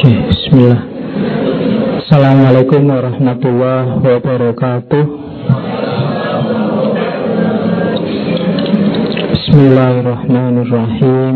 [0.00, 0.80] Oke, bismillah.
[2.00, 5.04] Assalamualaikum warahmatullahi wabarakatuh.
[9.28, 11.34] Bismillahirrahmanirrahim.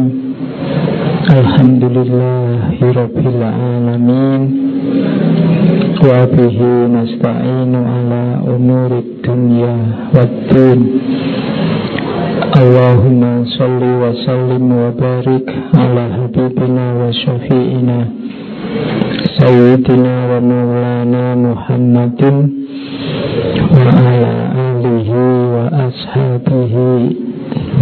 [1.28, 3.36] Alhamdulillahirabbil.
[6.00, 9.76] Wa bihi nasta'inu ala umurid dunya
[10.16, 10.80] waddin.
[12.56, 18.23] Allahumma salli wa sallim wa barik ala habibina wa syafi'ina
[19.34, 22.36] Sayyidina wa maulana Muhammadin
[23.68, 24.34] wa ala
[24.72, 25.20] alihi
[25.52, 26.90] wa ashabihi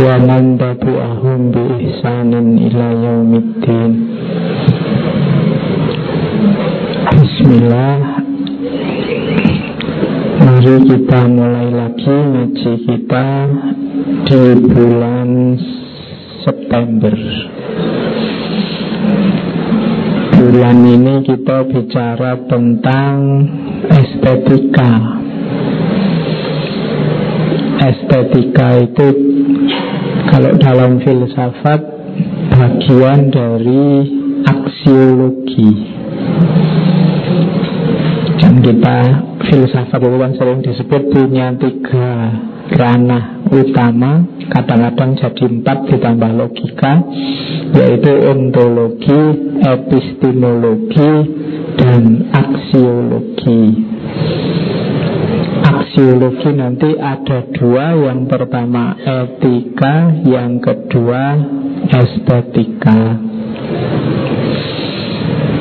[0.02, 3.90] wa man tabi'ahum bi ihsanin ila yaumiddin
[7.12, 7.96] Bismillah
[10.42, 13.26] Mari kita mulai lagi ngaji kita
[14.26, 15.30] di bulan
[16.42, 17.14] September
[20.42, 23.46] Bulan ini kita bicara tentang
[23.86, 24.90] estetika.
[27.78, 29.06] Estetika itu
[30.34, 31.80] kalau dalam filsafat
[32.58, 33.86] bagian dari
[34.42, 35.70] aksiologi
[38.52, 38.98] dan kita
[39.48, 42.36] filsafat kan sering disebut punya tiga
[42.76, 47.00] ranah utama kadang-kadang jadi empat ditambah logika
[47.72, 49.20] yaitu ontologi,
[49.56, 51.12] epistemologi,
[51.80, 53.64] dan aksiologi.
[55.64, 61.40] Aksiologi nanti ada dua, yang pertama etika, yang kedua
[61.88, 63.31] estetika.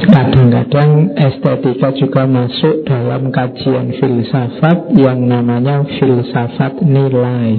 [0.02, 7.54] Kadang-kadang estetika juga masuk dalam kajian filsafat yang namanya filsafat nilai.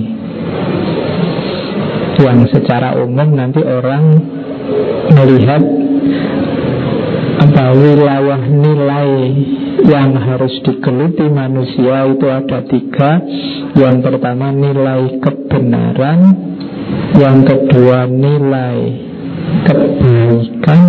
[2.18, 4.04] Yang secara umum nanti orang
[5.14, 5.62] melihat
[7.42, 9.10] apa wilayah nilai
[9.82, 13.10] yang harus digeluti manusia itu ada tiga.
[13.72, 16.20] Yang pertama nilai kebenaran,
[17.18, 18.78] yang kedua nilai
[19.66, 20.80] kebaikan,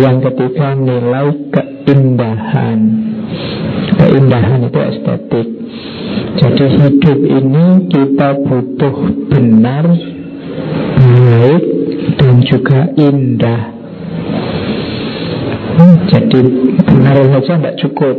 [0.00, 2.78] yang ketiga nilai keindahan.
[3.94, 5.48] Keindahan itu estetik.
[6.34, 8.96] Jadi hidup ini kita butuh
[9.30, 9.86] benar
[10.94, 11.64] Baik
[12.16, 13.62] dan juga indah.
[16.08, 16.40] Jadi
[16.86, 18.16] benar saja tidak cukup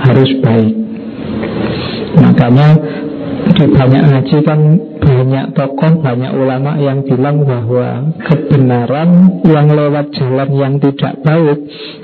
[0.00, 0.74] Harus baik.
[2.20, 2.68] Makanya
[3.40, 4.60] di banyak ngaji kan
[5.00, 11.58] banyak tokoh, banyak ulama yang bilang bahwa kebenaran yang lewat jalan yang tidak baik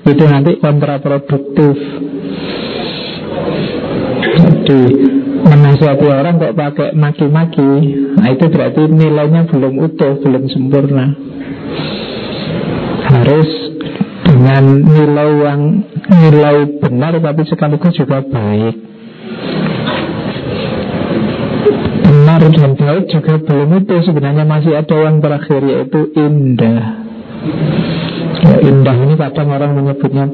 [0.05, 1.77] itu nanti kontraproduktif.
[4.37, 4.83] Jadi
[5.47, 7.71] menasihati orang kok pakai maki-maki,
[8.19, 11.07] nah itu berarti nilainya belum utuh, belum sempurna.
[13.07, 13.49] Harus
[14.27, 15.61] dengan nilai yang
[16.11, 18.96] nilai benar tapi sekaligus juga baik.
[22.37, 23.95] Benar dan baik juga belum itu.
[24.05, 26.83] Sebenarnya masih ada yang terakhir yaitu indah.
[28.37, 30.25] Ya, indah ini kadang orang menyebutnya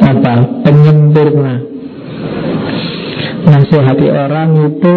[0.00, 0.34] apa?
[0.62, 1.54] Penyempurna.
[3.46, 4.96] Nasihati orang itu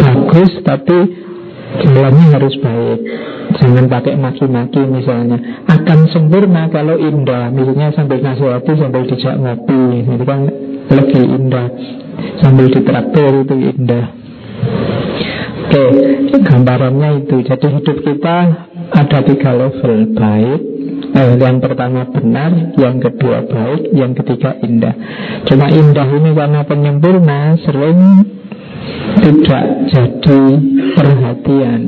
[0.00, 0.98] bagus tapi
[1.84, 3.00] jalannya harus baik.
[3.54, 5.38] Jangan pakai maki-maki misalnya.
[5.68, 7.52] Akan sempurna kalau indah.
[7.52, 9.82] Misalnya sambil nasihati sambil dijak ngopi.
[10.04, 10.40] Itu kan
[10.92, 11.68] lebih indah.
[12.40, 14.23] Sambil ditraktir itu indah
[15.74, 15.90] Oke,
[16.38, 17.42] gambarannya itu.
[17.42, 18.36] Jadi hidup kita
[18.94, 20.60] ada tiga level baik.
[21.18, 24.94] Eh, yang pertama benar, yang kedua baik, yang ketiga indah.
[25.50, 27.98] Cuma indah ini karena penyempurna sering
[29.18, 30.42] tidak jadi
[30.94, 31.80] perhatian.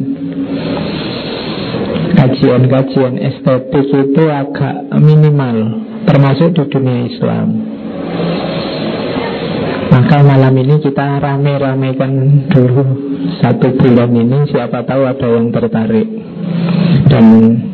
[2.10, 7.75] Kajian-kajian estetik itu agak minimal, termasuk di dunia Islam.
[9.96, 12.12] Maka malam ini kita rame-ramekan
[12.52, 12.84] dulu.
[13.40, 16.25] Satu bulan ini siapa tahu ada yang tertarik
[17.04, 17.24] dan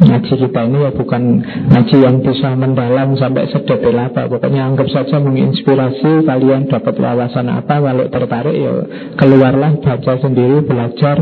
[0.02, 1.22] ngaji kita ini ya bukan
[1.70, 4.26] ngaji yang bisa mendalam sampai sedetail apa.
[4.26, 8.72] Pokoknya anggap saja menginspirasi kalian dapat wawasan apa kalau tertarik ya
[9.14, 11.16] keluarlah baca sendiri belajar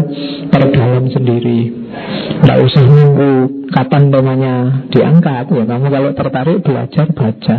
[0.48, 1.60] terdalam sendiri.
[2.40, 3.32] Tidak usah nunggu
[3.68, 4.54] kapan temanya
[4.88, 7.56] diangkat ya kamu kalau tertarik belajar baca.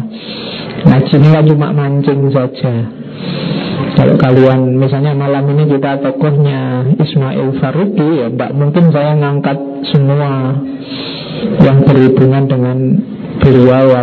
[0.81, 2.73] Ngaji ini kan cuma mancing saja
[4.01, 9.57] kalau kalian misalnya malam ini kita tokohnya Ismail Faruqi ya Mbak mungkin saya ngangkat
[9.93, 10.57] semua
[11.61, 12.77] yang berhubungan dengan
[13.37, 13.93] beliau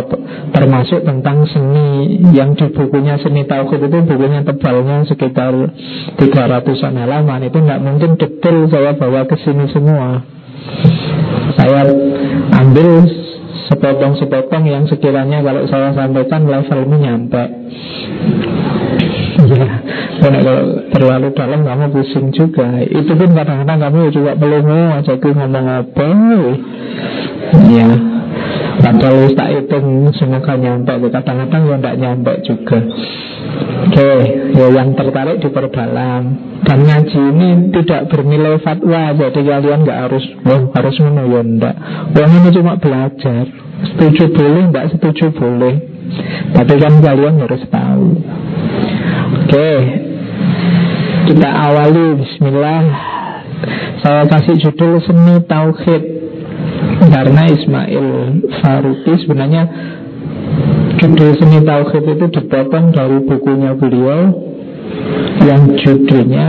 [0.55, 5.51] termasuk tentang seni yang di bukunya seni tauhid itu bukunya tebalnya sekitar
[6.15, 10.23] 300an halaman itu nggak mungkin detail saya bawa ke sini semua
[11.59, 11.83] saya
[12.55, 13.03] ambil
[13.67, 17.43] sepotong-sepotong yang sekiranya kalau saya sampaikan levelmu nyampe.
[19.29, 19.67] Ya,
[20.19, 22.81] karena kalau terlalu dalam kamu pusing juga.
[22.85, 26.07] Itu pun kadang-kadang kamu juga melongo aja aku ngomong apa.
[27.69, 27.89] Ya,
[28.81, 30.93] padahal tak hitung semoga nyampe.
[31.09, 32.79] Kadang-kadang ya tidak nyampe juga.
[33.89, 34.11] Oke,
[34.53, 36.23] ya yang tertarik diperdalam
[36.61, 41.75] Dan ngaji ini tidak bernilai fatwa Jadi kalian nggak harus Wah harus menurut ya enggak
[42.13, 43.45] Wah ini cuma belajar
[43.79, 45.75] Setuju boleh, enggak setuju boleh
[46.53, 48.07] Tapi kan kalian harus tahu
[49.49, 49.73] Oke.
[51.25, 52.21] Kita awali.
[52.21, 52.85] Bismillah.
[53.97, 56.03] Saya kasih judul Seni Tauhid.
[57.09, 58.07] Karena Ismail
[58.61, 59.65] Faruqi sebenarnya
[61.01, 64.29] Judul Seni Tauhid itu dipotong dari bukunya beliau
[65.41, 66.47] Yang judulnya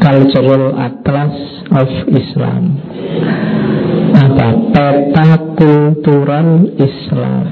[0.00, 1.36] Cultural Atlas
[1.68, 2.80] of Islam.
[4.16, 4.48] Apa?
[4.72, 5.28] Peta
[5.60, 6.48] Kultural
[6.80, 7.44] Islam.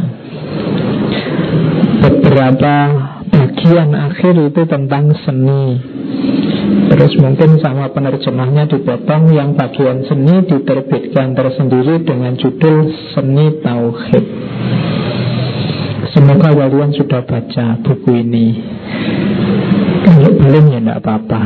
[2.00, 2.76] Beberapa
[3.60, 5.76] bagian akhir itu tentang seni.
[6.88, 14.24] Terus mungkin sama penerjemahnya dipotong Yang bagian seni diterbitkan tersendiri dengan judul Seni Tauhid.
[16.16, 18.46] Semoga kalian sudah baca buku ini.
[20.08, 21.42] Kalau belum ya tidak apa-apa.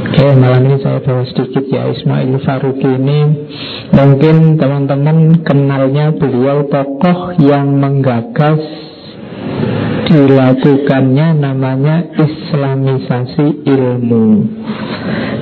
[0.00, 3.20] Oke, malam ini saya bawa sedikit ya Ismail Faruqi ini.
[3.92, 8.89] Mungkin teman-teman kenalnya beliau tokoh yang menggagas
[10.10, 14.42] Dilakukannya namanya Islamisasi ilmu.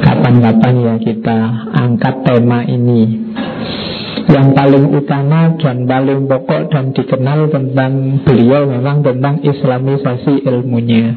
[0.05, 1.39] Kapan-kapan ya kita
[1.73, 3.33] angkat tema ini.
[4.29, 11.17] Yang paling utama dan paling pokok dan dikenal tentang beliau memang tentang islamisasi ilmunya.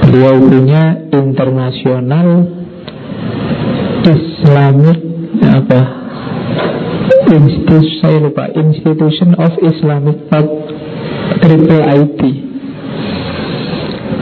[0.00, 2.48] Beliau punya internasional
[4.08, 4.98] Islamic
[5.52, 5.80] apa?
[7.28, 8.48] Institusi saya lupa.
[8.56, 10.50] Institution of Islamic Thought
[11.42, 12.20] Triple IT.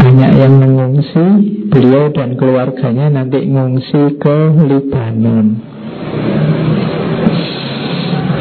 [0.06, 1.26] Banyak yang mengungsi
[1.66, 5.58] Beliau dan keluarganya nanti mengungsi ke Libanon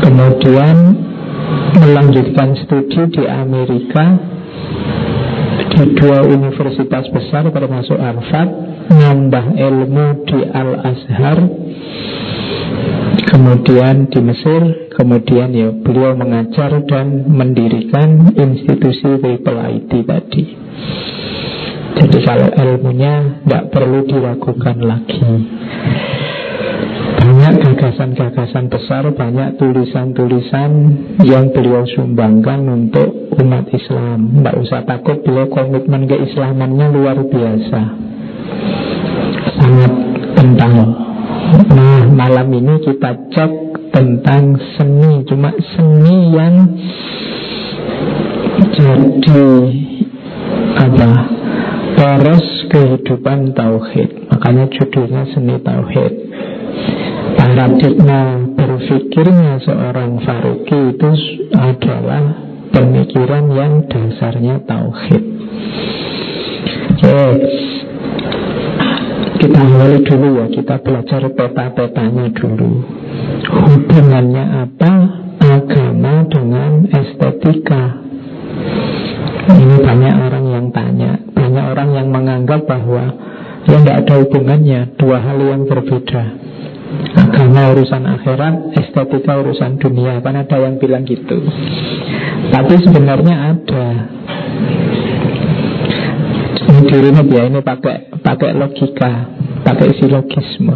[0.06, 0.77] Kemudian
[1.81, 4.06] melanjutkan studi di Amerika
[5.75, 8.50] di dua universitas besar termasuk Harvard,
[8.94, 11.39] nambah ilmu di Al-Azhar,
[13.27, 14.62] kemudian di Mesir,
[14.95, 20.43] kemudian ya beliau mengajar dan mendirikan institusi Triple IT tadi.
[21.96, 25.24] Jadi kalau ilmunya tidak perlu diragukan lagi.
[27.25, 30.72] Banyak gagasan-gagasan besar, banyak tulisan-tulisan
[31.25, 34.30] yang beliau sumbangkan untuk umat Islam.
[34.40, 37.82] Tidak usah takut, beliau komitmen keislamannya luar biasa.
[39.58, 39.94] Sangat
[40.38, 40.75] kental.
[41.74, 43.52] Nah, malam ini kita cek
[43.90, 45.24] tentang seni.
[45.25, 46.56] Cuma seni yang
[48.75, 49.46] jadi
[50.75, 51.35] apa
[51.96, 56.14] poros kehidupan tauhid makanya judulnya seni tauhid
[57.36, 61.12] Paradigma berpikirnya seorang Faruqi itu
[61.56, 62.24] adalah
[62.72, 65.24] pemikiran yang dasarnya tauhid.
[66.96, 67.22] Oke,
[69.40, 72.72] kita awali dulu ya, kita belajar peta-petanya dulu.
[73.46, 74.94] Hubungannya apa
[75.44, 77.84] agama dengan estetika?
[79.46, 81.85] Ini banyak orang yang tanya, banyak orang
[82.15, 83.03] menganggap bahwa
[83.67, 86.24] ya tidak ada hubungannya, dua hal yang berbeda.
[87.15, 90.24] Agama urusan akhirat, estetika urusan dunia.
[90.24, 91.43] Kan ada yang bilang gitu.
[92.55, 93.88] Tapi sebenarnya ada.
[96.65, 99.12] Ini dirinya ya ini pakai pakai logika,
[99.67, 100.75] pakai silogisme.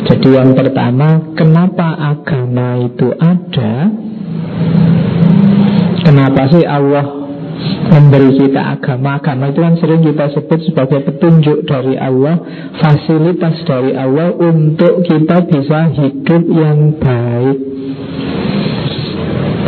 [0.00, 3.92] Jadi yang pertama, kenapa agama itu ada?
[6.00, 7.19] Kenapa sih Allah
[7.90, 9.18] memberi kita agama.
[9.18, 12.40] Agama itu kan sering kita sebut sebagai petunjuk dari Allah
[12.78, 17.58] Fasilitas dari Allah untuk kita bisa hidup yang baik.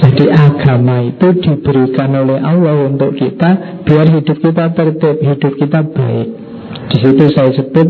[0.02, 6.28] Jadi agama itu diberikan oleh Allah untuk kita Biar hidup kita tertib, hidup kita baik.
[6.92, 7.88] Di situ saya sebut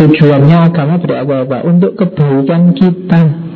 [0.00, 3.51] tujuannya agama berapa-apa untuk kebaikan kita.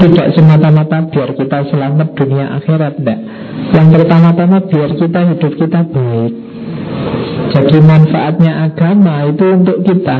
[0.00, 3.20] Tidak semata-mata biar kita selamat dunia akhirat, tidak.
[3.76, 6.32] Yang pertama-tama biar kita hidup kita baik.
[7.50, 10.18] Jadi manfaatnya agama itu untuk kita.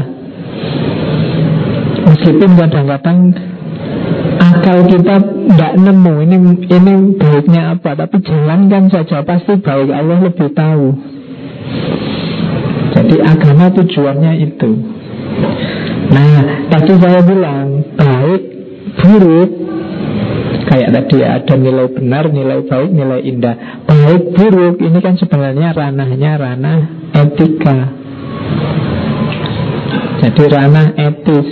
[2.11, 3.19] Meskipun kadang-kadang
[4.41, 6.37] akal kita tidak nemu ini
[6.69, 10.87] ini baiknya apa, tapi jalankan saja pasti baik Allah lebih tahu.
[13.01, 14.71] Jadi agama tujuannya itu.
[16.11, 18.43] Nah, tadi saya bilang baik,
[19.01, 19.51] buruk,
[20.69, 23.57] kayak tadi ada nilai benar, nilai baik, nilai indah.
[23.89, 26.81] Baik, buruk ini kan sebenarnya ranahnya ranah
[27.17, 27.79] etika.
[30.21, 31.51] Jadi ranah etis.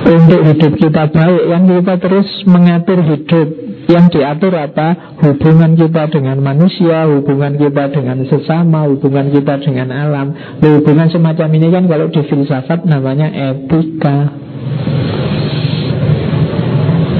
[0.00, 3.48] Untuk hidup kita baik, yang kita terus mengatur hidup
[3.90, 5.18] yang diatur apa?
[5.20, 10.32] Hubungan kita dengan manusia, hubungan kita dengan sesama, hubungan kita dengan alam.
[10.62, 14.30] Hubungan semacam ini kan kalau di filsafat namanya etika.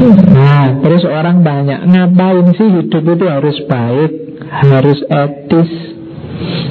[0.00, 4.12] Nah, terus orang banyak ngapain sih hidup itu harus baik,
[4.48, 5.70] harus etis.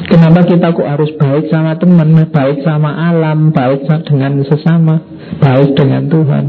[0.10, 5.06] Kenapa kita kok harus baik sama teman, baik sama alam, baik dengan sesama,
[5.38, 6.46] baik dengan Tuhan?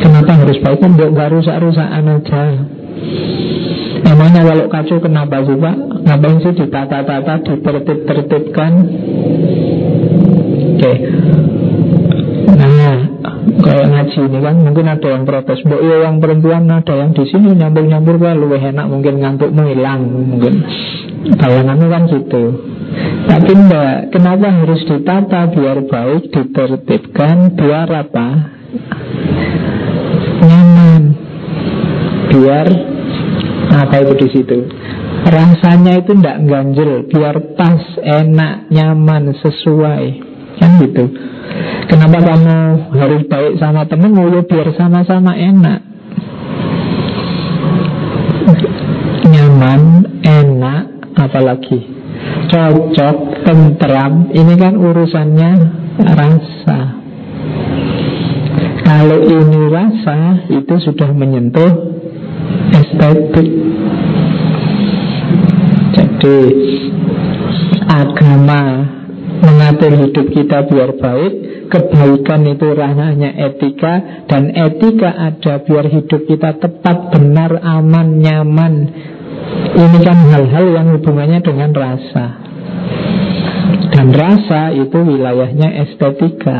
[0.00, 0.80] Kenapa harus baik?
[0.80, 2.42] Kan nggak rusak-rusakan aja.
[4.02, 5.76] Emangnya kalau kacau kenapa sih Pak?
[6.08, 8.72] Ngapain sih ditata-tata, ditertib-tertibkan?
[10.72, 10.92] Oke.
[12.56, 13.11] Nah,
[13.42, 15.60] kayak ngaji ini kan mungkin ada yang protes.
[15.66, 20.00] Mbok ya yang perempuan ada yang di sini nyambur-nyambur kan lebih enak mungkin ngantukmu hilang
[20.06, 20.54] mungkin.
[21.38, 22.44] Bayangannya kan gitu.
[23.22, 28.28] Tapi enggak, kenapa harus ditata biar baik, ditertibkan, biar apa?
[30.42, 31.02] nyaman
[32.32, 32.66] biar
[33.72, 34.58] apa itu di situ
[35.22, 40.04] rasanya itu tidak ganjel biar pas enak nyaman sesuai
[40.58, 41.04] kan gitu
[41.88, 42.58] kenapa kamu
[42.96, 45.80] harus baik sama temenmu ya biar sama-sama enak.
[49.28, 49.80] Nyaman
[50.22, 50.84] enak
[51.16, 51.78] apalagi.
[52.52, 53.16] Cocok
[53.46, 54.30] tentram.
[54.30, 55.52] Ini kan urusannya
[56.00, 56.80] rasa.
[58.82, 61.72] Kalau ini rasa itu sudah menyentuh
[62.76, 63.50] estetik.
[65.92, 66.38] Jadi
[67.88, 68.62] agama
[69.42, 71.32] mengatur hidup kita biar baik,
[71.66, 78.74] kebaikan itu ranahnya etika dan etika ada biar hidup kita tepat, benar, aman, nyaman.
[79.72, 82.26] Ini kan hal-hal yang hubungannya dengan rasa.
[83.92, 86.58] Dan rasa itu wilayahnya estetika.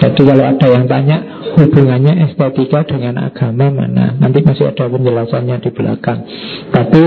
[0.00, 4.18] Jadi kalau ada yang tanya hubungannya estetika dengan agama mana?
[4.18, 6.26] Nanti masih ada penjelasannya di belakang.
[6.74, 7.02] Tapi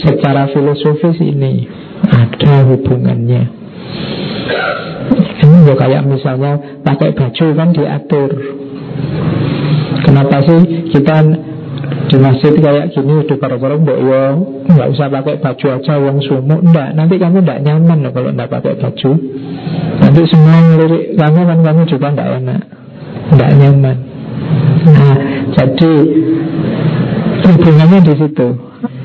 [0.00, 1.68] secara filosofis ini
[2.08, 3.42] ada hubungannya.
[5.40, 8.30] Ini ya kayak misalnya pakai baju kan diatur.
[10.00, 10.60] Kenapa sih
[10.96, 11.16] kita
[12.10, 14.22] di masjid kayak gini udah bareng-bareng mbak yo
[14.66, 16.60] nggak usah pakai baju aja uang sumuk.
[16.64, 19.10] Ndak nanti kamu ndak nyaman loh kalau ndak pakai baju.
[20.00, 22.62] Nanti semua ngelirik kamu kan kamu juga ndak enak
[23.34, 23.96] ndak nyaman.
[24.86, 25.16] Nah
[25.54, 25.92] jadi
[27.46, 28.48] hubungannya di situ.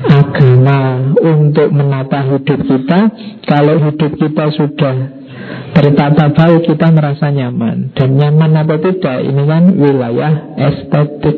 [0.06, 3.00] Agama untuk menata hidup kita
[3.44, 4.96] kalau hidup kita sudah
[5.74, 7.90] tertata baik kita merasa nyaman.
[7.92, 9.18] Dan nyaman atau tidak?
[9.26, 11.36] Ini kan wilayah estetik.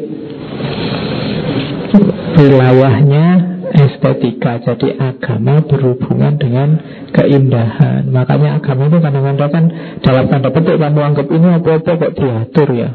[2.38, 3.26] Wilayahnya
[3.74, 6.68] estetika Jadi agama berhubungan dengan
[7.12, 8.08] keindahan.
[8.08, 9.64] Makanya agama itu kadang-kadang kan
[10.04, 12.90] Dalam tanda petik kamu anggap ini apa-apa kok diatur ya.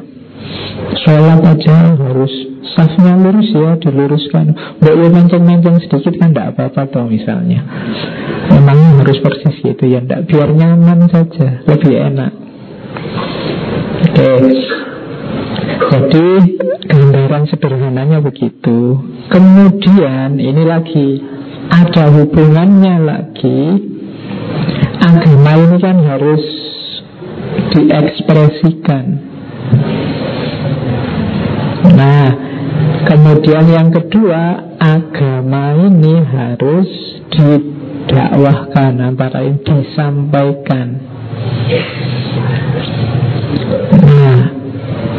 [1.03, 2.33] Sholat aja harus
[2.75, 4.45] safnya lurus ya diluruskan.
[4.83, 7.63] Mbak ya menceng-menceng sedikit kan tidak apa-apa misalnya.
[8.51, 12.31] Memang harus persis gitu ya Tidak biar nyaman saja Lebih enak.
[14.03, 14.19] Oke.
[14.19, 14.82] okay.
[15.91, 16.27] Jadi
[16.87, 18.99] gambaran sederhananya begitu.
[19.27, 21.19] Kemudian ini lagi
[21.71, 23.61] ada hubungannya lagi.
[25.03, 26.43] Agama ini kan harus
[27.73, 29.05] diekspresikan.
[31.93, 32.27] Nah,
[33.09, 36.87] kemudian yang kedua, agama ini harus
[37.33, 40.87] didakwahkan antara disampaikan.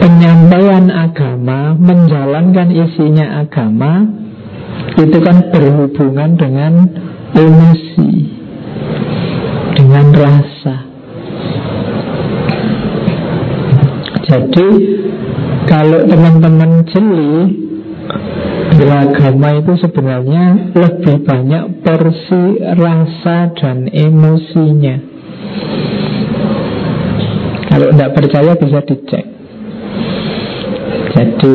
[0.04, 4.04] Penyampaian agama, menjalankan isinya agama,
[5.00, 6.92] itu kan berhubungan dengan
[7.32, 8.12] emosi,
[9.80, 10.76] dengan rasa.
[14.28, 14.68] Jadi
[15.68, 17.64] kalau teman-teman jeli
[18.75, 24.96] Beragama itu sebenarnya lebih banyak porsi rasa dan emosinya
[27.70, 29.33] Kalau tidak percaya bisa dicek
[31.14, 31.54] Jadi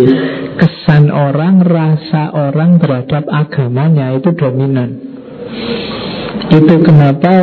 [0.56, 4.90] kesan orang, rasa orang terhadap agamanya itu dominan.
[6.50, 7.34] Itu kenapa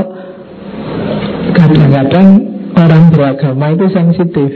[1.52, 2.28] kadang-kadang
[2.72, 4.50] orang beragama itu sensitif.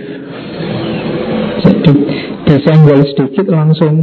[1.61, 1.93] Jadi
[2.49, 3.95] disenggol sedikit langsung.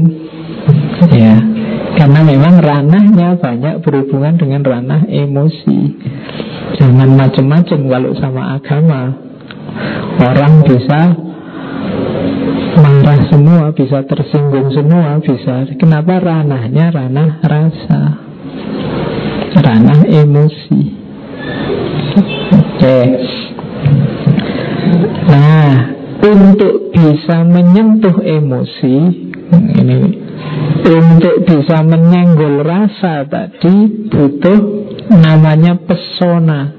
[1.10, 1.58] Ya
[1.98, 5.98] karena memang ranahnya banyak berhubungan dengan ranah emosi.
[6.78, 9.02] Jangan macam-macam kalau sama agama.
[10.22, 11.27] Orang bisa
[12.78, 15.66] marah semua bisa tersinggung semua bisa.
[15.76, 18.02] Kenapa ranahnya ranah rasa?
[19.58, 20.82] Ranah emosi.
[22.54, 23.00] Oke.
[25.28, 28.96] Nah untuk bisa menyentuh emosi
[29.54, 30.02] ini
[30.88, 34.60] untuk bisa menyenggol rasa tadi butuh
[35.14, 36.72] namanya pesona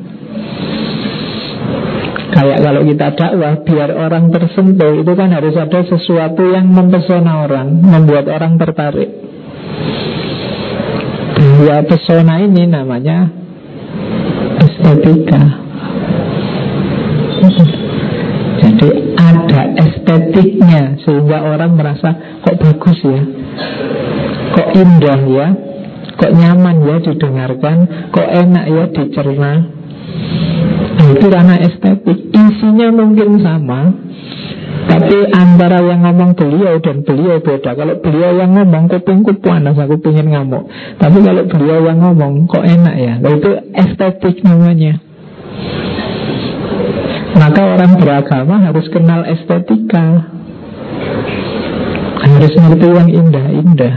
[2.39, 7.83] Kayak kalau kita dakwah biar orang tersentuh itu kan harus ada sesuatu yang mempesona orang,
[7.83, 9.11] membuat orang tertarik.
[11.67, 13.27] Ya pesona ini namanya
[14.63, 15.43] estetika.
[18.63, 23.23] Jadi ada estetiknya sehingga orang merasa kok bagus ya
[24.55, 25.49] Kok indah ya
[26.19, 27.77] Kok nyaman ya didengarkan
[28.11, 29.53] Kok enak ya dicerna
[30.99, 32.19] Itu ranah estetik.
[32.35, 33.81] Isinya mungkin sama
[34.89, 37.77] tapi antara yang ngomong beliau dan beliau beda.
[37.77, 40.65] Kalau beliau yang ngomong kupingku panas Aku pengen ngamuk.
[40.97, 43.15] Tapi kalau beliau yang ngomong kok enak ya?
[43.21, 44.97] Nah, Itu estetik namanya.
[47.37, 50.07] Maka orang beragama harus kenal estetika.
[52.25, 53.95] Harus ngerti yang indah-indah.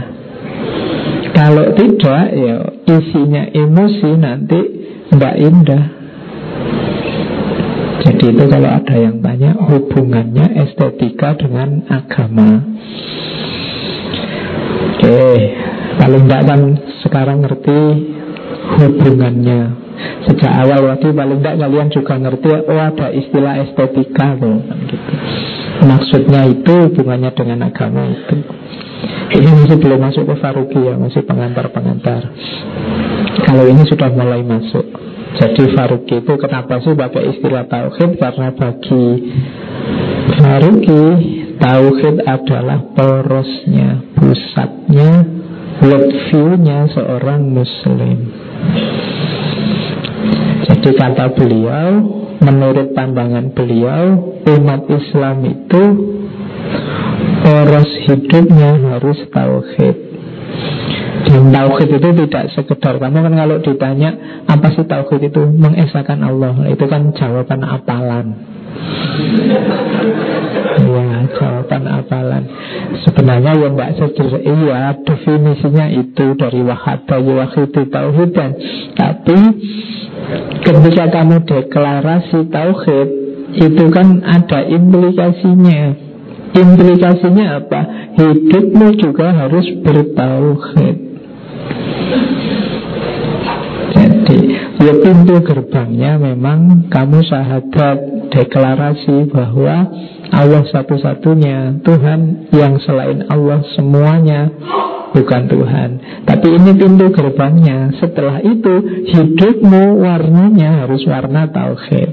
[1.32, 4.60] Kalau tidak ya isinya emosi nanti
[5.08, 6.01] tidak indah
[8.02, 12.66] Jadi itu kalau ada yang banyak hubungannya estetika dengan agama
[14.90, 15.22] Oke
[16.02, 16.60] Paling tidak kan
[17.06, 17.78] sekarang ngerti
[18.82, 19.60] hubungannya
[20.26, 24.58] Sejak awal waktu paling tidak kalian juga ngerti Oh ada istilah estetika loh
[24.90, 25.14] gitu.
[25.82, 28.36] Maksudnya itu hubungannya dengan agama itu
[29.32, 32.22] ini masih belum masuk ke Faruqi ya, masih pengantar-pengantar.
[33.48, 34.84] Kalau ini sudah mulai masuk.
[35.32, 38.20] Jadi Faruqi itu kenapa sih pakai istilah tauhid?
[38.20, 39.04] Karena bagi
[40.36, 41.04] Faruqi
[41.56, 45.24] tauhid adalah porosnya, pusatnya,
[45.80, 48.18] worldview-nya seorang muslim.
[50.68, 51.88] Jadi kata beliau,
[52.44, 55.82] menurut pandangan beliau, umat Islam itu
[57.42, 59.96] poros hidupnya harus tauhid
[61.32, 63.00] dan tauhid itu tidak sekedar.
[63.00, 64.10] Kamu kan kalau ditanya
[64.44, 65.42] Apa sih tauhid itu?
[65.48, 66.68] Mengesahkan Allah.
[66.68, 68.26] Itu kan jawaban apalan.
[70.72, 72.48] Ya jawaban apalan.
[73.04, 74.40] Sebenarnya ya mbak sederhana.
[74.40, 78.50] Iya definisinya itu Dari wahada yuwahidu tauhidan.
[78.96, 79.38] Tapi
[80.64, 83.08] Ketika kamu deklarasi tauhid
[83.52, 85.92] Itu kan ada implikasinya.
[86.56, 87.80] Implikasinya apa?
[88.16, 91.11] Hidupmu juga harus bertauhid
[93.92, 94.38] Jadi
[94.80, 97.98] ya pintu gerbangnya memang kamu syahadat
[98.32, 99.76] deklarasi bahwa
[100.32, 104.48] Allah satu-satunya Tuhan yang selain Allah semuanya
[105.12, 105.90] bukan Tuhan.
[106.24, 107.92] Tapi ini pintu gerbangnya.
[108.00, 112.10] Setelah itu hidupmu warnanya harus warna tauhid.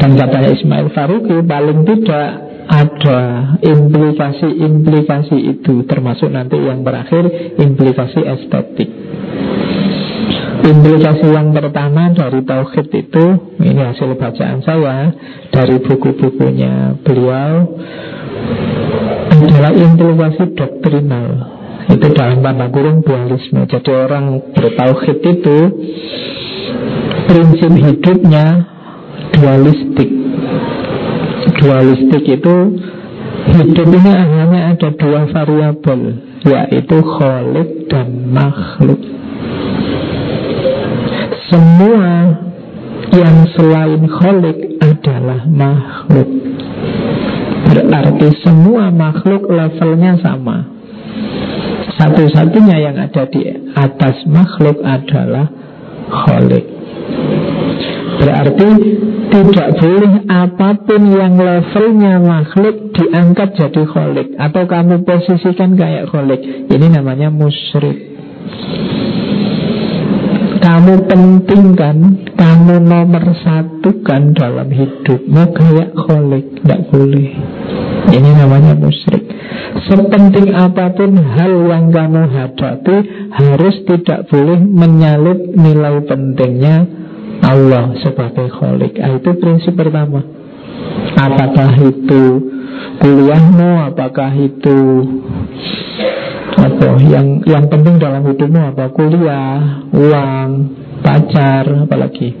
[0.00, 2.28] Dan katanya Ismail Faruqi paling tidak
[2.68, 3.20] ada
[3.60, 8.88] implikasi-implikasi itu termasuk nanti yang berakhir implikasi estetik.
[10.64, 13.24] Implikasi yang pertama dari tauhid itu
[13.60, 15.12] ini hasil bacaan saya
[15.52, 17.68] dari buku-bukunya beliau
[19.28, 21.28] adalah implikasi doktrinal.
[21.84, 23.68] Itu dalam tanda kurung dualisme.
[23.68, 25.58] Jadi orang bertauhid itu
[27.28, 28.46] prinsip hidupnya
[29.36, 30.23] dualistik
[31.58, 32.56] dualistik itu
[33.54, 36.00] hidup ini hanya ada dua variabel
[36.44, 39.00] yaitu kholik dan makhluk.
[41.48, 42.08] Semua
[43.14, 46.28] yang selain kholik adalah makhluk.
[47.64, 50.74] Berarti semua makhluk levelnya sama.
[51.94, 55.46] Satu-satunya yang ada di atas makhluk adalah
[56.10, 56.66] Kholik
[58.20, 58.68] Berarti
[59.34, 64.28] tidak boleh apa pun yang levelnya makhluk diangkat jadi kholik.
[64.38, 66.38] Atau kamu posisikan kayak kholik.
[66.70, 68.14] Ini namanya musyrik.
[70.64, 71.96] Kamu pentingkan
[72.40, 76.62] Kamu nomor satu kan dalam hidupmu Kayak kholik.
[76.62, 77.28] Tidak boleh.
[78.14, 79.26] Ini namanya musyrik.
[79.90, 82.96] Sepenting apa pun hal yang kamu hadapi
[83.34, 87.02] Harus tidak boleh menyalip nilai pentingnya
[87.44, 90.24] Allah sebagai kholik ah, Itu prinsip pertama.
[91.14, 92.22] Apakah itu
[92.98, 93.92] kuliahmu?
[93.92, 94.78] Apakah itu
[96.54, 98.74] apa yang yang penting dalam hidupmu?
[98.74, 100.50] Apa kuliah uang
[101.04, 102.34] pacar apalagi?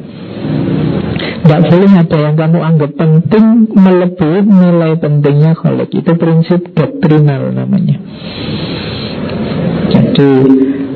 [1.44, 8.00] Tidak boleh ada yang kamu anggap penting melebihi nilai pentingnya kholik itu prinsip doktrinal namanya.
[9.92, 10.32] Jadi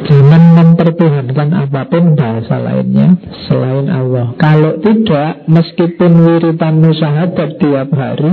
[0.09, 4.33] jangan mempertuhankan apa pun bahasa lainnya selain Allah.
[4.41, 8.33] Kalau tidak meskipun wiritanmu sahabat tiap hari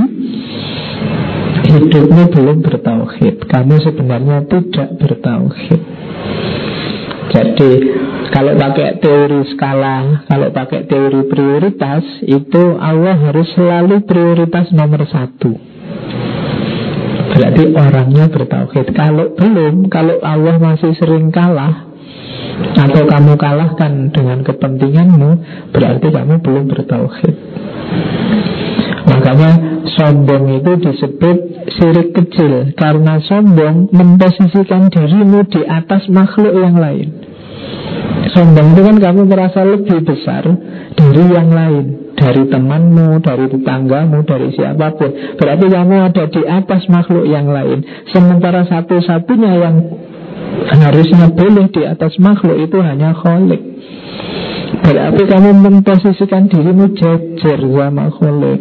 [1.68, 3.44] hidupmu belum bertauhid.
[3.52, 5.82] Kamu sebenarnya tidak bertauhid.
[7.36, 7.72] Jadi
[8.32, 15.76] kalau pakai teori skala Kalau pakai teori prioritas Itu Allah harus selalu prioritas nomor satu
[17.36, 18.96] Berarti orangnya bertauhid.
[18.96, 21.92] Kalau belum Kalau Allah masih sering kalah
[22.80, 25.30] Atau kamu kalahkan dengan kepentinganmu
[25.76, 27.36] Berarti kamu belum bertauhid.
[29.06, 29.52] Makanya
[29.86, 31.38] sombong itu disebut
[31.78, 32.74] sirik kecil.
[32.74, 37.14] Karena sombong memposisikan dirimu di atas makhluk yang lain.
[38.34, 40.44] Sombong itu kan kamu merasa lebih besar
[40.98, 45.36] dari yang lain Dari temanmu, dari tetanggamu, dari siapa pun.
[45.36, 47.84] Berarti kamu ada di atas makhluk yang lain.
[48.16, 49.76] Sementara satu-satunya yang
[50.64, 53.62] harusnya boleh di atas makhluk itu hanya kholik
[54.86, 58.60] Berarti kamu memposisikan dirimu jejer sama kholik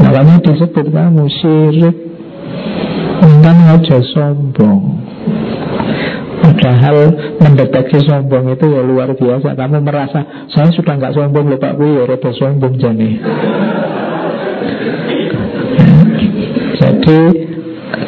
[0.00, 1.96] Makanya disebut kamu syirik.
[3.40, 5.09] Kan aja sombong
[6.40, 6.96] Padahal
[7.36, 9.52] mendeteksi sombong itu ya luar biasa.
[9.54, 13.20] Kamu merasa Saya sudah nggak sombong loh Pak ya rada sombong jani
[16.80, 17.20] Jadi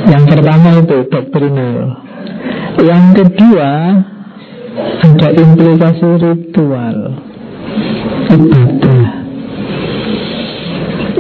[0.08, 1.76] Yang pertama itu doktrinal.
[2.80, 3.70] Yang kedua
[5.02, 6.98] Ada implikasi ritual.
[8.32, 9.04] Ibadah.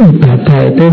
[0.02, 0.86] Ibadah itu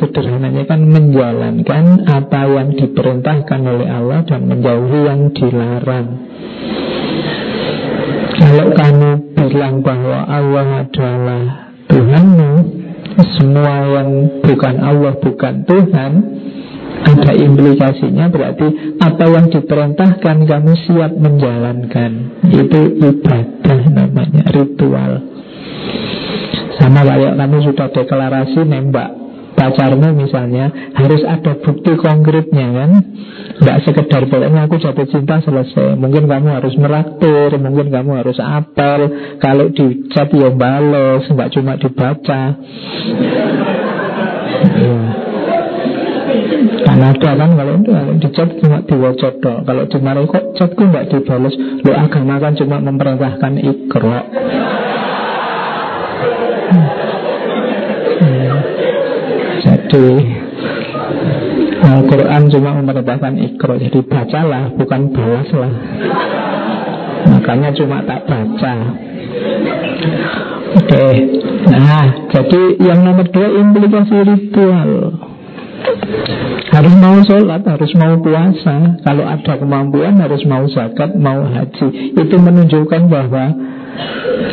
[0.00, 6.08] sederhananya kan menjalankan apa yang diperintahkan oleh Allah dan menjauhi yang dilarang.
[8.42, 11.42] Kalau kamu bilang bahwa Allah adalah
[11.86, 12.52] Tuhanmu,
[13.38, 14.10] semua yang
[14.42, 16.12] bukan Allah bukan Tuhan,
[17.02, 22.12] ada implikasinya berarti apa yang diperintahkan kamu siap menjalankan.
[22.50, 25.12] Itu ibadah namanya, ritual.
[26.82, 29.21] Sama kayak kamu sudah deklarasi nembak
[29.62, 32.90] pacarmu misalnya Harus ada bukti konkretnya kan?
[33.62, 35.94] Tidak sekedar pokoknya aku jatuh cinta selesai.
[35.94, 39.00] Mungkin kamu harus meraktir Mungkin kamu harus apel.
[39.38, 42.42] Kalau di chat ya balas Nggak cuma dibaca.
[44.72, 44.98] Ya.
[46.82, 51.54] Kan ada kan kalau itu di chat cuma dong Kalau dimarahi kok chatku nggak dibalas.
[51.86, 54.10] Lo agama kan cuma memerintahkan ikro
[59.92, 60.24] Jadi
[61.84, 65.72] Al-Quran cuma memerintahkan ikro Jadi bacalah bukan balaslah
[67.22, 68.74] Makanya cuma tak baca.
[70.80, 71.06] Oke
[71.68, 74.90] Nah jadi yang nomor dua implikasi ritual.
[76.72, 78.96] Harus mau sholat, harus mau puasa.
[79.04, 82.16] Kalau ada kemampuan harus mau zakat, mau haji.
[82.16, 83.44] Itu menunjukkan bahwa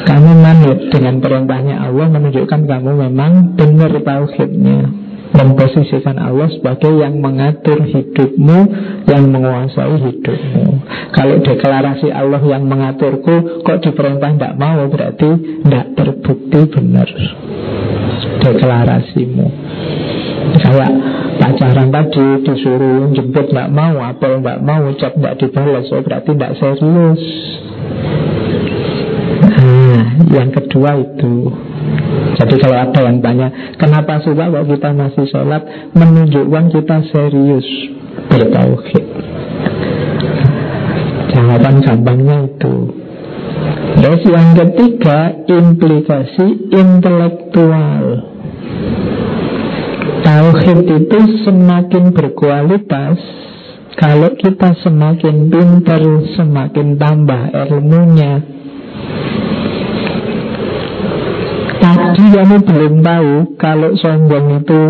[0.03, 7.85] kamu manut dengan perintahnya Allah menunjukkan kamu memang benar tauhidnya memposisikan Allah sebagai yang mengatur
[7.85, 8.59] hidupmu,
[9.05, 10.65] yang menguasai hidupmu.
[11.13, 15.29] Kalau deklarasi Allah yang mengaturku, kok diperintah tidak mau, berarti
[15.65, 17.09] tidak terbukti benar
[18.39, 19.47] deklarasimu.
[20.59, 20.91] Kayak
[21.37, 26.53] pacaran tadi disuruh jemput tidak mau, apel tidak mau, ucap tidak dibalas, oh berarti tidak
[26.57, 27.23] serius.
[29.59, 31.33] Nah, yang kedua itu
[32.39, 35.63] Jadi kalau ada yang tanya Kenapa suka kok kita masih sholat?
[35.91, 37.67] Menunjukkan kita serius.
[38.31, 39.05] Bertauhid.
[41.35, 42.75] Jawaban gampangnya itu.
[43.99, 48.03] Terus yang ketiga Implikasi intelektual.
[50.19, 53.17] Tauhid itu semakin berkualitas
[53.99, 55.99] kalau kita semakin pintar,
[56.39, 58.58] semakin tambah ilmunya.
[62.09, 64.81] Tadi kamu belum tahu kalau sombong itu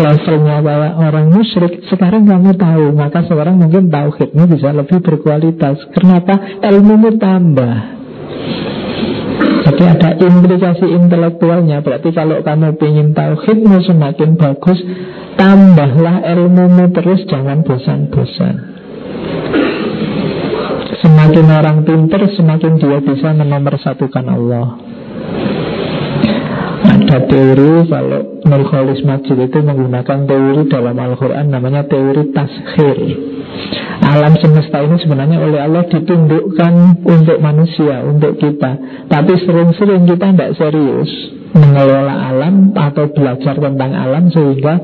[0.00, 1.84] levelnya kayak orang musyrik.
[1.92, 5.76] Sekarang kamu tahu Maka sekarang mungkin tauhidmu bisa lebih berkualitas.
[5.92, 6.40] Kenapa?
[6.64, 7.76] Ilmumu tambah.
[9.68, 11.84] Jadi ada implikasi intelektualnya.
[11.84, 14.80] Berarti kalau kamu ingin tauhidmu semakin bagus
[15.36, 18.56] Tambahlah ilmumu terus Jangan bosan-bosan.
[21.04, 24.93] Semakin orang pintar Semakin dia bisa menomorsatukan Allah
[26.94, 32.98] ada teori kalau Nurholis Majid itu menggunakan teori dalam Al-Quran namanya teori taskhir
[34.04, 38.76] Alam semesta ini sebenarnya oleh Allah ditundukkan untuk manusia, untuk kita.
[39.06, 41.10] Tapi sering-sering kita tidak serius
[41.54, 44.74] mengelola alam atau belajar tentang alam Sehingga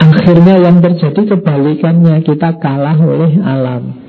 [0.00, 4.04] akhirnya yang terjadi kebalikannya kita kalah oleh alam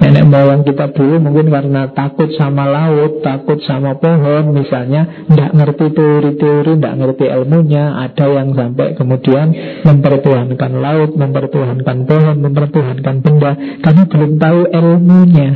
[0.00, 5.86] Nenek moyang kita dulu mungkin karena takut sama laut, takut sama pohon misalnya, tidak ngerti
[5.92, 9.52] teori-teori, tidak ngerti ilmunya, ada yang sampai kemudian
[9.84, 13.52] mempertuhankan laut, mempertuhankan pohon, mempertuhankan benda,
[13.84, 15.50] karena belum tahu ilmunya.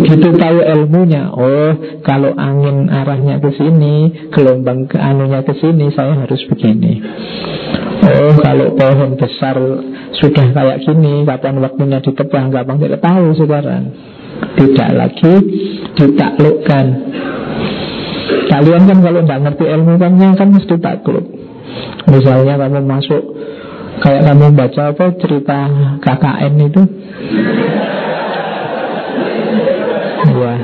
[0.00, 6.16] Begitu tahu ilmunya, oh kalau angin arahnya ke sini, gelombang ke anunya ke sini, saya
[6.16, 7.04] harus begini.
[8.00, 9.60] Oh kalau pohon besar
[10.16, 13.84] sudah kayak gini Kapan waktunya ditebang Kapan tidak tahu sekarang.
[14.56, 15.34] Tidak lagi
[16.00, 16.86] ditaklukkan.
[18.48, 21.26] Kalian kan kalau tidak ngerti ilmu kan kan mesti takluk.
[22.08, 23.22] Misalnya kamu masuk
[24.00, 25.58] Kayak kamu baca apa cerita
[26.00, 26.82] KKN itu
[30.28, 30.60] Wah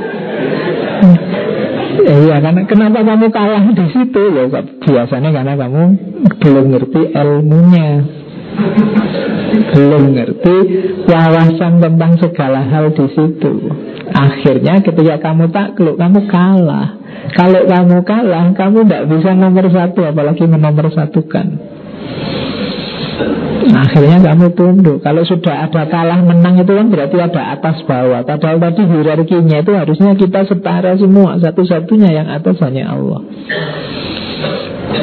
[2.07, 4.47] Iya, karena kenapa kamu kalah di situ loh?
[4.85, 5.83] Biasanya karena kamu
[6.39, 7.89] belum ngerti ilmunya,
[9.75, 10.57] belum ngerti
[11.09, 13.53] wawasan tentang segala hal di situ.
[14.13, 17.01] Akhirnya ketika kamu takluk, kamu kalah.
[17.35, 21.47] Kalau kamu kalah, kamu tidak bisa nomor satu, apalagi menomor satukan.
[23.67, 25.03] Akhirnya kamu tunduk.
[25.03, 28.23] Kalau sudah ada kalah menang itu kan berarti ada atas bawah.
[28.23, 31.41] Padahal tadi hierarkinya itu harusnya kita setara semua.
[31.43, 33.21] Satu-satunya yang atas hanya Allah.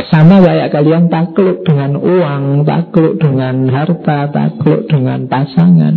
[0.07, 5.95] Sama kayak kalian takluk dengan uang, takluk dengan harta, takluk dengan pasangan.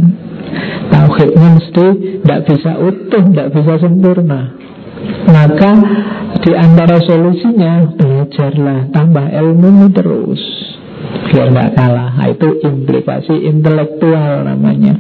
[0.91, 1.87] Tauhidnya mesti
[2.25, 4.57] tidak bisa utuh, tidak bisa sempurna.
[5.29, 5.71] Maka
[6.43, 10.43] di antara solusinya belajarlah, tambah ilmu terus
[11.31, 12.11] biar nggak kalah.
[12.27, 14.99] Nah, itu implikasi intelektual namanya.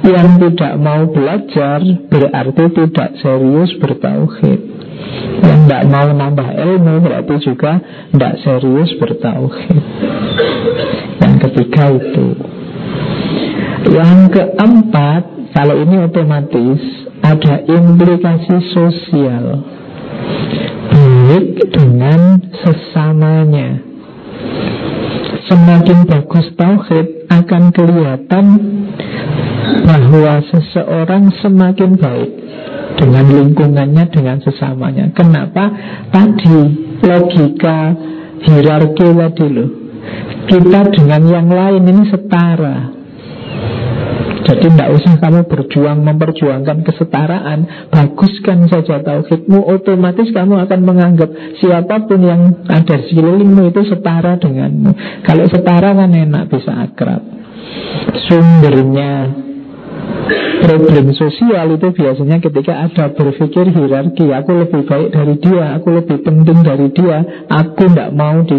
[0.00, 1.78] Yang tidak mau belajar
[2.10, 4.60] berarti tidak serius bertauhid.
[5.44, 7.78] Yang tidak mau nambah ilmu berarti juga
[8.10, 9.78] tidak serius bertauhid.
[11.22, 12.26] Yang ketiga itu.
[13.94, 15.22] Yang keempat
[15.54, 16.82] kalau ini otomatis
[17.22, 19.44] ada implikasi sosial.
[20.90, 23.90] Baik dengan sesamanya
[25.50, 28.46] Semakin bagus tauhid akan kelihatan
[29.82, 32.30] bahwa seseorang semakin baik
[32.94, 35.10] dengan lingkungannya, dengan sesamanya.
[35.10, 35.74] Kenapa?
[36.14, 36.58] Tadi
[37.02, 37.98] logika
[38.46, 39.70] hierarki tadi loh.
[40.46, 42.99] Kita dengan yang lain ini setara.
[44.50, 47.86] Jadi tidak usah kamu berjuang memperjuangkan kesetaraan.
[47.86, 51.30] Baguskan saja tauhidmu Otomatis kamu akan menganggap
[51.62, 55.22] Siapa pun yang ada di sekelilingmu itu setara denganmu.
[55.22, 57.22] Kalau setara kan enak bisa akrab.
[58.26, 59.30] Sumbernya
[60.66, 66.18] problem sosial itu biasanya ketika ada berpikir hierarki Aku lebih baik dari dia Aku lebih
[66.22, 68.58] penting dari dia Aku tidak mau di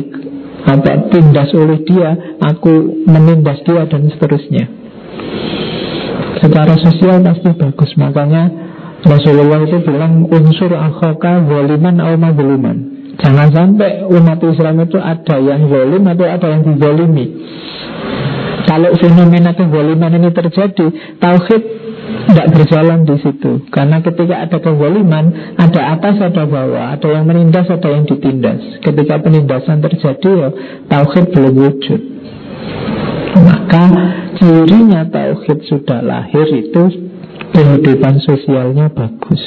[0.61, 4.81] apa tindas oleh dia Aku menindas dia dan seterusnya
[6.41, 7.91] secara sosial pasti bagus.
[7.95, 8.43] Makanya
[9.05, 15.69] Rasulullah itu bilang unsur akhaka zaliman au mazluman Jangan sampai umat Islam itu ada yang
[15.69, 17.25] zalim atau ada yang dizalimi.
[18.65, 20.85] Kalau fenomena kezaliman ini terjadi
[21.19, 21.63] Tauhid
[22.31, 23.67] tidak berjalan di situ.
[23.67, 26.95] Karena ketika ada kezaliman Ada atas, ada bawah.
[26.95, 28.79] Ada yang menindas, ada yang ditindas.
[28.79, 30.49] Ketika penindasan terjadi ya,
[30.87, 32.01] Tauhid belum wujud.
[33.43, 33.83] Maka
[34.41, 36.83] cirinya tauhid sudah lahir itu
[37.53, 39.43] kehidupan sosialnya bagus.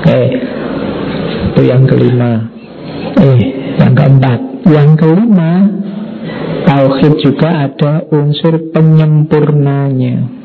[0.00, 0.22] Oke,
[1.52, 2.48] itu yang kelima.
[3.20, 3.40] Eh,
[3.76, 4.40] yang keempat.
[4.64, 5.52] Yang kelima,
[6.64, 10.40] tauhid juga ada unsur penyempurnanya.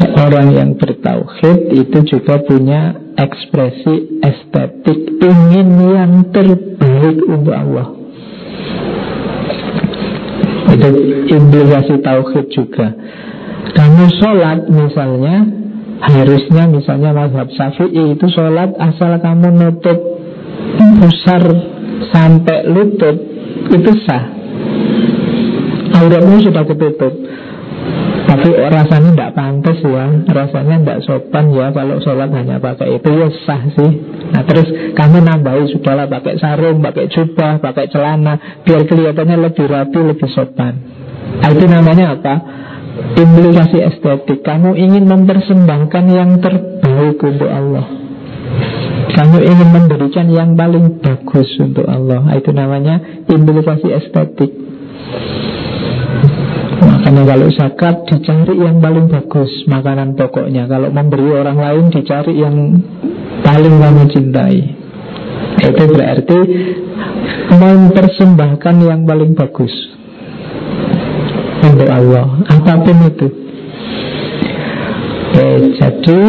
[0.00, 7.97] Seorang yang bertauhid itu juga punya ekspresi estetik ingin yang terbaik untuk Allah.
[10.68, 10.88] Itu
[11.32, 12.86] implikasi tauhid juga.
[13.72, 15.58] Kamu sholat misalnya
[15.98, 19.98] Harusnya misalnya mazhab syafi'i itu sholat asal kamu nutup
[21.02, 21.42] besar
[22.14, 23.16] sampai lutut
[23.74, 24.24] Itu sah
[25.98, 27.10] Auratmu sudah ketutup
[28.28, 30.04] tapi rasanya tidak pantas ya.
[30.28, 33.08] Rasanya tidak sopan ya Kalau sholat hanya pakai itu.
[33.08, 33.92] Ya sah sih.
[34.36, 40.00] Nah terus kamu nambahi Sudahlah pakai sarung, pakai jubah, pakai celana Biar kelihatannya lebih rapi,
[40.04, 40.76] lebih sopan.
[41.40, 42.34] Nah, Itu namanya apa?
[43.16, 44.44] Implikasi estetik.
[44.44, 47.86] Kamu ingin mempersembahkan yang terbaik untuk Allah.
[49.08, 52.28] Kamu ingin memberikan yang paling bagus untuk Allah.
[52.36, 54.52] Itu namanya implikasi estetik
[56.78, 60.70] Makanya kalau zakat dicari yang paling bagus makanan pokoknya.
[60.70, 62.56] Kalau memberi orang lain dicari yang
[63.42, 64.58] paling kamu cintai.
[65.58, 66.38] Itu berarti
[67.50, 69.74] mempersembahkan yang paling bagus
[71.66, 72.46] untuk Allah.
[72.46, 73.28] Apa pun itu.
[75.28, 76.22] Oke, jadi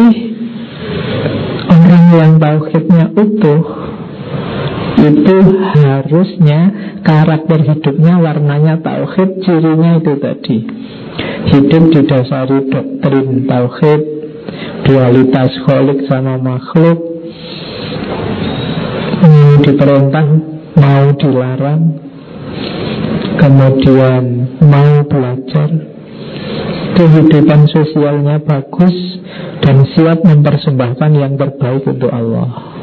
[1.66, 3.60] orang yang tauhidnya utuh
[5.00, 5.36] itu
[5.80, 6.60] harusnya
[7.00, 10.58] karakter hidupnya warnanya tauhid cirinya itu tadi.
[11.48, 14.00] Hidup didasari doktrin tauhid
[14.84, 16.98] dualitas kholik sama makhluk.
[19.20, 20.26] Mau diperintah
[20.76, 21.82] mau dilarang.
[23.40, 24.24] Kemudian
[24.60, 25.70] mau belajar.
[26.90, 28.92] Kehidupan sosialnya bagus
[29.64, 32.80] dan siap mempersembahkan yang terbaik untuk Allah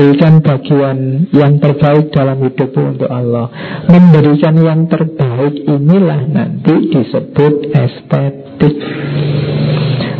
[0.00, 3.52] Berikan bagian yang terbaik dalam hidupmu untuk Allah.
[3.84, 8.80] Memberikan yang terbaik inilah nanti disebut estetik.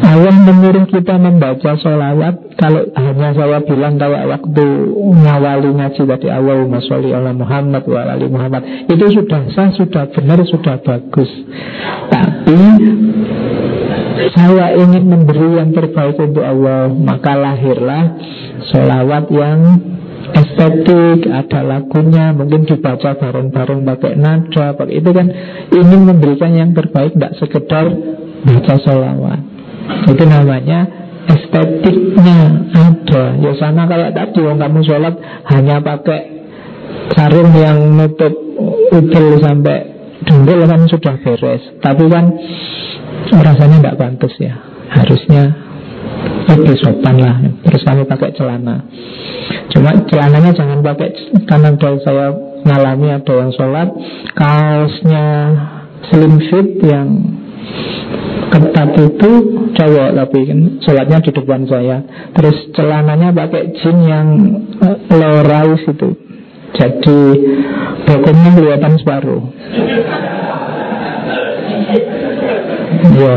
[0.05, 2.61] Allah menyuruh kita membaca sholawat.
[2.61, 4.64] Kalau hanya saya bilang kayak waktu
[5.16, 8.62] ngawali ngaji tadi Allahumma sholli ala Muhammad wa Muhammad.
[8.85, 11.31] Itu sudah sah, sudah benar, sudah bagus.
[12.12, 12.61] Tapi
[14.37, 16.93] saya ingin memberi yang terbaik untuk Allah.
[16.93, 18.05] Maka lahirlah
[18.71, 19.61] Solawat yang
[20.31, 25.27] estetik, ada lagunya, mungkin dibaca bareng-bareng pakai nada, pakai itu kan
[25.75, 27.87] ingin memberikan yang terbaik, tidak sekedar
[28.47, 29.41] baca solawat.
[30.07, 30.87] Itu namanya
[31.27, 33.25] estetiknya ada.
[33.43, 35.15] Ya sama kayak tadi, kalau kamu sholat
[35.51, 36.21] hanya pakai
[37.15, 38.35] sarung yang nutup
[38.95, 39.79] udel sampai
[40.27, 41.63] dengkul kan sudah beres.
[41.83, 42.25] Tapi kan
[43.35, 44.55] rasanya tidak pantas ya.
[44.91, 45.70] Harusnya
[46.48, 47.37] lebih sopan lah.
[47.66, 48.87] Terus kami pakai celana.
[49.70, 51.09] Cuma celananya jangan pakai
[51.46, 51.70] karena
[52.03, 52.26] saya
[52.61, 53.88] ngalami ada yang sholat
[54.37, 55.26] kaosnya
[56.11, 57.09] slim fit yang
[58.50, 59.31] ketat itu
[59.79, 61.96] cowok tapi kan sholatnya di depan saya.
[62.35, 64.29] Terus celananya pakai jean yang
[64.83, 66.11] eh, low rise itu.
[66.70, 67.20] Jadi
[68.07, 69.42] bokongnya kelihatan separuh.
[73.11, 73.35] Ya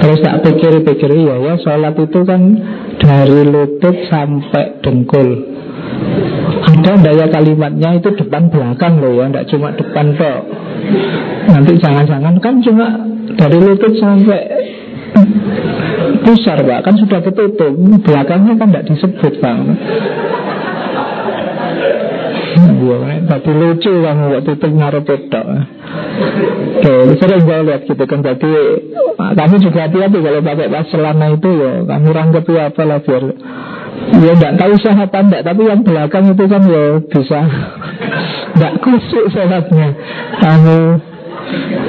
[0.00, 2.40] Terus tak pikir-pikir ya ya sholat itu kan
[2.96, 5.28] dari lutut sampai dengkul.
[6.60, 10.40] Ada daya kalimatnya itu depan belakang loh ya, tidak cuma depan kok.
[11.52, 12.86] Nanti jangan-jangan kan cuma
[13.36, 14.40] dari lutut sampai
[16.24, 17.72] pusar pak, kan sudah ketutup.
[18.00, 19.58] Belakangnya kan tidak disebut bang.
[23.28, 25.42] Tapi lucu kamu waktu itu ngarep itu.
[26.80, 28.18] Oke, sering gue lihat gitu kan.
[28.24, 28.52] Jadi
[29.16, 31.72] kamu juga hati-hati kalau pakai pas celana itu ya.
[31.86, 33.24] Kamu rangkep ya apa lah biar
[34.10, 37.40] Ya enggak tahu sah apa enggak Tapi yang belakang itu kan ya bisa
[38.56, 39.88] Enggak kusuk sholatnya
[40.40, 40.78] Kamu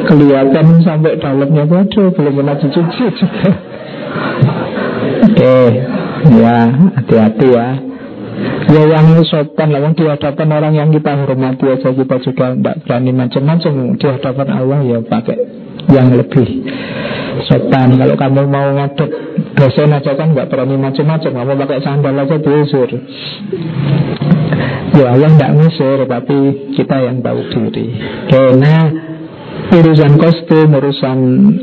[0.06, 3.50] kelihatan sampai dalamnya Waduh belum pernah dicuci juga
[5.26, 5.58] Oke
[6.30, 6.58] Ya
[7.00, 7.91] hati-hati ya
[8.72, 13.12] Ya yang sopan lah Di hadapan orang yang kita hormati aja Kita juga tidak berani
[13.12, 15.38] macam-macam Di hadapan Allah ya pakai
[15.90, 16.48] yang lebih
[17.50, 17.98] sopan.
[17.98, 19.10] Kalau kamu mau ngadep
[19.58, 22.90] dosen aja kan nggak berani macam-macam Kamu pakai sandal aja diusir.
[24.92, 26.38] Ya Allah tidak ngusir Tapi
[26.76, 27.86] kita yang tahu diri.
[28.30, 28.76] Karena
[29.72, 31.18] urusan kostum, urusan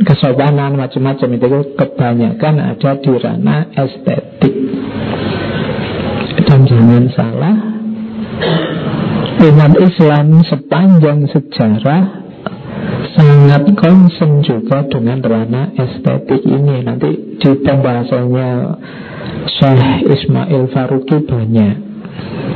[0.04, 4.67] kesopanan macam-macam itu kebanyakan ada di ranah estetik.
[6.88, 7.56] Jangan salah
[9.44, 12.02] Umat Islam sepanjang sejarah
[13.12, 16.80] sangat concern juga dengan ranah estetik ini.
[16.80, 18.48] Nanti di pembahasannya
[19.52, 21.76] Syekh Ismail Faruqi banyak.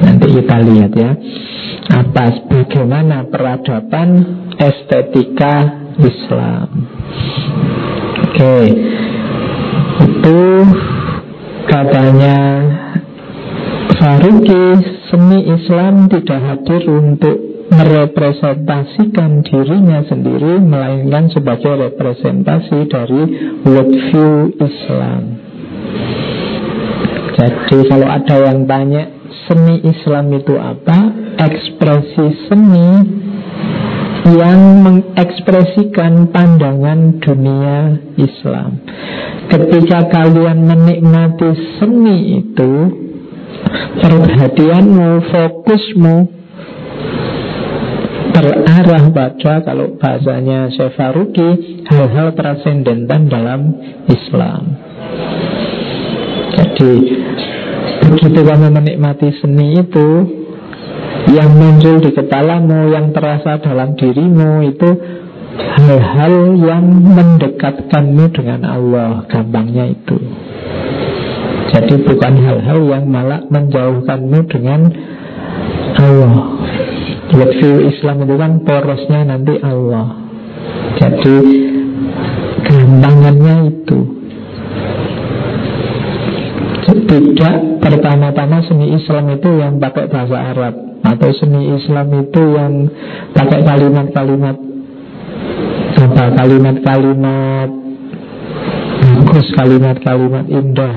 [0.01, 1.13] Nanti kita lihat ya.
[1.93, 4.09] Atas bagaimana peradaban
[4.57, 5.55] estetika
[6.01, 6.89] Islam.
[8.33, 8.57] Oke.
[10.09, 10.41] Itu
[11.63, 12.37] Katanya
[14.03, 14.83] Faruqi
[15.15, 17.39] seni Islam tidak hadir untuk
[17.71, 23.23] merepresentasikan dirinya sendiri melainkan sebagai representasi dari
[23.63, 25.39] worldview Islam.
[27.39, 29.07] Jadi kalau ada yang tanya
[29.47, 30.99] seni Islam itu apa?
[31.39, 32.91] Ekspresi seni
[34.35, 38.83] yang mengekspresikan pandangan dunia Islam.
[39.47, 42.73] Ketika kalian menikmati seni itu,
[44.03, 46.17] perhatianmu, fokusmu
[48.33, 53.61] terarah pada kalau bahasanya Syefaruki hal-hal transcendental dalam
[54.09, 54.63] Islam.
[56.53, 56.93] Jadi
[58.09, 60.09] begitu kamu menikmati seni itu,
[61.33, 64.91] yang muncul di kepalamu, yang terasa dalam dirimu itu
[65.53, 70.17] hal-hal yang mendekatkanmu dengan Allah, gampangnya itu.
[71.73, 74.81] Jadi bukan hal-hal yang malah menjauhkanmu dengan
[75.97, 76.35] Allah.
[77.33, 80.21] Worldview Islam itu kan porosnya nanti Allah.
[81.01, 81.37] Jadi
[82.69, 84.01] gampangannya itu.
[87.13, 92.89] Tidak pertama-tama seni Islam itu yang pakai bahasa Arab atau seni Islam itu yang
[93.37, 94.57] pakai kalimat-kalimat
[96.03, 97.69] apa kalimat-kalimat
[99.03, 100.95] bagus kalimat-kalimat indah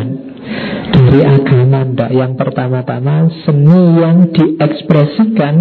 [0.93, 5.55] dari agama ndak yang pertama-tama seni yang diekspresikan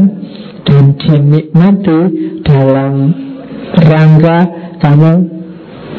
[0.65, 2.01] dan dinikmati
[2.45, 2.93] dalam
[3.75, 4.39] rangka
[4.81, 5.13] kamu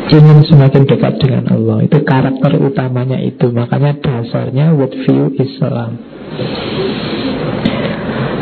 [0.06, 5.98] ingin semakin dekat dengan Allah itu karakter utamanya itu makanya dasarnya worldview Islam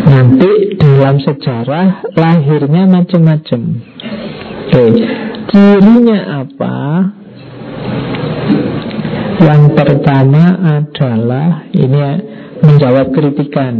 [0.03, 3.61] Nanti dalam sejarah lahirnya macam-macam.
[4.67, 4.85] Oke,
[5.47, 6.77] cirinya apa?
[9.43, 10.43] Yang pertama
[10.79, 11.99] adalah ini
[12.63, 13.75] menjawab kritikan.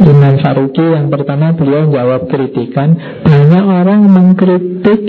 [0.00, 3.20] Imam Faruqi yang pertama beliau menjawab kritikan.
[3.20, 5.00] Banyak orang mengkritik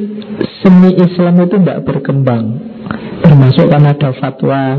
[0.60, 2.60] seni Islam itu tidak berkembang.
[3.24, 4.78] Termasuk kan ada fatwa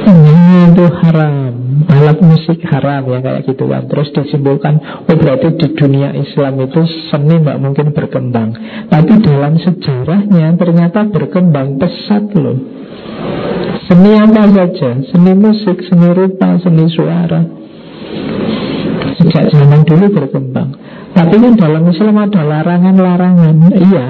[0.00, 1.52] Ini itu haram
[1.90, 6.80] alat musik haram ya kayak gitu kan terus disimpulkan oh berarti di dunia Islam itu
[7.10, 8.54] seni nggak mungkin berkembang.
[8.88, 12.58] Tapi dalam sejarahnya ternyata berkembang pesat loh
[13.88, 14.90] seni apa saja.
[15.10, 17.40] Seni musik seni rupa seni suara.
[19.20, 20.70] Sejak zaman dulu berkembang.
[21.10, 23.56] Tapi kan dalam Islam ada larangan-larangan.
[23.74, 24.08] Iya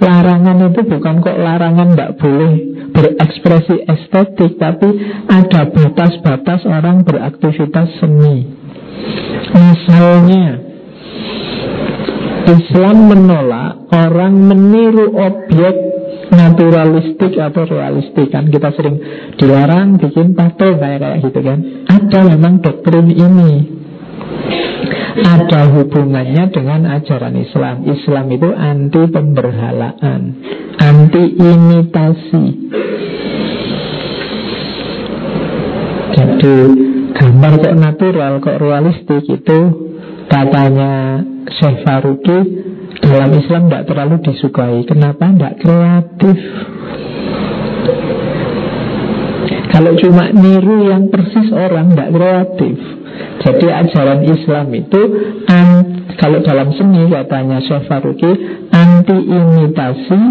[0.00, 2.52] larangan itu bukan kok larangan nggak boleh
[2.92, 4.88] berekspresi estetik, tapi
[5.28, 8.48] ada batas-batas orang beraktivitas seni.
[9.52, 10.46] Misalnya,
[12.46, 15.74] Islam menolak orang meniru objek
[16.32, 18.98] naturalistik atau realistik kan kita sering
[19.38, 23.52] dilarang bikin patung kayak kayak gitu kan ada memang doktrin ini
[25.16, 27.88] ada hubungannya dengan ajaran Islam.
[27.88, 30.20] Islam itu anti pemberhalaan,
[30.76, 32.44] anti imitasi.
[36.16, 36.56] Jadi
[37.16, 39.58] gambar kok natural, kok realistik itu
[40.26, 41.22] katanya
[41.56, 42.38] Syekh Faruqi
[43.02, 44.78] dalam Islam tidak terlalu disukai.
[44.88, 45.30] Kenapa?
[45.30, 46.38] Tidak kreatif.
[49.76, 52.76] Kalau cuma niru yang persis orang tidak kreatif.
[53.36, 55.00] Jadi ajaran Islam itu
[55.46, 55.66] an,
[56.16, 58.32] kalau dalam seni katanya Syekh Faruqi
[58.72, 60.22] anti imitasi,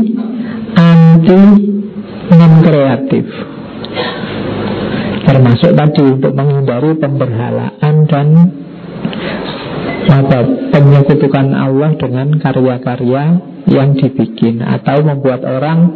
[0.74, 1.42] anti
[2.34, 3.26] non kreatif.
[5.26, 8.28] Termasuk tadi untuk menghindari pemberhalaan dan
[10.10, 13.24] apa penyekutukan Allah dengan karya-karya
[13.66, 15.90] yang dibikin atau membuat orang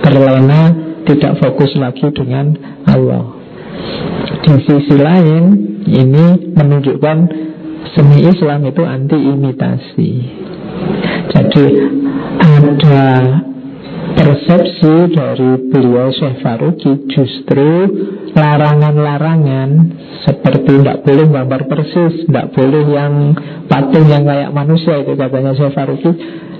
[0.00, 0.62] terlena
[1.04, 2.54] tidak fokus lagi dengan
[2.86, 3.34] Allah.
[4.40, 5.42] Di sisi lain,
[5.88, 7.18] ini menunjukkan
[7.96, 10.12] seni Islam itu anti imitasi.
[11.30, 11.66] Jadi
[12.40, 13.06] ada
[14.14, 17.70] persepsi dari beliau Syekh Faruqi justru
[18.34, 19.70] larangan-larangan
[20.26, 23.34] seperti tidak boleh gambar persis, tidak boleh yang
[23.66, 26.10] patung yang kayak manusia itu katanya Syekh Faruqi.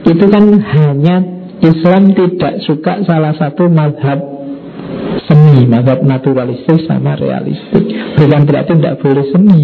[0.08, 1.16] Itu kan hanya
[1.60, 4.40] Islam tidak suka salah satu madhab
[5.28, 7.84] seni Mazhab naturalistik sama realistik.
[8.18, 9.62] Bukan berarti tidak boleh seni.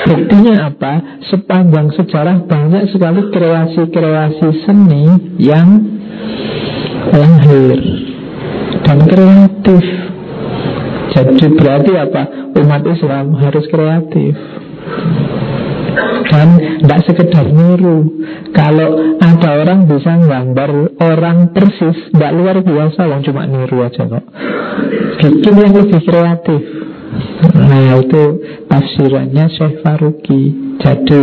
[0.00, 1.22] Buktinya apa?
[1.28, 5.04] Sepanjang sejarah banyak sekali kreasi-kreasi seni
[5.38, 5.99] yang
[7.14, 7.78] lahir
[8.86, 9.84] dan kreatif.
[11.10, 12.22] Jadi berarti apa?
[12.54, 14.34] Umat Islam harus kreatif.
[16.30, 16.48] Dan
[16.86, 18.06] tidak sekedar niru
[18.54, 24.24] Kalau ada orang bisa gambar orang persis Tidak luar biasa yang cuma niru aja kok
[25.18, 26.62] Bikin yang lebih kreatif
[27.40, 28.24] Nah itu
[28.68, 30.42] tafsirannya Syekh Faruqi.
[30.80, 31.22] Jadi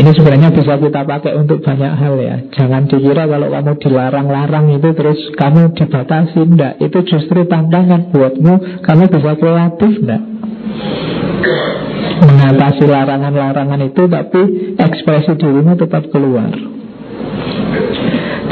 [0.00, 2.36] ini sebenarnya bisa kita pakai untuk banyak hal ya.
[2.52, 6.40] Jangan dikira kalau kamu dilarang-larang itu terus kamu dibatasi.
[6.44, 8.84] Tidak, itu justru tantangan buatmu.
[8.84, 10.22] Kamu bisa kreatif enggak
[12.24, 14.40] Mengatasi larangan-larangan itu Tapi
[14.80, 16.52] ekspresi dirimu tetap keluar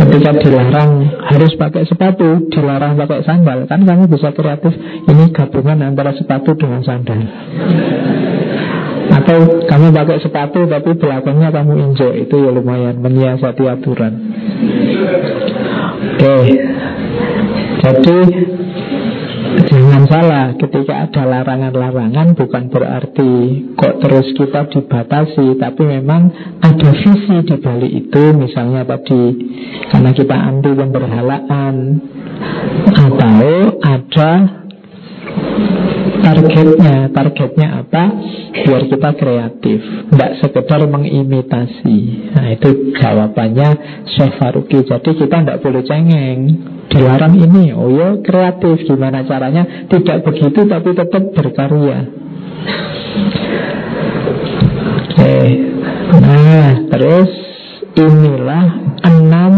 [0.03, 0.91] Ketika dilarang
[1.31, 4.75] harus pakai sepatu, dilarang pakai sandal, kan kamu bisa kreatif.
[5.07, 7.23] Ini gabungan antara sepatu dengan sandal.
[9.15, 14.15] Atau kamu pakai sepatu tapi belakangnya kamu injek, itu ya lumayan menyiasati aturan.
[16.19, 16.37] Oke,
[17.83, 18.19] jadi
[19.93, 23.33] Jangan salah, ketika ada larangan-larangan bukan berarti
[23.77, 26.33] kok terus kita dibatasi, tapi memang
[26.65, 29.37] ada visi di balik itu, misalnya tadi
[29.93, 31.75] karena kita anti pemberhalaan
[32.89, 33.53] atau
[33.85, 34.33] ada
[36.23, 38.05] targetnya, targetnya apa?
[38.63, 41.99] Biar kita kreatif, tidak sekedar mengimitasi.
[42.33, 43.69] Nah itu jawabannya
[44.07, 44.39] Syekh.
[44.63, 46.41] Jadi kita tidak boleh cengeng.
[46.93, 49.89] Dilarang ini, oh ya kreatif Gimana caranya?
[49.89, 52.05] Tidak begitu tapi tetap berkarya
[55.09, 55.41] Oke
[56.21, 57.31] Nah terus
[57.93, 59.53] Inilah enam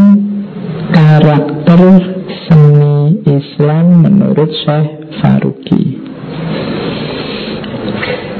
[0.90, 1.80] karakter
[2.48, 4.88] seni Islam menurut Syekh
[5.20, 5.84] Faruqi.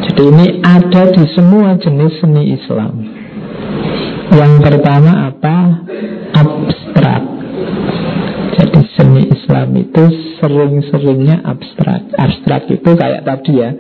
[0.05, 2.95] Jadi ini ada di semua jenis seni Islam.
[4.35, 5.57] Yang pertama apa?
[6.35, 7.23] Abstrak.
[8.61, 10.05] Jadi seni Islam itu
[10.39, 12.15] sering-seringnya abstrak.
[12.15, 13.71] Abstrak itu kayak tadi ya.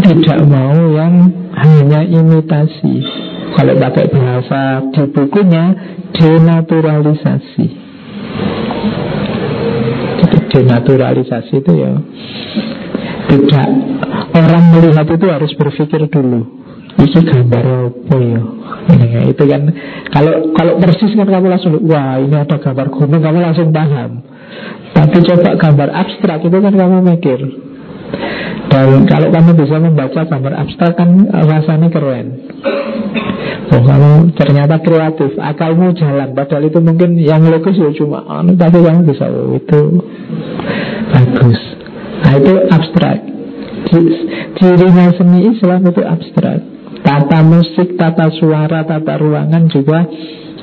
[0.00, 1.14] Tidak mau yang
[1.56, 3.02] hanya imitasi.
[3.50, 4.62] Kalau pakai bahasa
[4.94, 5.64] di bukunya
[6.10, 7.89] Denaturalisasi
[10.50, 11.92] denaturalisasi itu ya
[13.30, 13.68] Tidak
[14.30, 16.60] Orang melihat itu harus berpikir dulu
[16.98, 18.42] itu gambar apa ya?
[18.90, 19.62] Nah, itu kan
[20.10, 24.26] kalau kalau persis kan kamu langsung wah ini ada gambar gunung kamu langsung paham.
[24.90, 27.40] Tapi coba gambar abstrak itu kan kamu mikir.
[28.70, 32.26] Dan kalau kamu bisa membaca gambar abstrak kan rasanya keren.
[33.70, 36.34] Oh kamu ternyata kreatif, akalmu jalan.
[36.34, 39.80] Padahal itu mungkin yang logis ya cuma anu, tapi kamu bisa oh itu
[41.20, 41.60] bagus.
[42.20, 43.18] Nah itu abstrak.
[44.60, 46.60] Cirinya seni Islam itu abstrak.
[47.00, 50.04] Tata musik, tata suara, tata ruangan juga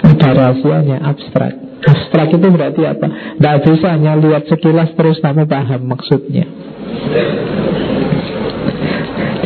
[0.06, 1.54] ada rahasianya abstrak.
[1.82, 3.08] Abstrak itu berarti apa?
[3.38, 6.46] Tidak bisa hanya lihat sekilas terus kamu paham maksudnya.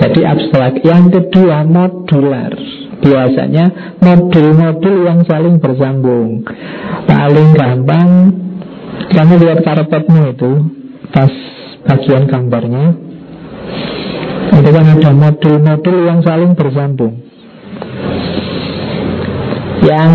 [0.01, 0.73] Jadi abstrak.
[0.83, 2.51] Yang kedua modular.
[3.01, 6.45] Biasanya modul-modul yang saling bersambung.
[7.09, 8.09] Paling gampang
[9.09, 10.51] kamu lihat karpetmu itu
[11.11, 11.31] pas
[11.85, 12.85] bagian gambarnya.
[14.51, 17.13] Itu kan ada modul-modul yang saling bersambung.
[19.81, 20.11] Yang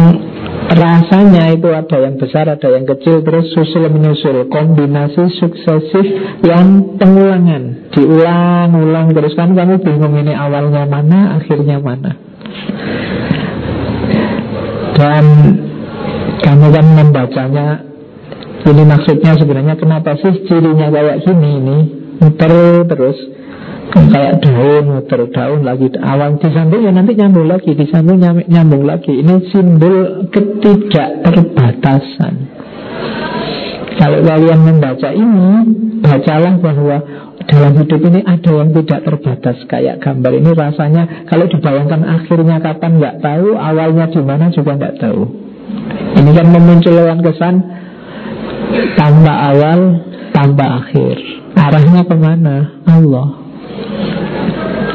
[0.66, 4.46] rasanya itu ada yang besar, ada yang kecil Terus susul menyusul.
[4.52, 6.06] Kombinasi suksesif
[6.44, 7.90] yang pengulangan.
[7.96, 9.34] Diulang-ulang terus.
[9.34, 12.12] Kan kamu bingung ini awalnya mana, akhirnya mana.
[14.96, 15.24] Dan
[16.40, 17.66] kamu kan membacanya
[18.66, 21.78] Ini maksudnya sebenarnya kenapa sih cirinya kayak gini ini?
[22.18, 23.14] Muter terus.
[23.94, 25.86] Kayak daun muter daun lagi.
[25.94, 28.18] Awal disambung ya nanti nyambung lagi disambung
[28.50, 29.22] nyambung lagi.
[29.22, 32.34] Ini simbol ketidakterbatasan.
[33.96, 35.46] Kalau kalian membaca ini
[36.02, 36.96] bacalah bahwa
[37.46, 39.62] dalam hidup ini ada yang tidak terbatas.
[39.70, 43.54] Kayak gambar ini rasanya kalau dibayangkan akhirnya kapan nggak tahu.
[43.54, 45.22] Awalnya di mana juga nggak tahu.
[46.18, 47.75] Ini kan memunculkan kesan
[48.98, 49.80] tanpa awal
[50.34, 51.16] tanpa akhir
[51.56, 52.56] arahnya ke mana
[52.86, 53.28] Allah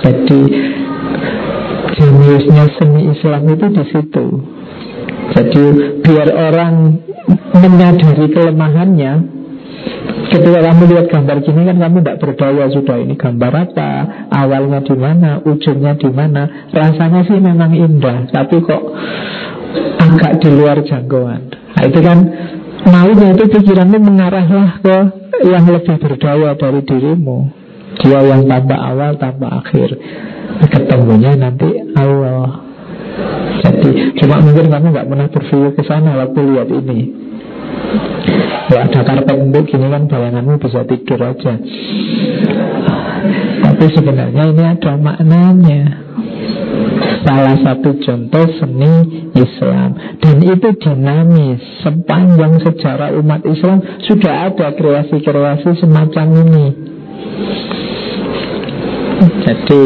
[0.02, 0.42] jadi
[2.02, 4.26] jeniusnya seni Islam itu di situ.
[5.32, 5.64] Jadi
[6.02, 6.74] biar orang
[7.56, 9.14] menyadari kelemahannya
[10.32, 13.92] Ketika kamu lihat gambar gini kan kamu tidak berdaya sudah ini gambar apa,
[14.32, 16.72] awalnya di mana, ujungnya di mana.
[16.72, 18.80] Rasanya sih memang indah, tapi kok
[20.00, 21.52] agak di luar jangkauan.
[21.52, 22.18] Nah, itu kan
[22.88, 24.98] maunya itu pikiranmu mengarahlah ke
[25.46, 27.40] yang lebih berdaya dari dirimu.
[28.02, 29.90] Dia yang tambah awal tambah akhir.
[30.70, 32.66] Ketemunya nanti Allah.
[33.62, 37.00] Jadi cuma mungkin kamu nggak pernah berpikir ke sana waktu lihat ini.
[38.72, 41.54] Kalau ada karpet untuk gini kan bayanganmu bisa tidur aja.
[43.62, 45.82] Tapi sebenarnya ini ada maknanya
[47.26, 48.94] salah satu contoh seni
[49.34, 49.90] Islam.
[50.22, 53.82] Dan itu dinamis sepanjang sejarah umat Islam.
[54.06, 56.68] Sudah ada kreasi-kreasi semacam ini.
[59.22, 59.82] Jadi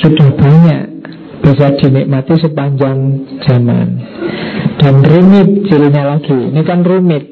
[0.00, 0.84] sudah banyak
[1.44, 2.98] bisa dinikmati sepanjang
[3.44, 3.88] zaman.
[4.78, 6.38] Dan rumit cirinya lagi.
[6.52, 7.24] Ini kan rumit.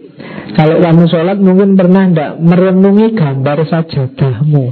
[0.56, 4.64] Kalau kamu sholat mungkin pernah tidak merenungi gambar sajadahmu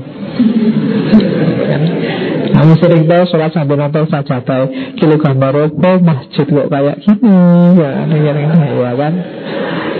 [2.54, 4.94] kamu sering tahu sholat sambil nonton sajadah.
[4.94, 7.34] Kilo gambar apa masjid kok kayak gini?
[7.74, 9.14] Ya, ya kan.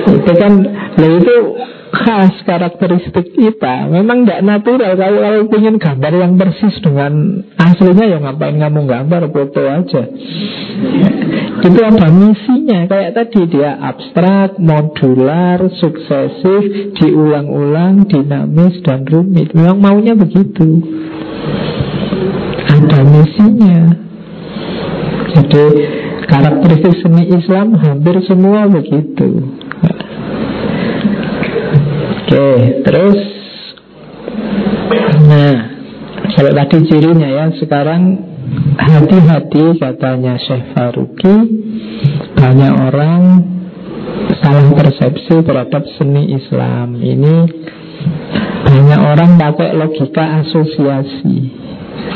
[0.04, 0.52] Itu kan
[0.94, 1.36] Lalu itu
[1.90, 3.90] khas karakteristik kita.
[3.90, 9.22] Memang tidak natural Kalau kalau ingin gambar yang persis dengan aslinya Ya ngapain kamu gambar
[9.34, 10.02] Foto aja.
[11.64, 12.86] Itu ada misinya.
[12.86, 19.50] Kayak tadi dia abstrak, modular, suksesif Diulang-ulang, dinamis dan rumit.
[19.54, 20.82] Memang maunya begitu
[22.84, 23.80] ada misinya.
[25.34, 25.64] Jadi
[26.28, 29.48] karakteristik seni Islam hampir semua begitu.
[32.24, 32.48] Oke,
[32.84, 33.18] terus
[35.24, 35.56] Nah,
[36.36, 38.18] kalau tadi cirinya ya Sekarang
[38.76, 41.36] hati-hati katanya Syekh Faruqi
[42.36, 43.22] Banyak orang
[44.42, 47.36] salah persepsi terhadap seni Islam Ini
[48.64, 51.63] banyak orang pakai logika asosiasi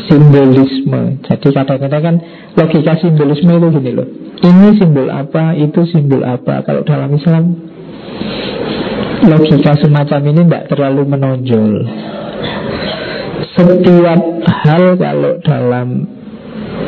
[0.09, 1.20] simbolisme.
[1.22, 2.16] Jadi kadang-kadang kan
[2.57, 4.09] logika simbolisme itu gini loh.
[4.39, 6.62] Ini simbol apa, itu simbol apa.
[6.64, 7.45] Kalau dalam Islam
[9.26, 11.72] logika semacam ini tidak terlalu menonjol.
[13.59, 15.89] Setiap hal kalau dalam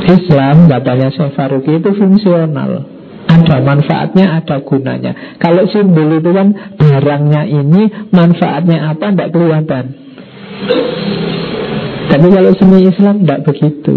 [0.06, 2.86] Islam katanya Syekh itu fungsional.
[3.30, 5.38] Ada manfaatnya, ada gunanya.
[5.38, 9.84] Kalau simbol itu kan barangnya ini, manfaatnya apa, tidak kelihatan.
[12.10, 13.94] Tapi kalau seni Islam tidak begitu.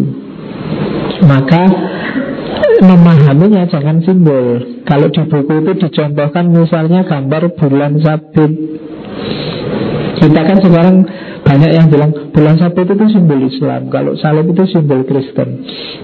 [1.26, 1.66] Maka
[2.86, 4.62] memahaminya jangan simbol.
[4.86, 8.52] Kalau di buku itu dicontohkan misalnya gambar bulan sabit.
[10.22, 10.96] Kita kan sekarang
[11.44, 15.50] banyak yang bilang bulan sabit itu simbol Islam Kalau salib itu simbol Kristen.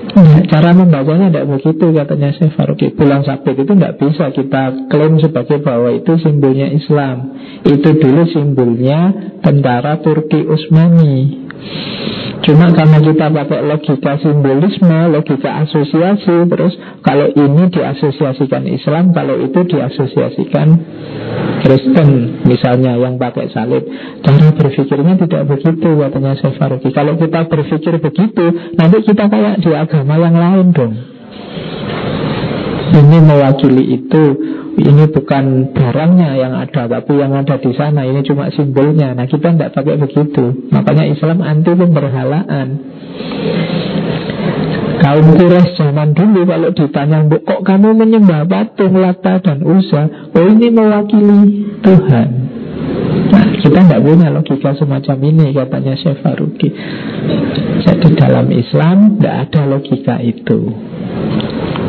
[0.10, 2.88] Nah, Cara membacanya tidak begitu katanya Syekh Faruqi.
[2.98, 7.38] Bulan sabit itu tidak bisa kita klaim sebagai bahwa itu simbolnya Islam.
[7.70, 9.14] Itu dulu simbolnya
[9.46, 11.49] tentara Turki Utsmani
[12.40, 19.60] Cuma karena kita pakai logika simbolisme, logika asosiasi, terus kalau ini diasosiasikan Islam, kalau itu
[19.68, 20.68] diasosiasikan
[21.60, 23.84] Kristen, misalnya yang pakai salib.
[24.24, 26.90] Cara berpikirnya tidak begitu, katanya Syekh Faruqi.
[26.96, 28.46] Kalau kita berpikir begitu,
[28.80, 30.94] nanti kita kayak di agama yang lain dong.
[32.90, 34.24] Ini mewakili itu.
[34.80, 38.08] Ini bukan barangnya yang ada Tapi yang ada di sana.
[38.08, 39.12] Ini cuma simbolnya.
[39.14, 40.70] Nah kita tidak pakai begitu.
[40.72, 42.68] Makanya Islam anti pemberhalaan
[45.00, 50.68] Kaum Quraisy zaman dulu kalau ditanya kok kamu menyembah patung Lata dan Uza Oh ini
[50.68, 51.40] mewakili
[51.80, 52.30] Tuhan.
[53.32, 56.70] Nah kita tidak punya logika semacam ini Katanya Syekh Faruqi.
[57.88, 60.68] Jadi dalam Islam tidak ada logika itu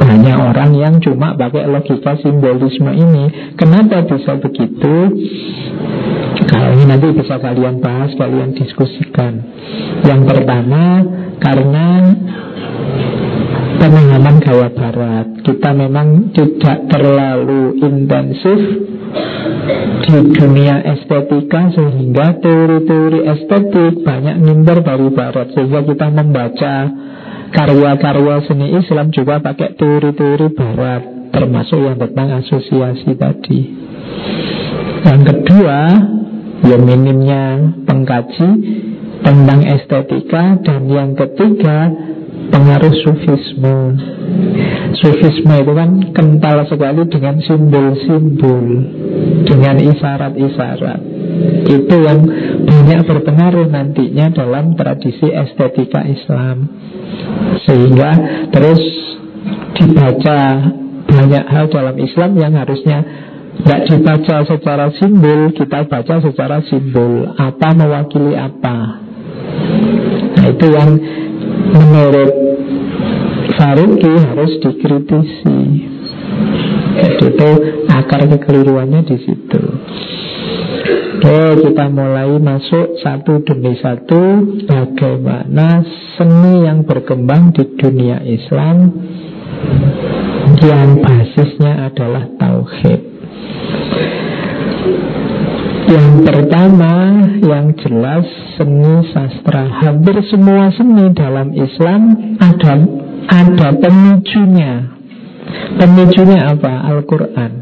[0.01, 4.95] banyak orang yang cuma pakai logika simbolisme ini Kenapa bisa begitu?
[6.49, 9.45] Kalau ini nanti bisa kalian bahas, kalian diskusikan
[10.09, 11.05] Yang pertama
[11.37, 12.17] karena
[13.77, 18.89] pemahaman gaya barat Kita memang tidak terlalu intensif
[20.01, 26.75] di dunia estetika sehingga teori-teori estetik banyak nimber dari barat sehingga kita membaca
[27.51, 33.61] karya-karya seni Islam juga pakai teori-teori barat termasuk yang tentang asosiasi tadi.
[35.07, 35.79] Yang kedua,
[36.67, 38.49] ya minimnya pengkaji
[39.21, 41.79] tentang estetika dan yang ketiga
[42.51, 43.77] pengaruh sufisme.
[45.01, 48.67] Sufisme itu kan kental sekali dengan simbol-simbol,
[49.47, 51.01] dengan isyarat-isyarat.
[51.71, 52.21] Itu yang
[52.67, 56.69] banyak berpengaruh nantinya dalam tradisi estetika Islam.
[57.65, 58.11] Sehingga
[58.51, 58.83] terus
[59.79, 60.39] dibaca
[61.11, 62.99] banyak hal dalam Islam yang harusnya
[63.61, 67.29] tidak dibaca secara simbol, kita baca secara simbol.
[67.37, 69.05] Apa mewakili apa.
[70.31, 70.91] Nah itu yang
[71.69, 72.33] menurut
[73.61, 75.61] Faruqi harus dikritisi.
[77.01, 77.51] Jadi itu
[77.93, 79.63] akar kekeliruannya di situ.
[81.21, 85.85] Oke, kita mulai masuk satu demi satu bagaimana
[86.17, 88.89] seni yang berkembang di dunia Islam
[90.65, 93.01] yang basisnya adalah tauhid.
[95.91, 96.95] Yang pertama,
[97.43, 98.23] yang jelas
[98.55, 99.67] seni sastra.
[99.83, 102.79] Hampir semua seni dalam Islam ada
[103.27, 104.87] ada pemicunya.
[105.83, 106.95] Pemicunya apa?
[106.95, 107.53] Al-Quran.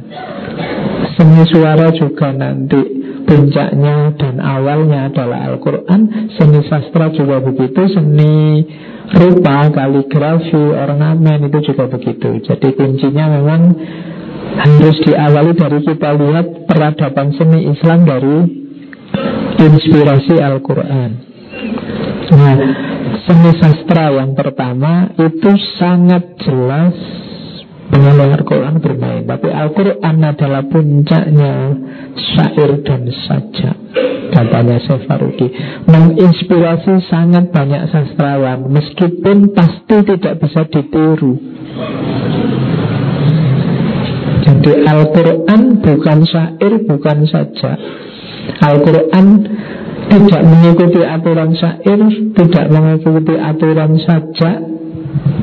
[1.16, 6.28] Seni suara juga nanti puncaknya dan awalnya adalah Al-Quran.
[6.36, 7.80] Seni sastra juga begitu.
[7.96, 8.60] Seni
[9.08, 12.44] rupa, kaligrafi, ornamen itu juga begitu.
[12.44, 13.62] Jadi kuncinya memang
[14.56, 18.36] harus diawali dari kita lihat peradaban seni Islam dari
[19.58, 21.10] inspirasi Al-Quran.
[22.28, 22.56] Nah,
[23.24, 26.94] seni sastra yang pertama itu sangat jelas
[27.88, 29.24] dengan Al-Quran bermain.
[29.24, 31.54] Tapi Al-Quran adalah puncaknya
[32.14, 33.76] syair dan sajak.
[34.28, 35.48] Katanya Syekh Faruqi.
[35.88, 38.68] Menginspirasi sangat banyak sastrawan.
[38.68, 41.32] Meskipun pasti tidak bisa ditiru
[44.68, 47.78] Jadi Al-Quran bukan syair, bukan sajak
[48.60, 49.26] Al-Quran
[50.12, 52.00] tidak mengikuti aturan syair,
[52.36, 54.56] tidak mengikuti aturan sajak,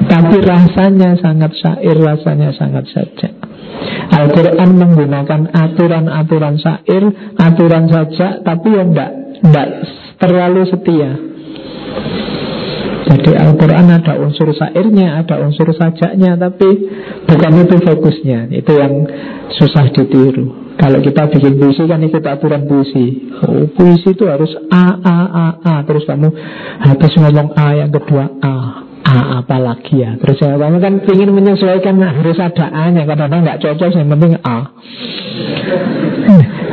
[0.06, 3.34] tapi rasanya sangat syair, rasanya sangat sajak.
[4.14, 7.04] Al-Quran menggunakan aturan-aturan syair,
[7.42, 9.12] aturan sajak, tapi yang tidak,
[9.42, 9.70] tidak
[10.22, 11.12] terlalu setia.
[13.06, 16.90] Jadi Al-Quran ada unsur syairnya, ada unsur sajaknya, tapi
[17.30, 18.50] bukan itu fokusnya.
[18.50, 18.94] Itu yang
[19.54, 20.66] susah ditiru.
[20.76, 23.32] Kalau kita bikin puisi kan ikut aturan puisi.
[23.46, 25.76] Oh, Puisi itu harus A, A, A, A.
[25.88, 26.28] Terus kamu
[26.82, 28.56] habis ngomong A yang kedua A
[29.06, 30.18] A apa lagi ya.
[30.20, 34.10] Terus yang kamu kan ingin menyesuaikan nah, Harus ada A nya Kadang-kadang nggak cocok Yang
[34.18, 34.58] penting A.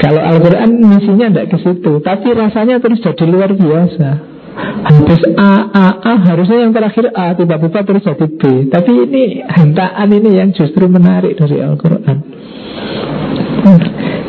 [0.01, 5.87] Kalau Al-Quran misinya tidak ke situ Tapi rasanya terus jadi luar biasa Habis A, A,
[6.03, 10.85] A Harusnya yang terakhir A Tiba-tiba terus jadi B Tapi ini hentaan ini yang justru
[10.91, 12.19] menarik dari Al-Quran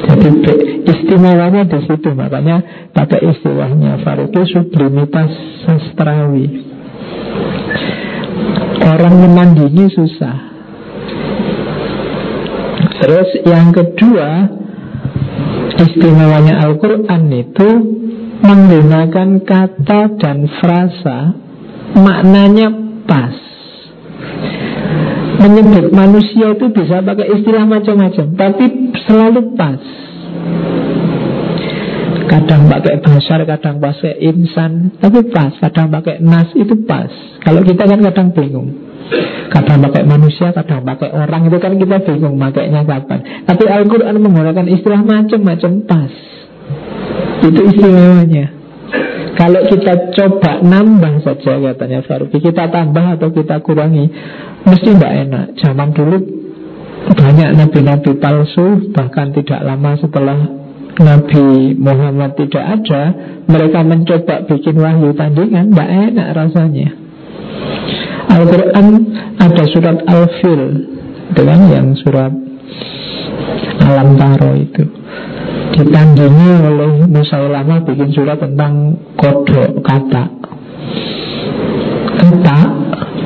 [0.03, 0.53] jadi
[0.83, 5.31] istimewanya di situ makanya pakai istilahnya Faruqi sublimitas
[5.65, 6.45] sastrawi.
[8.83, 10.37] Orang menandingi susah.
[13.03, 14.29] Terus yang kedua
[15.81, 17.69] istimewanya Al-Quran itu
[18.43, 21.31] menggunakan kata dan frasa
[21.95, 22.67] maknanya
[23.07, 23.43] pas
[25.43, 28.65] menyebut manusia itu bisa pakai istilah macam-macam, tapi
[29.03, 29.81] selalu pas.
[32.23, 35.53] Kadang pakai basar, kadang pakai insan, tapi pas.
[35.59, 37.11] Kadang pakai nas itu pas.
[37.43, 38.69] Kalau kita kan kadang bingung.
[39.51, 43.45] Kadang pakai manusia, kadang pakai orang itu kan kita bingung makainya kapan.
[43.45, 46.32] Tapi Al-Quran menggunakan istilah macam-macam pas.
[47.43, 48.63] Itu istimewanya.
[49.33, 54.05] Kalau kita coba nambah saja katanya Faruqi Kita tambah atau kita kurangi
[54.63, 55.45] Mesti tidak enak.
[55.57, 56.17] Zaman dulu
[57.03, 60.37] banyak nabi-nabi palsu Bahkan tidak lama setelah
[60.93, 63.01] Nabi Muhammad tidak ada
[63.49, 66.89] Mereka mencoba bikin wahyu tandingan Tidak enak rasanya.
[68.29, 68.87] Al-Quran
[69.41, 70.63] ada surat Al-Fil
[71.33, 72.31] Dengan yang surat
[73.83, 75.02] Alam Taro itu
[75.73, 80.23] ditandingi oleh Musailamah bikin surat tentang kodok kata
[82.13, 82.57] kata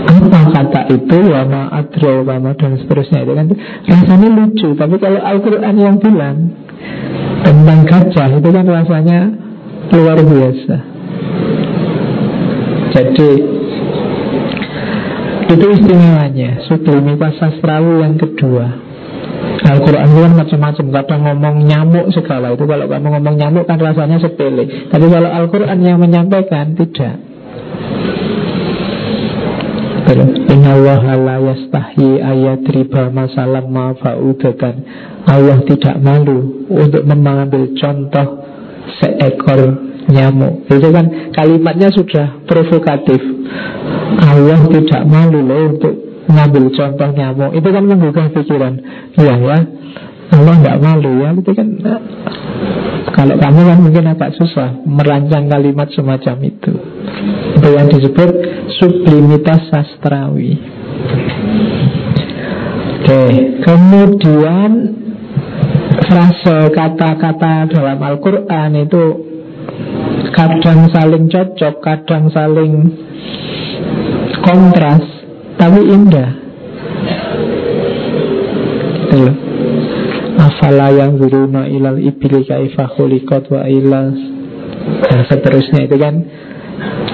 [0.07, 1.17] apa kata itu?
[1.27, 3.45] Wama adro wama dan seterusnya itu kan.
[3.83, 6.55] Rasanya lucu tapi kalau Al-Quran yang bilang
[7.43, 9.19] tentang gajah itu kan rasanya
[9.91, 10.75] luar biasa.
[12.95, 13.31] Jadi
[15.47, 18.86] itu istimewanya sublimitas sastrawi yang kedua
[19.67, 20.85] Al-Quran itu kan macam-macam.
[20.95, 22.55] Kadang ngomong nyamuk segala.
[22.55, 24.87] Itu kalau kamu ngomong nyamuk kan rasanya sepele.
[24.87, 27.15] Tapi kalau Al-Quran yang menyampaikan Tidak.
[32.17, 33.01] Ayat riba
[35.27, 38.27] Allah tidak malu untuk mengambil contoh
[39.03, 39.61] seekor
[40.07, 40.63] nyamuk.
[40.71, 43.19] Itu kan kalimatnya sudah provokatif.
[44.15, 48.73] Allah tidak malu loh untuk ngambil contoh nyamuk itu kan menggugah pikiran.
[49.15, 49.57] Iya ya.
[50.27, 51.29] Allah nggak malu ya.
[51.33, 51.67] Itu kan
[53.15, 56.73] kalau kamu kan mungkin agak susah merancang kalimat semacam itu.
[57.57, 58.29] Itu yang disebut
[58.77, 60.59] sublimitas sastrawi.
[63.01, 63.23] Oke.
[63.63, 64.71] Kemudian
[66.07, 69.03] frase kata-kata dalam Al-Quran itu
[70.35, 72.73] kadang saling cocok kadang saling
[74.45, 75.16] kontras
[75.57, 76.29] tapi indah.
[79.07, 79.25] Itu
[80.37, 84.13] Afala yang guruna ilal ibili kaifa khuliqat wa ilal
[85.09, 86.15] dan seterusnya itu kan.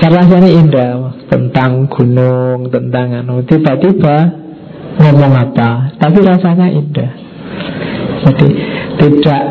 [0.03, 4.35] Rasanya indah tentang gunung, tentang anu tiba-tiba
[4.99, 7.11] ngomong apa, tapi rasanya indah.
[8.27, 8.47] Jadi
[8.99, 9.43] tidak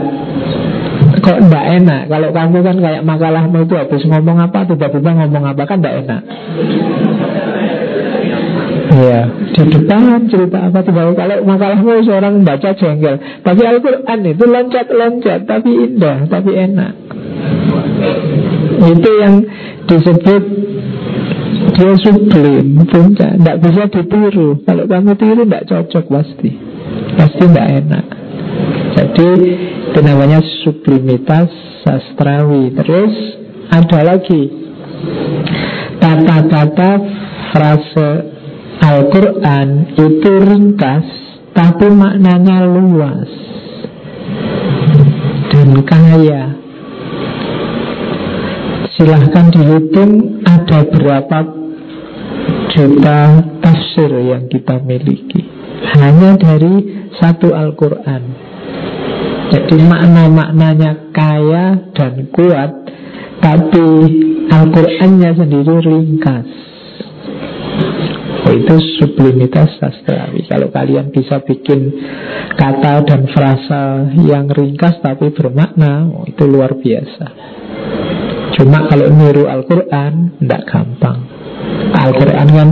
[1.25, 2.03] kok tidak enak?
[2.13, 6.23] Kalau kamu kan kayak makalahmu itu habis ngomong apa tiba-tiba ngomong apa kan tidak enak
[8.93, 9.21] Iya,
[9.57, 13.17] di depan cerita apa tinggal kalau makalahmu seorang membaca jengkel.
[13.41, 16.93] Tapi Al-Quran itu loncat-loncat, tapi indah, tapi enak.
[18.85, 19.35] Itu yang
[19.89, 20.43] disebut
[21.73, 24.61] dia sublim, puncak, tidak bisa ditiru.
[24.61, 26.51] Kalau kamu tiru tidak cocok pasti,
[27.17, 28.07] pasti tidak enak.
[28.93, 29.29] Jadi
[29.89, 31.49] itu namanya sublimitas
[31.81, 32.77] sastrawi.
[32.77, 33.15] Terus
[33.73, 34.43] ada lagi
[35.97, 36.91] kata-kata
[37.57, 38.32] frase
[38.83, 41.07] Al-Quran itu ringkas
[41.55, 43.31] Tapi maknanya luas.
[45.55, 46.57] Dan kaya.
[48.99, 51.39] Silahkan dihitung Ada berapa
[52.73, 53.19] juta
[53.63, 55.47] tafsir yang kita miliki.
[55.93, 58.23] Hanya dari satu Al-Quran.
[59.53, 62.73] Jadi makna-maknanya kaya dan kuat
[63.45, 63.85] Tapi
[64.49, 66.72] Al-Qurannya sendiri ringkas
[68.51, 70.43] itu sublimitas sastrawi.
[70.51, 71.95] Kalau kalian bisa bikin
[72.59, 77.27] kata dan frasa yang ringkas tapi bermakna, oh, itu luar biasa.
[78.59, 81.19] Cuma kalau niru Al-Quran, tidak gampang.
[81.95, 82.69] Al-Quran kan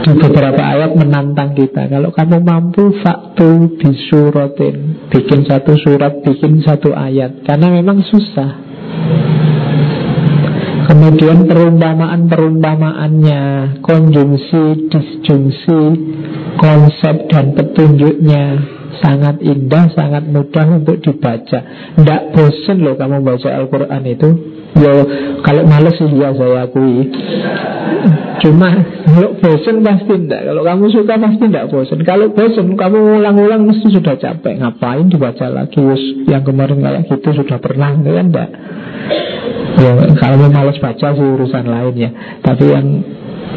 [0.00, 1.90] di beberapa ayat menantang kita.
[1.90, 5.08] Kalau kamu mampu, faktu bisuratin.
[5.12, 7.44] Bikin satu surat, bikin satu ayat.
[7.44, 8.69] Karena memang susah.
[10.90, 13.42] Kemudian perumpamaan-perumpamaannya
[13.78, 15.80] Konjungsi, disjungsi
[16.58, 18.58] Konsep dan petunjuknya
[19.00, 21.58] Sangat indah, sangat mudah untuk dibaca.
[21.96, 24.28] Tidak bosen loh kamu baca Al-Quran itu.
[24.76, 24.92] Yo,
[25.40, 27.08] kalau males sih ya saya akui.
[28.44, 28.68] Cuma
[29.08, 31.98] kalau bosen pasti tidak Kalau kamu suka pasti tidak bosen.
[32.04, 34.60] Kalau bosen kamu ulang-ulang mesti sudah capek.
[34.60, 35.80] Ngapain dibaca lagi?
[36.28, 38.50] Yang kemarin kayak gitu sudah pernah Kan enggak
[39.80, 42.10] Ya, kalau malas baca sih urusan lain ya.
[42.44, 42.86] Tapi yang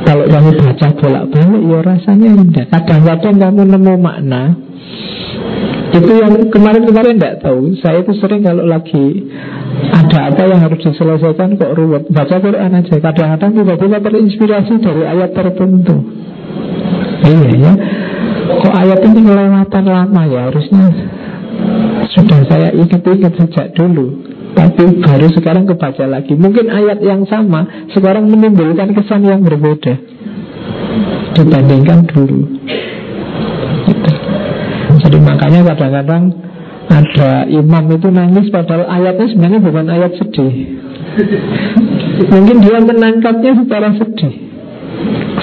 [0.08, 2.66] kalau kamu baca bolak-balik ya rasanya indah.
[2.72, 4.44] Kadang-kadang kamu nemu makna
[5.94, 7.78] itu yang kemarin-kemarin tidak tahu.
[7.78, 9.30] Saya itu sering kalau lagi
[9.94, 12.10] ada apa yang harus diselesaikan kok ruwet.
[12.10, 12.96] Baca Quran aja.
[12.98, 15.98] Kadang-kadang tiba-tiba terinspirasi dari ayat tertentu.
[17.24, 17.74] Iya ya.
[18.58, 20.86] Kok ayat ini kelewatan lama ya harusnya
[22.12, 24.34] sudah saya ingat-ingat sejak dulu.
[24.54, 26.38] Tapi baru sekarang kebaca lagi.
[26.38, 29.98] Mungkin ayat yang sama Sekarang menimbulkan kesan yang berbeda
[31.34, 32.46] Dibandingkan dulu.
[33.90, 34.12] Gitu.
[35.02, 36.24] Jadi makanya kadang-kadang
[36.94, 40.54] Ada imam itu nangis Padahal ayatnya sebenarnya bukan ayat sedih.
[42.30, 44.34] Mungkin dia menangkapnya secara sedih.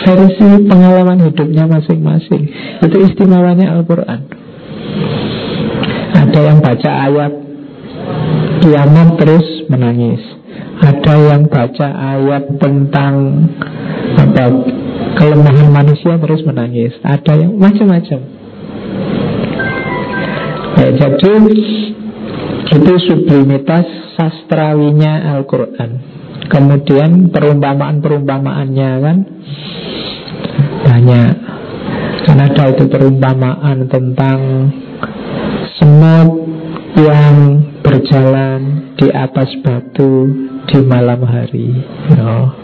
[0.00, 2.42] Versi pengalaman hidupnya masing-masing.
[2.82, 4.20] Itu istimewanya Al-Quran.
[6.14, 7.32] Ada yang baca ayat
[8.60, 10.20] kiamat terus menangis.
[10.80, 13.14] Ada yang baca ayat tentang
[14.16, 14.44] apa
[15.16, 16.96] kelemahan manusia terus menangis.
[17.04, 18.20] Ada yang macam-macam.
[20.80, 21.32] Ya, jadi
[22.70, 23.86] itu sublimitas
[24.16, 25.90] sastrawinya Al-Quran.
[26.48, 29.16] Kemudian perumpamaan-perumpamaannya kan
[30.88, 31.34] banyak.
[32.20, 34.38] Karena ada itu perumpamaan tentang
[35.76, 36.30] semut
[36.98, 37.34] yang
[37.84, 40.26] berjalan di atas batu
[40.66, 41.70] di malam hari.
[42.18, 42.54] No.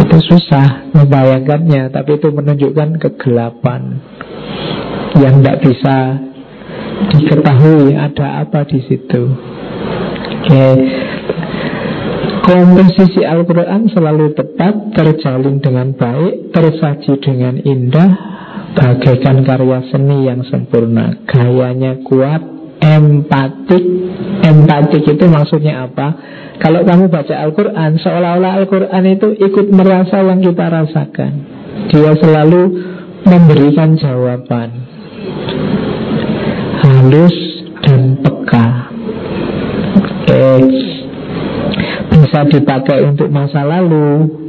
[0.00, 3.98] Itu susah membayangkannya, tapi itu menunjukkan kegelapan
[5.18, 5.96] yang tidak bisa
[7.10, 9.22] diketahui ada apa di situ.
[10.40, 10.66] Oke.
[12.40, 18.10] Komposisi Al-Quran selalu tepat, terjalin dengan baik, tersaji dengan indah,
[18.74, 21.20] bagaikan karya seni yang sempurna.
[21.28, 22.42] Gayanya kuat,
[22.80, 23.84] empatik
[24.40, 26.16] Empatik itu maksudnya apa?
[26.60, 31.32] Kalau kamu baca Al-Quran Seolah-olah Al-Quran itu ikut merasa yang kita rasakan.
[31.92, 32.62] Dia selalu
[33.24, 34.68] memberikan jawaban.
[36.80, 37.36] Halus
[37.84, 38.68] dan peka.
[39.96, 40.48] Oke.
[42.10, 44.39] Bisa dipakai untuk masa lalu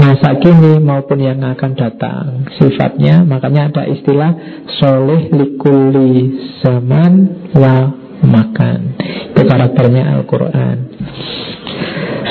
[0.00, 4.32] masa kini maupun yang akan datang sifatnya makanya ada istilah
[4.80, 7.12] soleh likuli zaman
[7.52, 9.00] wa makan.
[9.32, 10.76] Itu karakternya Al-Quran.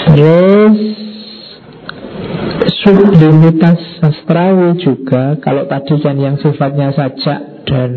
[0.10, 0.78] Terus
[2.86, 7.92] sublimitas sastrawi juga kalau tadi kan yang sifatnya sajak dan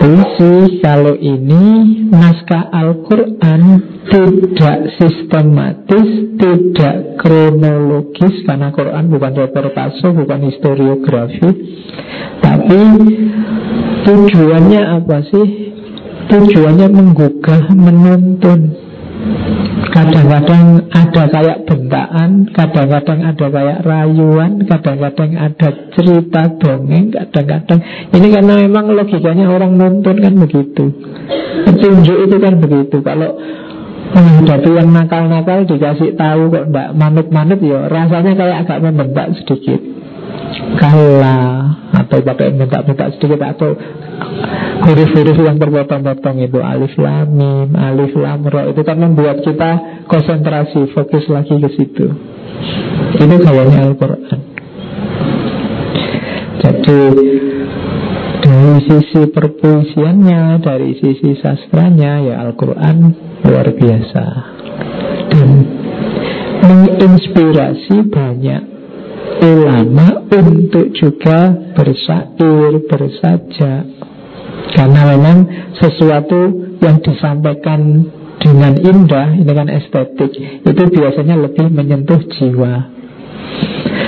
[0.00, 1.64] puisi kalau ini
[2.08, 3.62] naskah Al-Quran
[4.08, 6.08] tidak sistematis,
[6.40, 11.48] tidak kronologis karena Quran bukan reportase, bukan historiografi,
[12.40, 12.80] tapi
[14.08, 15.46] tujuannya apa sih?
[16.26, 18.85] Tujuannya menggugah, menuntun.
[19.76, 27.80] Kadang-kadang ada kayak bentaan, kadang-kadang ada kayak rayuan, kadang-kadang ada cerita dongeng, kadang-kadang
[28.12, 30.84] ini karena memang logikanya orang nonton kan begitu.
[31.68, 32.96] Petunjuk itu kan begitu.
[33.04, 33.36] Kalau
[34.16, 39.80] menghadapi yang nakal-nakal dikasih tahu kok ndak manut-manut ya rasanya kayak agak membentak sedikit
[40.78, 43.74] kalah atau pakai minta-minta sedikit atau
[44.86, 50.94] huruf-huruf yang berpotong-potong itu alif lam mim, alif lam ro itu kan membuat kita konsentrasi,
[50.94, 52.06] fokus lagi ke situ.
[53.18, 54.40] Itu gayanya Al-Qur'an.
[56.56, 57.00] Jadi
[58.46, 62.96] dari sisi perpuisiannya, dari sisi sastranya ya Al-Quran
[63.42, 64.24] luar biasa
[65.34, 65.50] dan
[66.62, 68.75] menginspirasi banyak
[69.42, 73.82] ulama untuk juga bersair, bersajak.
[74.74, 75.36] Karena memang
[75.78, 76.40] sesuatu
[76.82, 78.10] yang disampaikan
[78.42, 82.96] dengan indah, kan estetik, itu biasanya lebih menyentuh jiwa.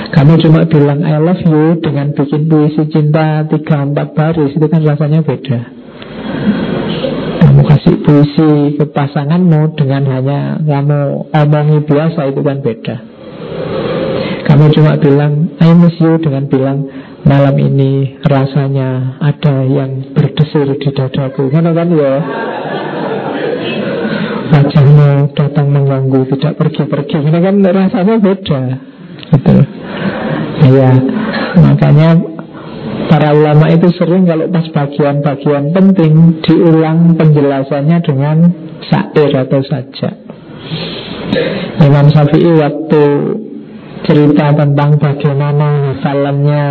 [0.09, 4.81] Kamu cuma bilang I love you dengan bikin puisi cinta tiga empat baris itu kan
[4.81, 5.59] rasanya beda.
[7.39, 12.95] Kamu kasih puisi ke pasanganmu dengan hanya kamu omongi biasa itu kan beda.
[14.49, 16.89] Kamu cuma bilang I miss you dengan bilang
[17.21, 21.53] malam ini rasanya ada yang berdesir di dadaku.
[21.53, 22.13] Kan kan ya?
[24.49, 27.17] Wajahmu datang mengganggu, tidak pergi-pergi.
[27.29, 28.61] Ini kan rasanya beda.
[29.29, 29.55] Gitu.
[30.73, 30.91] Ya,
[31.61, 32.09] makanya
[33.05, 38.37] para ulama itu sering kalau pas bagian-bagian penting diulang penjelasannya dengan
[38.89, 40.09] syair atau saja.
[41.85, 43.01] Imam Syafi'i waktu
[44.05, 46.65] cerita tentang bagaimana hafalannya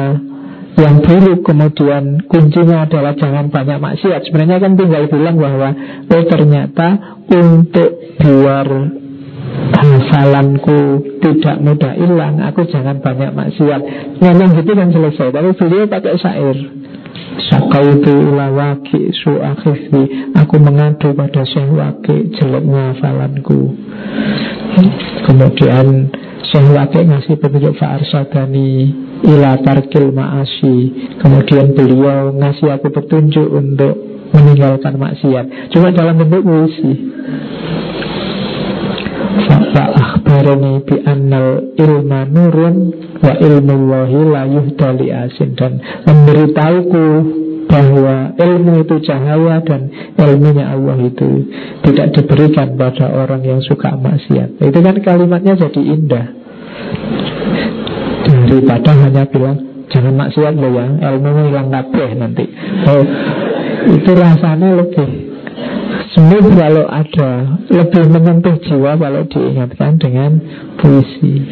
[0.79, 1.41] yang buruk.
[1.43, 4.21] Kemudian kuncinya adalah jangan banyak maksiat.
[4.31, 5.69] Sebenarnya kan tinggal bilang bahwa
[6.09, 6.89] oh ternyata
[7.29, 8.69] untuk biar
[9.79, 10.81] hafalanku
[11.21, 13.81] tidak mudah hilang aku jangan banyak maksiat.
[14.23, 15.29] Memang gitu kan selesai.
[15.35, 16.59] Tapi beliau pakai syair.
[17.39, 19.15] Sakautu ila waki
[20.35, 23.79] Aku mengadu pada syekh waki Jeleknya hafalanku.
[25.27, 26.13] Kemudian
[26.49, 28.89] Syekh Waki ngasih petunjuk Fa'arsadani
[29.21, 30.77] ila tarkil ma'asi.
[31.21, 33.95] Kemudian beliau ngasih aku petunjuk untuk
[34.33, 35.73] meninggalkan maksiat.
[35.77, 36.93] Cuma dalam bentuk puisi.
[39.77, 42.77] Fa akhbarani bi annal ilma nurun
[43.21, 45.53] wa ilmu wahi la yuhdali asin.
[45.53, 47.07] Dan memberitahuku
[47.69, 51.47] bahwa ilmu itu cahaya dan ilmunya Allah itu
[51.85, 54.57] tidak diberikan pada orang yang suka maksiat.
[54.59, 56.27] Itu kan kalimatnya jadi indah.
[58.49, 62.45] Daripada hanya bilang jangan maksiat lo ya, ilmu hilang kabeh nanti.
[62.89, 63.05] Oh,
[63.93, 65.28] itu rasanya lebih
[66.19, 70.43] Smooth kalau ada Lebih menyentuh jiwa kalau diingatkan dengan
[70.75, 71.47] puisi.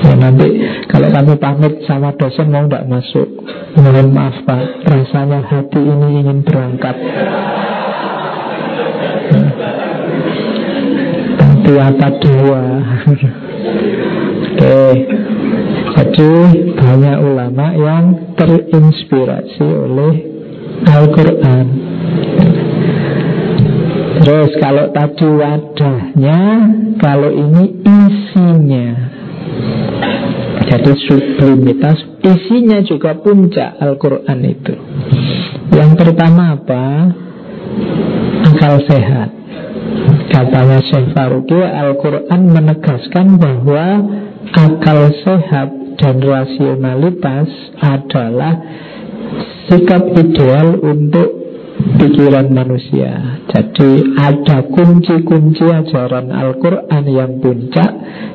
[0.00, 0.48] Ya, Nanti
[0.88, 3.28] kalau kamu pamit sama dosen mau tidak masuk
[3.76, 4.88] Mohon maaf pak.
[4.88, 6.96] Rasanya hati ini ingin berangkat.
[11.36, 12.62] Tentu apa dua?
[14.56, 14.80] Oke.
[15.92, 16.32] Jadi
[16.80, 18.04] banyak ulama yang
[18.40, 20.14] terinspirasi oleh
[20.88, 21.66] Al-Quran
[24.22, 26.40] Terus kalau tadi wadahnya
[27.02, 28.88] Kalau ini isinya.
[30.62, 34.74] Jadi sublimitas Isinya juga puncak Al-Quran itu.
[35.74, 37.10] Yang pertama apa?
[38.46, 39.34] Akal sehat.
[40.30, 43.86] Katanya Syekh Faruqi Al-Quran menegaskan bahwa
[44.54, 45.68] Akal sehat
[45.98, 47.50] dan rasionalitas
[47.82, 48.54] adalah
[49.66, 51.41] sikap ideal untuk
[51.98, 53.42] pikiran manusia.
[53.50, 57.90] Jadi ada kunci-kunci ajaran Al-Quran yang puncak.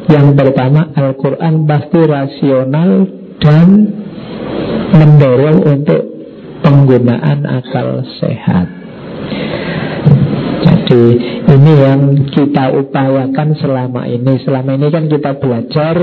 [0.07, 2.91] Yang pertama Al-Quran pasti rasional
[3.43, 3.67] dan
[4.95, 6.01] mendorong untuk
[6.63, 8.67] penggunaan akal sehat.
[10.57, 11.03] Jadi
[11.47, 14.39] ini yang kita upayakan selama ini.
[14.41, 15.95] Selama ini kan kita belajar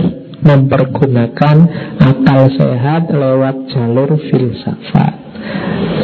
[0.45, 1.57] mempergunakan
[1.99, 5.24] akal sehat lewat jalur filsafat.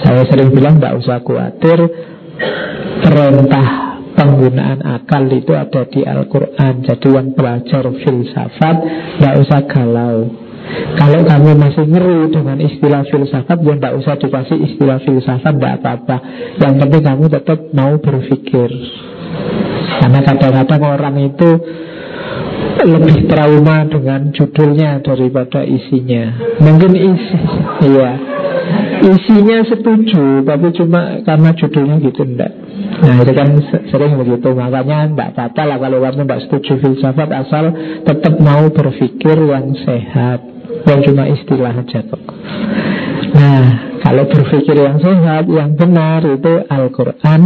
[0.01, 1.79] Saya sering bilang tidak usah khawatir
[3.01, 3.67] Perintah
[4.17, 8.77] penggunaan akal itu ada di Al-Quran Jadi yang belajar filsafat
[9.19, 10.19] Tidak usah galau
[10.71, 16.17] kalau kamu masih ngeri dengan istilah filsafat Ya tidak usah dikasih istilah filsafat Tidak apa-apa
[16.63, 18.71] Yang penting kamu tetap mau berpikir
[19.99, 21.51] Karena kadang-kadang orang itu
[22.81, 26.57] lebih trauma dengan judulnya daripada isinya.
[26.61, 27.39] Mungkin isi,
[27.93, 28.11] iya.
[29.01, 32.53] Isinya setuju Tapi cuma karena judulnya gitu enggak
[33.01, 33.49] Nah itu kan
[33.89, 34.49] sering begitu.
[34.53, 37.65] Makanya enggak apa-apa lah Kalau kamu enggak setuju filsafat Asal
[38.05, 40.41] tetap mau berpikir yang sehat
[40.87, 42.23] Yang cuma istilah aja kok.
[43.37, 43.65] Nah
[44.01, 47.43] kalau berpikir yang sehat Yang benar itu Al-Quran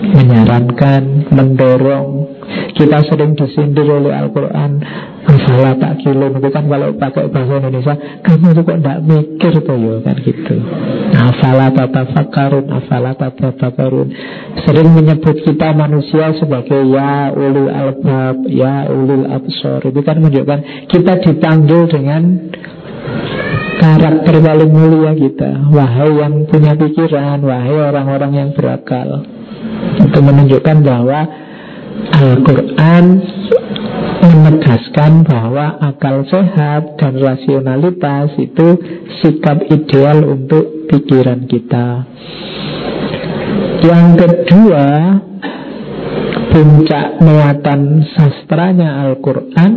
[0.00, 2.40] Menyarankan, mendorong.
[2.72, 4.80] Kita sering disindir oleh Al-Quran.
[5.20, 7.94] Afala tak kilo Itu kan kalau pakai bahasa Indonesia
[8.24, 10.56] Kamu itu kok tidak mikir tuh ya kan gitu.
[11.12, 14.08] Afala fakarun Afala fakarun.
[14.64, 19.84] Sering menyebut kita manusia sebagai Ya ulul albab Ya ulul absor.
[19.92, 22.22] Itu kan menunjukkan Kita dipanggil dengan
[23.80, 25.68] karakter paling mulia kita.
[25.68, 29.39] Wahai yang punya pikiran Wahai orang-orang yang berakal
[30.10, 31.20] Itu menunjukkan bahwa
[32.10, 33.04] Al-Quran
[34.20, 38.76] menegaskan bahwa akal sehat dan rasionalitas itu
[39.22, 42.04] sikap ideal untuk pikiran kita.
[43.80, 44.86] Yang kedua,
[46.52, 49.72] puncak muatan sastranya Al-Quran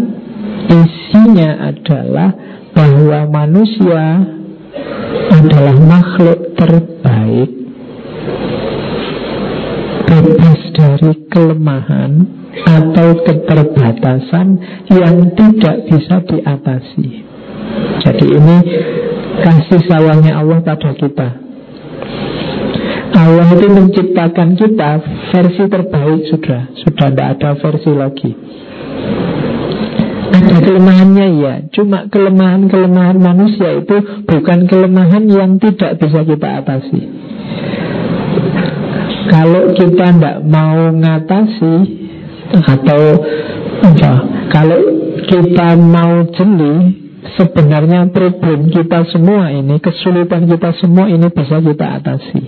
[0.68, 2.30] isinya adalah
[2.74, 4.28] bahwa manusia
[5.30, 7.62] adalah makhluk terbaik
[10.14, 12.11] bebas dari kelemahan
[12.53, 14.47] atau keterbatasan
[14.93, 17.07] yang tidak bisa diatasi.
[18.05, 18.57] Jadi ini
[19.41, 21.30] kasih sayangnya Allah pada kita.
[23.14, 24.91] Allah itu menciptakan kita
[25.34, 28.32] versi terbaik sudah, sudah tidak ada versi lagi.
[30.34, 37.01] Ada kelemahannya ya, cuma kelemahan-kelemahan manusia itu bukan kelemahan yang tidak bisa kita atasi.
[39.24, 41.76] Kalau kita tidak mau ngatasi
[42.54, 43.02] atau
[43.84, 44.14] apa,
[44.52, 44.80] kalau
[45.24, 46.76] kita mau jeli,
[47.40, 52.42] sebenarnya problem kita semua ini, kesulitan kita semua ini bisa kita atasi.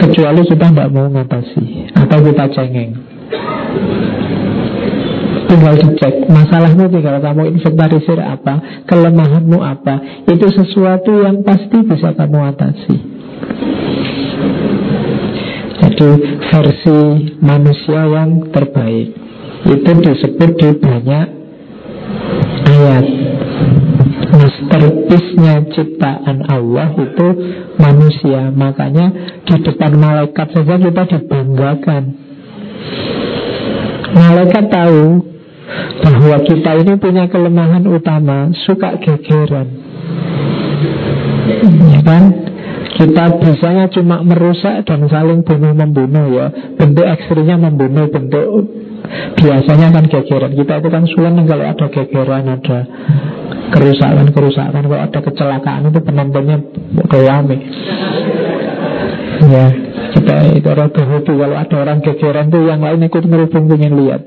[0.00, 2.92] Kecuali kita tidak mau ngatasi atau kita cengeng.
[5.50, 12.38] Tinggal dicek Masalahmu tinggal kamu inventarisir apa Kelemahanmu apa Itu sesuatu yang pasti bisa kamu
[12.54, 12.96] atasi
[16.00, 17.00] jadi versi
[17.44, 19.12] manusia yang terbaik.
[19.68, 21.26] Itu disebut di banyak
[22.64, 23.06] ayat.
[24.30, 27.28] Masterpiece-nya ciptaan Allah itu
[27.76, 28.48] manusia.
[28.48, 29.12] Makanya
[29.44, 32.02] di depan malaikat saja kita dibanggakan.
[34.16, 35.02] Malaikat tahu
[36.00, 39.68] bahwa kita ini punya kelemahan utama Suka gegeran.
[41.92, 42.24] Ya kan?
[43.00, 46.46] Kita bisanya cuma merusak dan saling bunuh-membunuh ya.
[46.76, 48.68] Bentuk ekstrimnya membunuh Bentuk
[49.40, 52.78] biasanya kan gegeran Kita itu kan sulit kalau ada gegeran Ada
[53.72, 56.56] kerusakan-kerusakan Kalau ada kecelakaan itu penontonnya
[57.08, 57.56] rame
[59.48, 59.66] Ya
[60.10, 64.22] kita itu orang hobi Kalau ada orang gegeran tuh yang lain ikut ngerubung pengen lihat.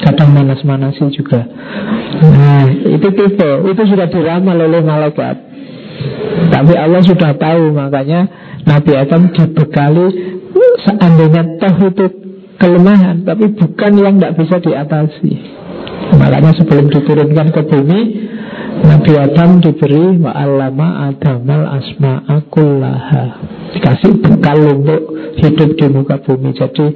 [0.00, 1.42] Kadang manas-manasi juga.
[2.22, 3.50] Nah itu tipe.
[3.68, 5.53] Itu sudah diramal oleh malaikat
[6.50, 8.26] tapi Allah sudah tahu makanya
[8.64, 10.06] Nabi Adam dibekali
[10.86, 12.06] seandainya toh itu
[12.58, 15.32] kelemahan tapi bukan yang tidak bisa diatasi.
[16.14, 18.00] Makanya sebelum diturunkan ke bumi
[18.84, 23.24] Nabi Adam diberi wa'allama adamal asma'akullaha
[23.72, 25.02] Dikasih bekal untuk
[25.40, 26.86] hidup di muka bumi Jadi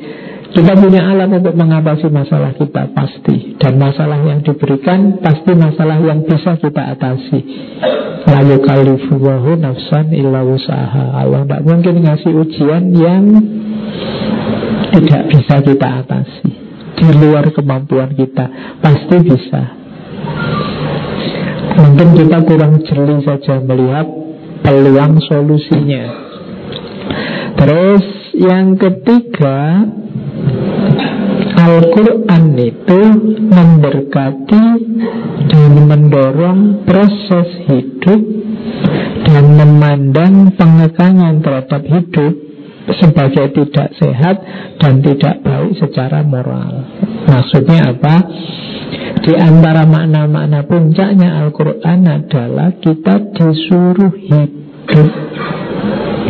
[0.48, 3.60] kita punya alat untuk mengatasi masalah kita pasti.
[3.60, 7.40] Dan masalah yang diberikan pasti masalah yang bisa kita atasi.
[8.28, 13.24] Lalu kalifuwahu nafsan illa usaha Allah tidak mungkin ngasih ujian yang
[14.96, 16.50] tidak bisa kita atasi.
[16.98, 18.50] Di luar kemampuan kita
[18.82, 19.62] Pasti bisa.
[21.78, 24.06] Mungkin kita kurang jeli saja melihat
[24.66, 26.04] peluang solusinya.
[27.54, 28.04] Terus
[28.34, 29.86] yang ketiga
[31.58, 33.00] Al-Quran itu
[33.50, 34.66] memberkati
[35.50, 38.20] dan mendorong proses hidup
[39.26, 42.32] dan memandang pengekangan terhadap hidup
[42.96, 44.36] sebagai tidak sehat
[44.80, 46.86] dan tidak baik secara moral.
[47.28, 48.16] Maksudnya apa?
[49.20, 55.08] Di antara makna-makna puncaknya Al-Quran adalah kita disuruh hidup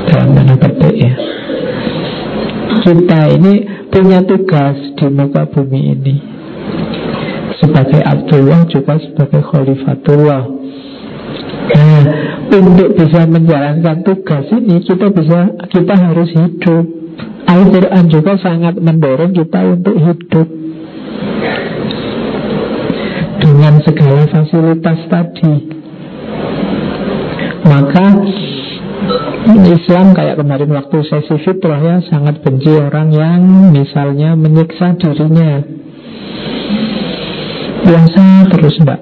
[0.09, 1.15] dalam tanda petik ya.
[2.69, 3.55] Kita ini
[3.89, 6.17] punya tugas di muka bumi ini
[7.59, 10.43] sebagai Abdullah juga sebagai Khalifatullah
[11.69, 12.05] Nah,
[12.49, 16.85] untuk bisa menjalankan tugas ini kita bisa kita harus hidup.
[17.45, 20.49] Al-Quran juga sangat mendorong kita untuk hidup
[23.41, 25.55] dengan segala fasilitas tadi.
[27.69, 28.07] Maka
[29.49, 33.41] Islam kayak kemarin waktu sesi fitrah ya sangat benci orang yang
[33.73, 35.65] misalnya menyiksa dirinya.
[37.81, 39.01] Puasa terus mbak.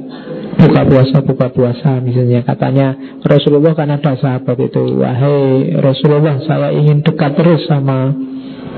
[0.56, 2.94] Buka puasa buka puasa misalnya katanya
[3.26, 5.02] Rasulullah kan ada sahabat itu.
[5.02, 8.14] Wahai Rasulullah saya ingin dekat terus sama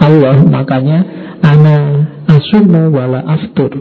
[0.01, 0.41] Allah.
[0.49, 0.99] Makanya
[1.45, 1.77] ana
[2.33, 3.77] asumu wala aftur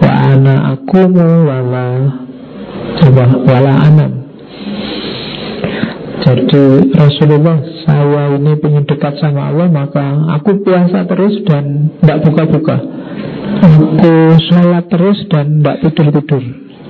[0.00, 1.88] wa ana akumu wala
[3.44, 4.12] wala anam
[6.18, 6.64] jadi
[6.94, 12.76] Rasulullah saya ini ingin dekat sama Allah Maka aku puasa terus dan tidak buka-buka.
[13.58, 14.14] Aku
[14.50, 16.42] sholat terus dan tidak tidur-tidur.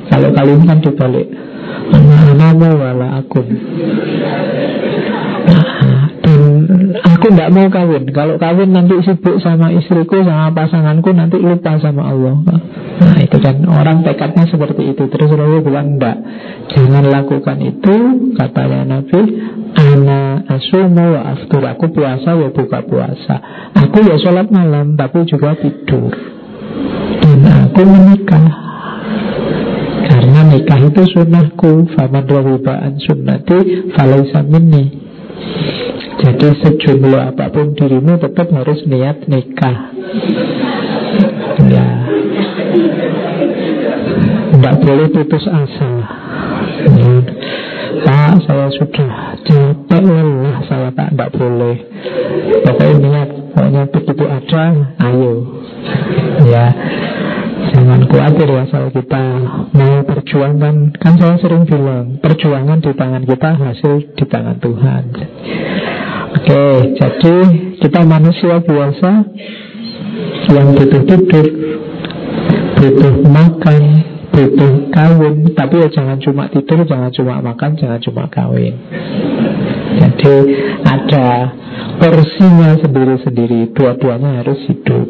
[0.08, 1.28] Kalau kalian kan dibalik
[1.88, 3.40] Anak-anakmu wala aku
[6.28, 8.04] dan aku tidak mau kawin.
[8.12, 12.36] Kalau kawin nanti sibuk sama istriku Sama pasanganku nanti lupa sama Allah.
[12.98, 15.08] Nah itu kan orang tekadnya seperti itu.
[15.08, 16.16] Terus Rasul bilang enggak
[16.74, 17.96] Jangan lakukan itu
[18.36, 19.20] Katanya Nabi.
[19.78, 21.62] Ana asumu wa aftur.
[21.64, 23.36] Aku puasa ya buka puasa.
[23.72, 26.12] Aku ya sholat malam Tapi juga tidur.
[27.24, 28.48] Dan aku menikah.
[30.08, 31.88] Karena nikah itu sunnahku.
[31.96, 35.08] Faman rawiba'an sunnati Falaisa minni
[36.18, 39.94] jadi sejumlah apa pun dirimu tetap harus niat nikah.
[41.70, 41.86] Ya.
[44.50, 45.92] Tidak boleh putus asa.
[46.90, 47.14] Ya.
[47.98, 51.76] Pak saya sudah capek lelah Saya tak tidak boleh.
[52.62, 54.64] Pokoknya niat Pokoknya begitu ada
[55.02, 55.34] Ayo.
[56.46, 56.66] Ya.
[57.74, 59.22] Jangan khawatir asal kita
[59.74, 65.02] mau perjuangkan Kan saya sering bilang Perjuangan di tangan kita Hasil di tangan Tuhan
[66.28, 66.64] Oke
[66.96, 67.34] jadi
[67.80, 69.10] kita manusia biasa
[70.52, 71.46] Yang butuh tidur
[72.78, 73.82] Butuh makan
[74.28, 75.34] Butuh kawin.
[75.56, 78.76] Tapi ya jangan cuma tidur Jangan cuma makan Jangan cuma kawin.
[79.98, 80.34] Jadi
[80.84, 81.28] ada
[81.96, 85.08] porsinya sendiri-sendiri Dua-duanya harus hidup.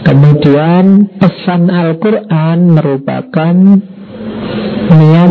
[0.00, 3.54] Kemudian pesan Al-Quran merupakan
[4.90, 5.30] niat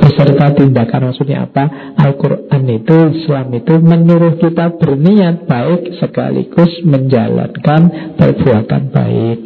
[0.00, 1.94] beserta tindakan maksudnya apa?
[1.96, 9.38] Al-Quran itu Islam itu menyuruh kita berniat baik sekaligus menjalankan perbuatan baik.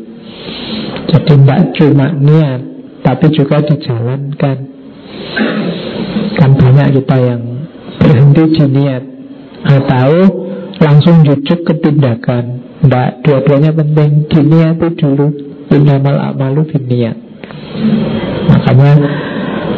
[1.13, 2.61] Jadi tidak cuma niat
[3.03, 4.57] tapi juga dijalankan.
[6.33, 7.43] Kan banyak kita yang
[7.99, 9.05] berhenti di niat
[9.63, 10.11] atau
[10.83, 12.73] langsung jujuk ke tindakan.
[12.83, 15.31] Tidak, dua-duanya penting Diniati dulu
[15.71, 17.15] Innamal amalu biniat
[18.51, 18.93] Makanya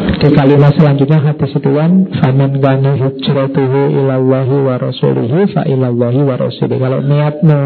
[0.05, 1.91] di kalimat selanjutnya hadis itu kan
[2.21, 7.61] Faman gana hijratuhu ilallahi wa rasulihi Fa ilallahi wa rasulihi Kalau niatmu,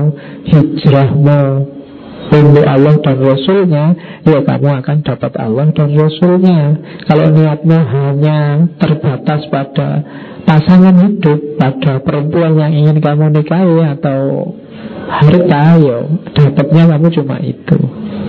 [0.47, 1.41] hijrahmu
[2.29, 3.85] untuk Allah dan Rasulnya
[4.21, 6.59] Ya kamu akan dapat Allah dan Rasulnya.
[7.09, 9.89] Kalau niatmu hanya terbatas pada
[10.45, 14.53] pasangan hidup Pada perempuan yang ingin kamu nikahi Atau
[15.09, 15.97] harta ya
[16.37, 17.77] dapatnya kamu cuma itu.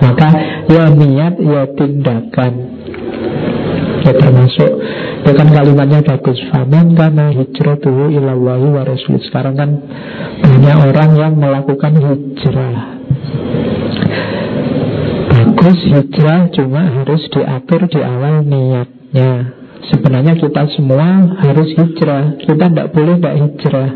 [0.01, 0.29] Maka
[0.73, 2.80] ya niat ya tindakan
[4.05, 4.71] ya termasuk.
[5.21, 6.39] Itu kan kalimatnya bagus.
[6.49, 9.21] Faman karena hijratuhu ilallahi wa rasul.
[9.21, 9.71] Sekarang kan
[10.41, 12.77] banyak orang yang melakukan hijrah.
[15.31, 19.61] Bagus hijrah cuma harus diatur di awal niatnya.
[19.91, 22.37] Sebenarnya kita semua harus hijrah.
[22.41, 23.91] Kita tidak boleh tidak hijrah.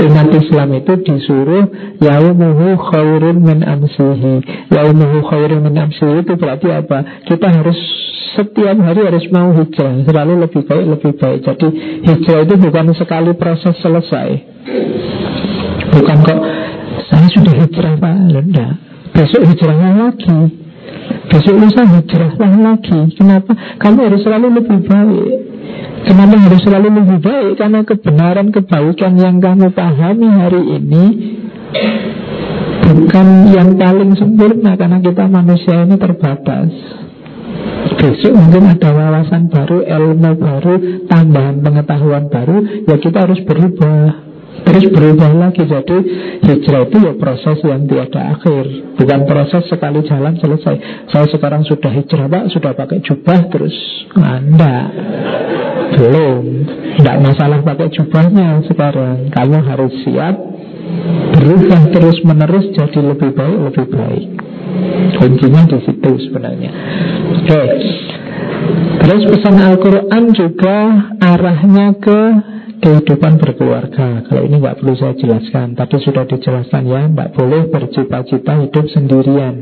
[0.00, 1.64] Umat Islam itu disuruh
[2.00, 4.40] yaumuhu khairun min amsihi.
[4.72, 7.28] Yaumuhu khairun min amsihi itu berarti apa?
[7.28, 7.76] Kita harus
[8.36, 10.06] setiap hari harus mau hijrah.
[10.06, 11.38] Selalu lebih baik, lebih baik.
[11.46, 11.68] Jadi
[12.06, 14.28] hijrah itu bukan sekali proses selesai.
[15.90, 16.40] Bukan kok
[17.10, 18.16] Saya sudah hijrah Pak.
[18.30, 18.72] Tidak
[19.10, 20.38] Besok hijrahnya lagi.
[21.26, 23.00] Besok lusa hijrahlah lagi.
[23.18, 23.52] Kenapa?
[23.78, 25.30] Kamu harus selalu lebih baik.
[26.00, 27.52] Kenapa harus selalu lebih baik?
[27.58, 31.04] Karena kebenaran kebaikan yang kamu pahami hari ini
[32.90, 36.70] bukan yang paling sempurna karena kita manusia ini terbatas.
[37.90, 40.74] Besok mungkin ada wawasan baru, ilmu baru,
[41.10, 44.30] tambahan pengetahuan baru, ya kita harus berubah.
[44.60, 45.96] Terus berubah lagi Jadi
[46.44, 48.64] hijrah itu ya proses yang tiada akhir.
[48.98, 51.06] Bukan proses sekali jalan selesai.
[51.08, 53.72] Saya sekarang sudah hijrah pak Sudah pakai jubah terus
[54.20, 54.92] Anda
[55.96, 56.44] Belum.
[57.00, 59.32] Tidak masalah pakai jubahnya sekarang.
[59.32, 60.36] Kamu harus siap
[61.40, 64.28] Berubah terus menerus Jadi lebih baik lebih baik.
[65.18, 66.70] Kuncinya di situ sebenarnya
[67.40, 67.62] Oke
[69.00, 70.76] Terus pesan Al-Quran juga
[71.18, 72.20] arahnya ke
[72.84, 74.22] kehidupan berkeluarga.
[74.28, 79.54] Kalau ini nggak perlu saya jelaskan, tapi sudah dijelaskan ya, nggak boleh bercita-cita hidup sendirian.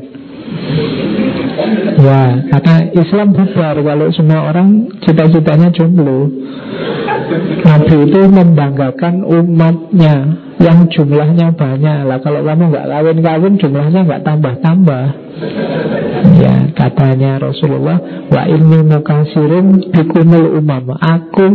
[2.03, 6.29] Ya, karena Islam bubar kalau semua orang cita-citanya jomblo.
[7.63, 10.17] Nabi itu membanggakan umatnya
[10.59, 12.19] yang jumlahnya banyak lah.
[12.19, 15.05] Kalau kamu nggak kawin-kawin jumlahnya nggak tambah-tambah.
[16.39, 20.99] Ya, katanya Rasulullah, wa inni mukasirin bikumul umam.
[20.99, 21.47] Aku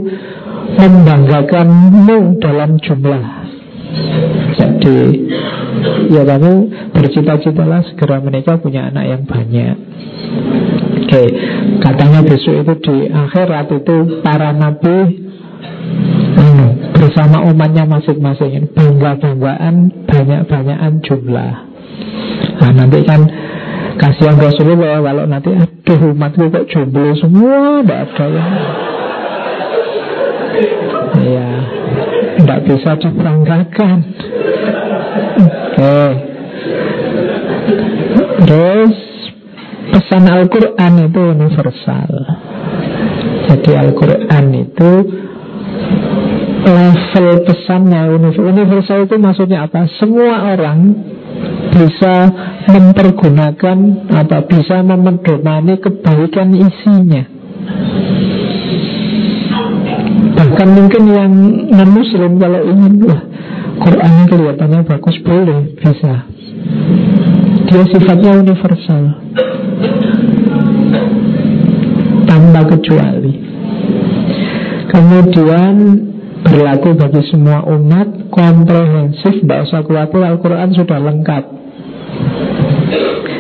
[0.80, 3.26] membanggakanmu dalam jumlah.
[4.56, 5.00] Jadi,
[6.10, 6.52] ya kamu
[6.96, 9.76] bercita-citalah segera menikah punya anak yang banyak.
[11.04, 11.24] Oke,
[11.84, 15.23] katanya besok itu di akhirat itu para nabi
[17.04, 21.54] bersama umatnya masing-masing bangga-banggaan banyak-banyakan jumlah.
[22.64, 23.22] Nah, nanti kan
[24.00, 28.28] kasihan Rasulullah kalau nanti aduh umatku kok jomblo semua tidak ada
[31.22, 31.50] ya
[32.40, 33.98] tidak bisa dibanggakan.
[35.44, 36.00] Oke.
[38.44, 38.94] Terus
[39.94, 42.12] pesan Al-Quran itu universal
[43.48, 44.92] Jadi Al-Quran itu
[47.24, 48.02] level pesannya
[48.36, 49.88] universal itu maksudnya apa?
[50.02, 50.80] Semua orang
[51.74, 52.16] bisa
[52.70, 53.78] mempergunakan
[54.12, 57.24] atau bisa memedomani kebaikan isinya.
[60.34, 61.32] Bahkan mungkin yang
[61.72, 63.22] non-muslim kalau ingin wah
[63.80, 66.28] Quran kelihatannya bagus boleh bisa.
[67.64, 69.04] Dia sifatnya universal
[72.28, 73.43] tanpa kecuali.
[74.94, 75.76] Kemudian
[76.46, 81.44] berlaku bagi semua umat komprehensif, tidak usah khawatir Al-Quran sudah lengkap.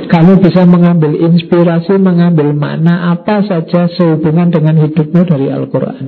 [0.10, 6.06] Kamu bisa mengambil inspirasi, mengambil makna apa saja sehubungan dengan hidupmu dari Al-Quran.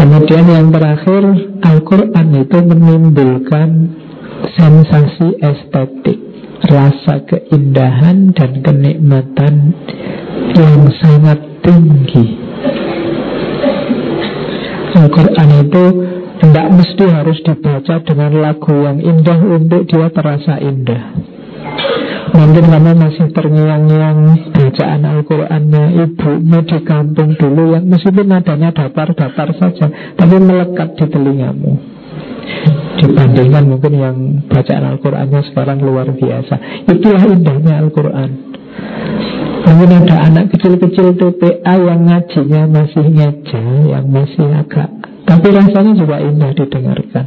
[0.00, 1.22] Kemudian yang terakhir,
[1.60, 3.68] Al-Quran itu menimbulkan
[4.56, 6.16] sensasi estetik,
[6.64, 9.76] rasa keindahan dan kenikmatan
[10.56, 12.49] yang sangat tinggi.
[15.00, 15.84] Al-Quran itu
[16.40, 21.04] tidak mesti harus dibaca dengan lagu yang indah untuk dia terasa indah.
[22.30, 24.18] Mungkin kamu masih terngiang-ngiang
[24.54, 31.72] bacaan Al-Qurannya ibumu di kampung dulu yang meskipun nadanya datar-datar saja, tapi melekat di telingamu.
[33.00, 34.16] Dibandingkan mungkin yang
[34.46, 36.86] bacaan Al-Qurannya sekarang luar biasa.
[36.86, 38.30] Itulah indahnya Al-Quran.
[39.60, 45.00] Mungkin ada anak kecil-kecil TPA yang ngajinya masih ngeja, yang masih agak
[45.30, 47.26] tapi rasanya juga indah didengarkan.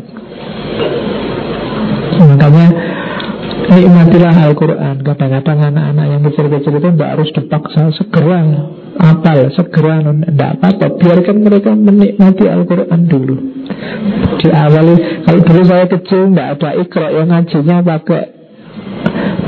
[2.19, 2.67] Makanya
[3.71, 4.95] nikmatilah Al-Quran.
[5.07, 8.39] Kadang-kadang anak-anak yang kecil-kecil itu tidak harus dipaksa segera
[8.99, 10.85] apal, segera tidak apa-apa.
[10.99, 13.35] Biarkan mereka menikmati Al-Quran dulu.
[14.43, 14.87] Di awal,
[15.23, 18.32] kalau dulu saya kecil tidak ada ikro yang ngajinya pakai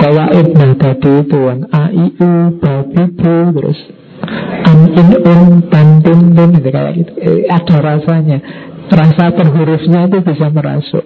[0.05, 2.29] Kawaid nah tadi itu kan A, I, U,
[2.61, 3.79] Babi, Bu Terus
[4.69, 7.11] An, In, Un, Tan, Tin, Tin gitu, Kayak gitu.
[7.25, 8.37] Eh, Ada rasanya.
[8.85, 11.05] Rasa per hurufnya itu bisa merasuk.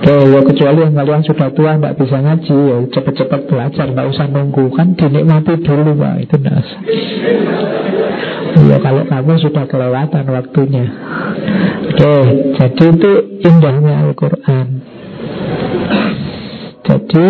[0.00, 4.26] Oke, ya kecuali yang kalian sudah tua Tidak bisa ngaji ya Cepet-cepet belajar, tidak usah
[4.32, 4.64] nunggu.
[4.72, 6.64] Kan dinikmati dulu Pak Itu tidak
[8.56, 10.84] Ya kalau kamu sudah kelewatan waktunya.
[11.92, 12.14] Oke,
[12.56, 13.12] jadi itu
[13.44, 14.66] indahnya Al-Quran
[16.90, 17.26] Jadi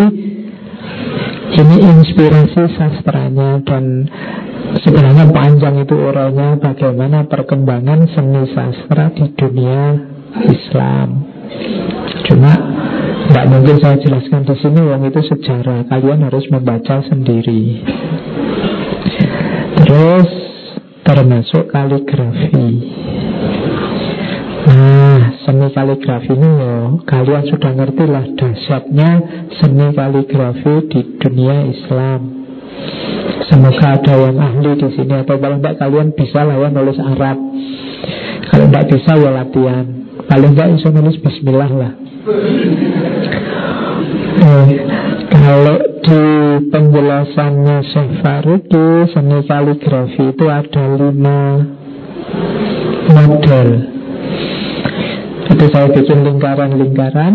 [1.51, 4.07] ini inspirasi sastranya dan
[4.81, 9.83] sebenarnya panjang itu urainya bagaimana perkembangan seni sastra di dunia
[10.47, 11.09] Islam.
[12.25, 12.51] Cuma
[13.29, 15.85] tidak mungkin saya jelaskan di sini yang itu sejarah.
[15.91, 17.83] Kalian harus membaca sendiri.
[19.83, 20.29] Terus
[21.03, 22.69] termasuk kaligrafi.
[25.41, 29.09] Seni kaligrafi ini ya, kalian sudah ngerti lah dahsyatnya
[29.57, 32.45] seni kaligrafi di dunia Islam.
[33.49, 37.37] Semoga ada yang ahli di sini atau paling tidak kalian bisa lah ya nulis Arab.
[38.53, 39.85] Kalau tidak bisa ya latihan.
[40.29, 41.91] Paling tidak bisa nulis Bismillah lah.
[44.41, 44.67] Eh,
[45.31, 46.23] kalau di
[46.69, 51.65] penjelasannya Syekh Faruqi seni kaligrafi itu ada lima
[53.09, 54.00] model
[55.51, 57.33] itu saya bikin lingkaran-lingkaran.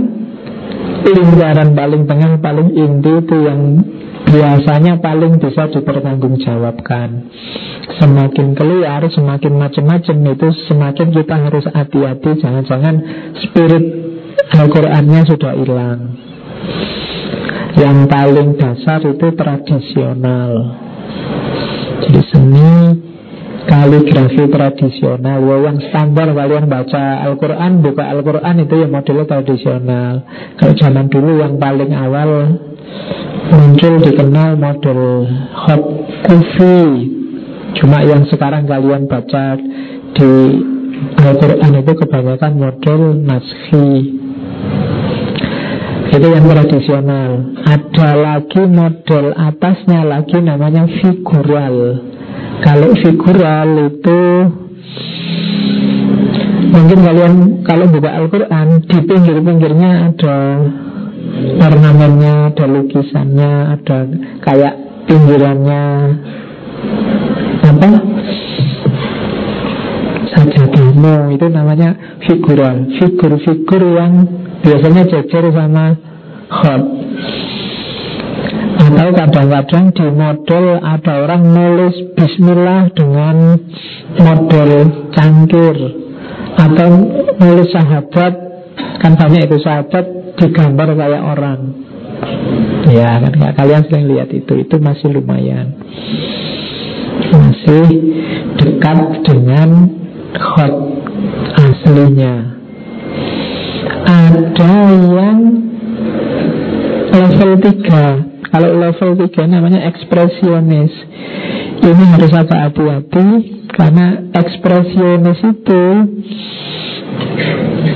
[1.07, 3.61] Lingkaran paling tengah, paling inti itu yang
[4.27, 7.31] biasanya paling bisa dipertanggungjawabkan.
[7.97, 12.31] Semakin keluar, semakin macam-macam itu Semakin kita harus hati-hati.
[12.43, 12.95] Jangan-jangan
[13.39, 13.85] spirit
[14.57, 16.01] Al-Qurannya sudah hilang.
[17.77, 20.53] Yang paling dasar itu tradisional.
[22.03, 22.73] Jadi seni
[23.67, 30.13] kaligrafi tradisional ya, Yang standar kalian baca Al-Quran Buka Al-Quran itu yang modelnya tradisional.
[30.57, 32.31] Kalau zaman dulu yang paling awal
[33.51, 35.01] muncul dikenal model
[35.53, 35.83] hot
[36.25, 36.81] kufi.
[37.77, 39.61] Cuma yang sekarang kalian baca
[40.17, 40.33] di
[41.21, 43.91] Al-Quran itu kebanyakan model naskhi.
[46.07, 47.31] Itu yang tradisional.
[47.67, 51.77] Ada lagi model atasnya lagi namanya figural
[52.65, 54.21] kalau figural itu
[56.67, 57.35] Mungkin kalian
[57.65, 60.37] kalau buka Al-Quran Di pinggir-pinggirnya ada
[61.37, 63.99] ornamennya, ada lukisannya, ada
[64.41, 64.75] kayak
[65.05, 65.85] pinggirannya.
[67.67, 67.89] Apa?
[70.27, 74.13] Sajadahmu itu namanya figural figur-figur yang
[74.61, 75.97] biasanya jajar sama
[76.51, 76.83] hot
[78.87, 83.59] atau kadang-kadang di model ada orang nulis Bismillah dengan
[84.15, 84.71] model
[85.11, 85.77] cangkir.
[86.55, 86.89] Atau
[87.43, 88.33] nulis sahabat
[89.03, 90.05] kan banyak itu sahabat
[90.39, 91.61] digambar kayak orang.
[92.87, 94.55] Ya kan kalian sering lihat itu.
[94.55, 95.75] Itu masih lumayan.
[97.35, 97.87] Masih
[98.55, 99.69] dekat dengan
[100.31, 100.75] hot
[101.59, 102.55] aslinya.
[104.07, 105.41] Ada yang
[107.11, 108.26] level 3
[108.57, 110.89] Kalau level 3 namanya ekspresionis.
[111.77, 113.29] Ini harus agak hati-hati
[113.69, 115.85] Karena ekspresionis itu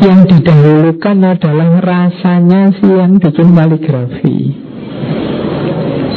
[0.04, 4.38] yang didahulukan adalah rasanya si yang bikin kaligrafi.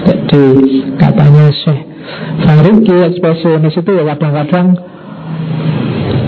[0.03, 0.47] Jadi
[0.99, 1.81] katanya Syekh
[2.43, 4.67] Faruqi ekspresionis itu ya kadang-kadang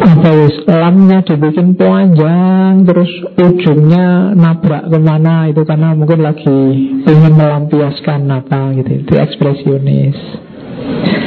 [0.06, 0.30] apa
[0.70, 3.10] lamnya dibikin panjang terus
[3.42, 6.60] ujungnya nabrak ke mana itu karena mungkin lagi
[7.10, 10.46] ingin melampiaskan apa gitu itu ekspresionis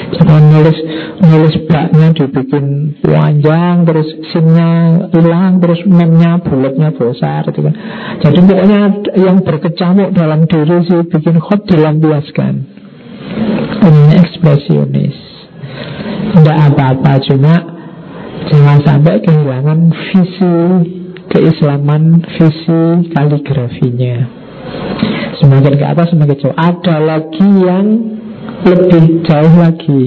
[0.09, 0.79] Jangan nulis
[1.21, 7.75] nulis baknya dibikin panjang terus sinnya hilang terus memnya bulatnya besar gitu kan.
[8.25, 8.81] Jadi pokoknya
[9.21, 12.55] yang berkecamuk dalam diri sih bikin hot dilampiaskan.
[13.85, 15.17] Ini ekspresionis.
[16.35, 17.78] Tidak apa-apa cuma
[18.47, 20.55] jangan sampai kehilangan visi
[21.35, 24.17] keislaman visi kaligrafinya.
[25.43, 26.57] Semakin ke atas semakin jauh.
[26.57, 27.87] Ada lagi yang
[28.67, 30.03] lebih jauh lagi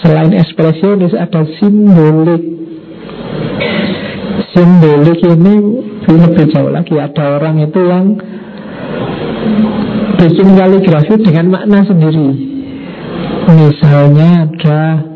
[0.00, 2.42] Selain ekspresionis ada simbolik
[4.52, 5.54] Simbolik ini
[6.08, 8.06] lebih jauh lagi Ada orang itu yang
[10.16, 12.28] bikin kaligrafi dengan makna sendiri
[13.52, 15.11] Misalnya ada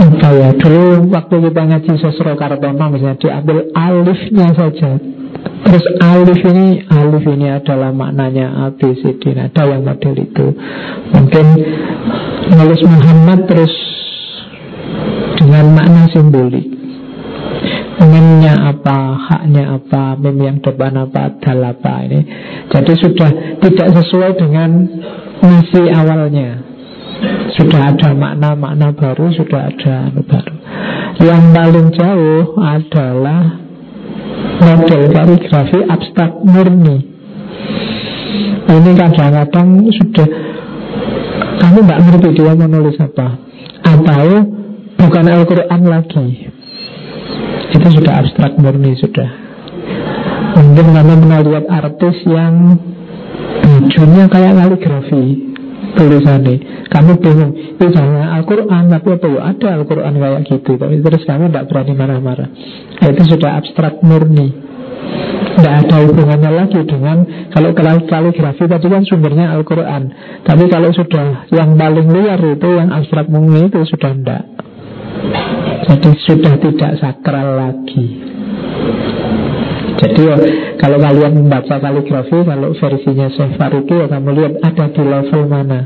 [0.00, 4.90] apa ya dulu waktu kita ngaji sosro kartoma misalnya diambil alifnya saja.
[5.40, 9.36] Terus alif ini Alif ini adalah maknanya A, B, C, D.
[9.36, 10.46] Nah, Ada yang model itu.
[11.12, 11.46] Mungkin
[12.48, 13.74] nulis Muhammad terus
[15.40, 16.64] Dengan makna simbolik.
[18.00, 18.98] Memnya apa,
[19.28, 22.20] haknya apa, mem yang depan apa, dal apa ini.
[22.72, 24.70] Jadi sudah tidak sesuai dengan
[25.44, 26.69] misi awalnya
[27.58, 30.54] Sudah ada makna-makna baru, sudah ada anu baru.
[31.20, 33.42] Yang paling jauh adalah
[34.60, 36.98] model kaligrafi abstrak murni.
[38.70, 40.28] Ini kadang-kadang sudah
[41.60, 43.28] kamu nggak ngerti dia mau nulis apa.
[43.84, 44.26] Atau
[44.96, 46.26] bukan Al-Quran lagi.
[47.76, 49.30] Itu sudah abstrak murni sudah.
[50.56, 52.80] Mungkin kamu pernah artis yang
[53.60, 55.49] bajunya kayak kaligrafi
[55.94, 57.86] tulisannya kamu bingung itu
[58.40, 59.26] Al-Quran tapi apa?
[59.30, 60.72] Ya ada Al-Quran kayak gitu.
[60.74, 62.48] Tapi terus kamu tidak berani marah-marah.
[62.98, 64.50] Itu sudah abstrak murni.
[65.50, 67.22] Tidak ada hubungannya lagi dengan
[67.52, 70.02] kalau kaligrafi tadi kan sumbernya Al-Quran.
[70.42, 74.42] Tapi kalau sudah yang paling luar itu yang abstrak murni itu sudah tidak
[75.90, 78.29] jadi sudah tidak sakral lagi
[80.00, 80.36] jadi ya,
[80.80, 85.80] kalau kalian membaca kaligrafi Kalau versinya Syekh Faruqi ya kamu lihat ada di level mana.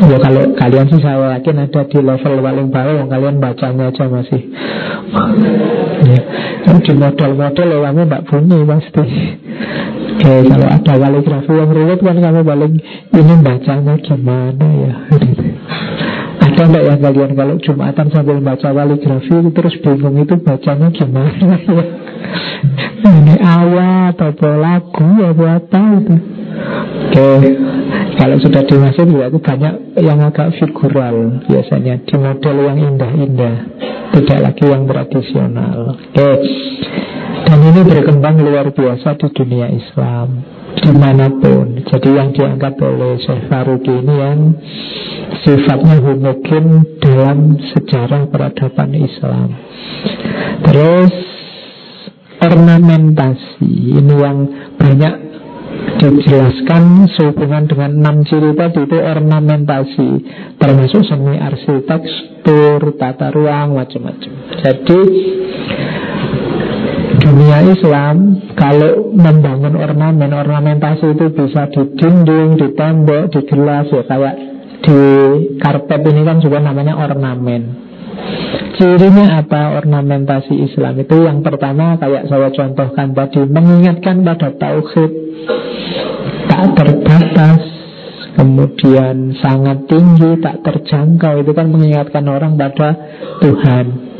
[0.00, 4.04] Ya kalau kalian sih saya yakin ada di level paling bawah yang kalian bacanya aja
[4.06, 4.42] masih.
[6.06, 6.20] Ya.
[6.70, 9.04] Di model-model ya kamu tidak bunyi pasti.
[10.20, 12.74] Oke, kalau ada kaligrafi yang rumit kan kamu paling
[13.16, 14.92] ini bacanya gimana ya
[16.60, 21.84] Ada yang kalian kalau Jumatan sambil baca kaligrafi terus bingung itu bacanya gimana ya?
[23.00, 26.14] Ini ayat atau lagu atau apa itu?
[27.00, 27.28] Oke
[28.20, 29.74] Kalau sudah dimasuk ya itu banyak
[30.04, 31.40] yang agak figural.
[31.48, 33.56] Biasanya di model yang indah-indah
[34.20, 35.96] Tidak lagi yang tradisional.
[35.96, 36.28] Oke
[37.48, 41.82] Dan ini berkembang luar biasa di dunia Islam Di mana pun.
[41.82, 44.38] Jadi yang diangkat oleh Syekh Faruqi ini yang
[45.40, 49.48] Sifatnya homogen dalam sejarah peradaban Islam.
[50.68, 51.12] Terus
[52.44, 54.38] ornamentasi ini yang
[54.76, 55.14] banyak
[55.96, 60.08] dijelaskan sehubungan dengan enam ciri tadi itu ornamentasi
[60.60, 64.32] termasuk seni arsitektur tata ruang macam-macam.
[64.60, 65.00] Jadi
[67.30, 74.02] dunia Islam kalau membangun ornamen ornamentasi itu bisa di dinding di tembok di gelas ya
[74.02, 74.34] kayak
[74.82, 75.00] di
[75.62, 77.62] karpet ini kan juga namanya ornamen.
[78.74, 81.22] Cirinya apa ornamentasi Islam itu?
[81.22, 85.12] Yang pertama kayak saya contohkan tadi mengingatkan pada tauhid.
[86.50, 87.60] Tak terbatas
[88.34, 91.44] kemudian sangat tinggi tak terjangkau.
[91.44, 92.96] Itu kan mengingatkan orang pada
[93.44, 94.10] Tuhan.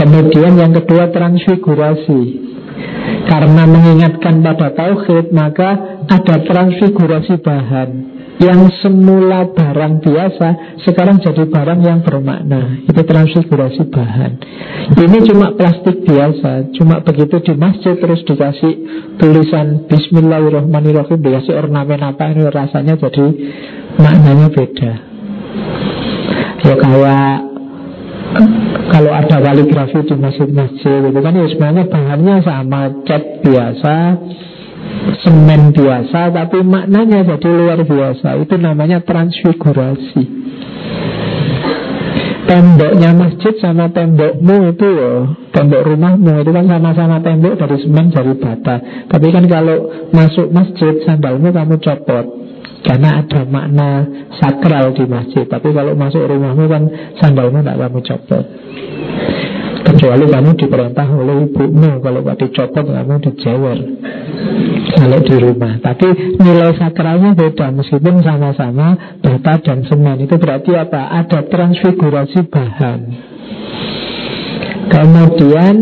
[0.00, 2.22] Kemudian yang kedua transfigurasi
[3.28, 7.90] karena mengingatkan pada tauhid maka ada transfigurasi bahan
[8.40, 12.88] yang semula barang biasa sekarang jadi barang yang bermakna.
[12.88, 14.32] Itu transfigurasi bahan.
[14.96, 18.72] Ini cuma plastik biasa, cuma begitu di masjid terus dikasih
[19.20, 23.26] tulisan Bismillahirrahmanirrahim, dikasih ornamen apa ini rasanya jadi
[24.00, 24.92] maknanya beda.
[26.64, 27.34] Ya kayak
[28.90, 33.96] kalau ada kaligrafi di masjid-masjid itu kan ya sebenarnya bahannya sama cat biasa
[35.22, 38.28] semen biasa tapi maknanya jadi luar biasa.
[38.42, 40.24] Itu namanya transfigurasi.
[42.50, 48.34] Temboknya masjid sama tembokmu itu loh tembok rumahmu itu kan sama-sama tembok dari semen dari
[48.34, 49.06] bata.
[49.06, 52.39] Tapi kan kalau masuk masjid sandalmu kamu copot
[52.90, 53.90] karena ada makna
[54.34, 55.46] sakral di masjid.
[55.46, 56.82] Tapi kalau masuk rumahmu kan
[57.22, 58.44] sandalmu tidak kamu copot.
[59.86, 62.02] Kecuali kamu diperintah oleh ibumu.
[62.02, 63.78] Kalau gak dicopot kamu dijewer
[64.98, 65.78] Kalau di rumah.
[65.78, 67.70] Tapi nilai sakralnya beda.
[67.78, 70.26] Meskipun sama-sama bata dan semen.
[70.26, 71.14] Itu berarti apa?
[71.14, 73.00] Ada transfigurasi bahan.
[74.90, 75.74] Kemudian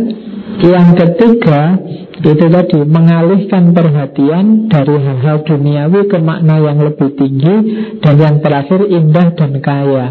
[0.61, 1.81] yang ketiga
[2.19, 7.55] itu tadi mengalihkan perhatian dari hal-hal duniawi ke makna yang lebih tinggi
[8.03, 10.07] dan yang terakhir indah dan kaya.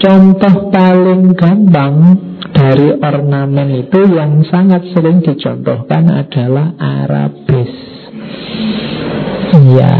[0.00, 1.94] Contoh paling gampang
[2.56, 7.72] dari ornamen itu yang sangat sering dicontohkan adalah Arabis.
[9.52, 9.94] Iya.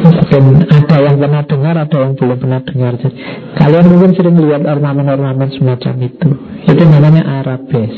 [0.00, 2.92] Mungkin ada yang pernah dengar, ada yang belum pernah dengar.
[3.60, 6.28] Kalian mungkin sering lihat ornamen-ornamen semacam itu.
[6.64, 7.92] Itu namanya Arabis.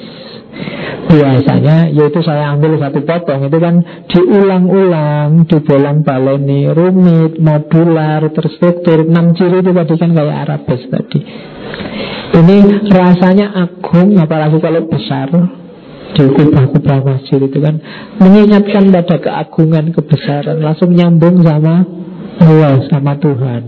[1.03, 3.75] Biasanya yaitu saya ambil satu potong itu kan
[4.09, 11.21] diulang-ulang, dibolang baleni, rumit, modular, terstruktur, enam ciri itu tadi kan kayak Arabes tadi.
[12.33, 12.57] Ini
[12.89, 15.29] rasanya agung, apalagi kalau besar
[16.13, 17.81] di kubah-kubah masjid itu kan
[18.21, 21.89] mengingatkan pada keagungan kebesaran langsung nyambung sama
[22.37, 23.63] Allah sama Tuhan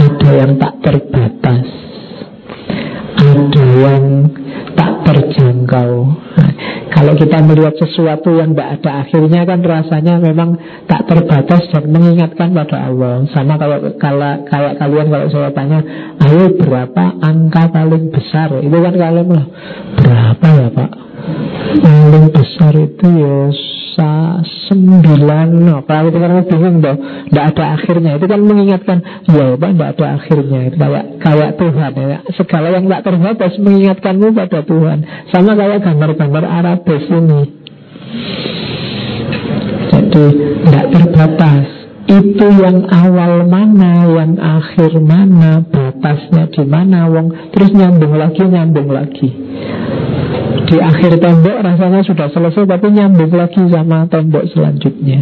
[0.00, 1.66] ada yang tak terbatas
[3.20, 4.04] ada yang
[4.76, 5.92] tak terjangkau.
[6.92, 10.54] Kalau kita melihat sesuatu yang tidak ada akhirnya kan rasanya memang
[10.86, 13.26] tak terbatas dan mengingatkan pada Allah.
[13.32, 15.80] Sama kalau, kalau kayak kalian kalau saya tanya,
[16.22, 18.54] ayo berapa angka paling besar?
[18.60, 19.28] Itu kan kalian
[19.98, 20.90] berapa ya Pak?
[21.82, 23.38] Paling besar itu ya
[23.94, 26.98] sembilan apa itu kan bingung dong
[27.28, 28.10] tidak ada akhirnya.
[28.16, 28.98] Itu kan mengingatkan
[29.28, 30.60] ya pak tidak ada akhirnya.
[30.72, 32.18] Itu kayak kayak Tuhan ya.
[32.36, 34.98] segala yang tak terbatas mengingatkanmu pada Tuhan.
[35.28, 37.42] Sama kayak gambar-gambar Arabes ini.
[39.92, 40.24] Jadi
[40.64, 41.64] tidak terbatas.
[42.02, 47.54] Itu yang awal mana, yang akhir mana, batasnya di mana, wong.
[47.54, 49.30] Terus nyambung lagi, nyambung lagi
[50.72, 55.20] di akhir tembok rasanya sudah selesai tapi nyambung lagi sama tembok selanjutnya.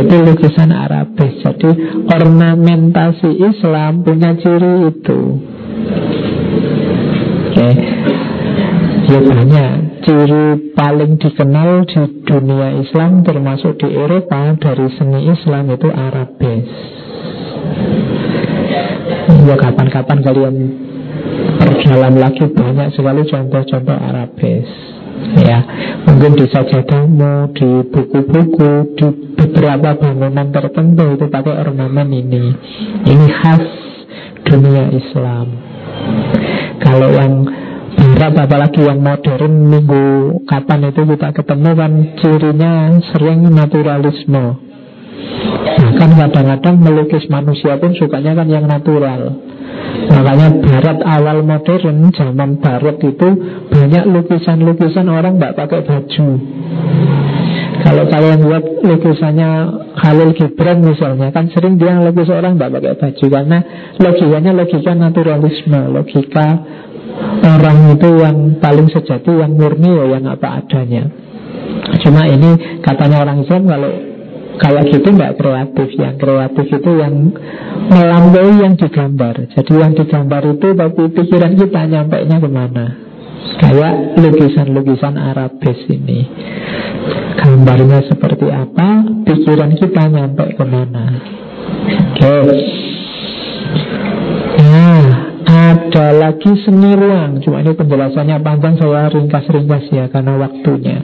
[0.00, 1.70] Itu lukisan Arabis jadi
[2.08, 5.20] ornamentasi Islam punya ciri itu.
[7.52, 7.70] Oke.
[9.08, 9.72] Ya banyak
[10.08, 16.64] ciri paling dikenal di dunia Islam termasuk di Eropa dari seni Islam itu Arabis.
[19.44, 20.54] Ya kapan-kapan kalian
[21.58, 24.70] perjalan lagi banyak sekali contoh-contoh Arabes
[25.42, 25.58] ya
[26.06, 32.44] mungkin di sajadahmu di buku-buku di beberapa bangunan tertentu itu pakai ornamen ini.
[33.06, 33.64] Ini khas
[34.46, 35.46] dunia Islam.
[36.78, 37.34] Kalau yang
[37.98, 40.06] barat apalagi yang modern minggu
[40.46, 42.74] kapan itu kita ketemu kan cirinya
[43.10, 44.67] sering naturalisme
[45.78, 49.48] bahkan kadang-kadang melukis manusia pun sukanya kan yang natural.
[50.08, 53.28] Makanya barat awal modern Zaman barat itu
[53.68, 56.28] Banyak lukisan-lukisan orang nggak pakai baju.
[57.78, 59.50] Kalau kalian lihat lukisannya
[59.96, 63.58] Khalil Gibran misalnya Kan sering dia lukis orang nggak pakai baju Karena
[64.02, 66.46] logikanya logika naturalisme Logika
[67.46, 71.04] orang itu yang paling sejati Yang murni ya yang apa adanya.
[72.02, 73.90] Cuma ini katanya orang Islam kalau
[74.58, 75.88] kayak gitu nggak kreatif.
[75.96, 77.14] Yang kreatif itu yang
[77.88, 79.34] melampaui yang digambar.
[79.54, 82.86] Jadi yang digambar itu tapi pikiran kita nyampe nya ke mana.
[83.58, 86.26] Kayak lukisan-lukisan Arabes ini
[87.38, 91.06] Gambarnya seperti apa Pikiran kita nyampe ke mana
[92.12, 92.60] Oke okay.
[94.58, 95.27] Nah
[95.68, 97.44] ada lagi seni ruang.
[97.44, 100.98] Cuma ini penjelasannya panjang Saya ringkas-ringkas ya karena waktunya.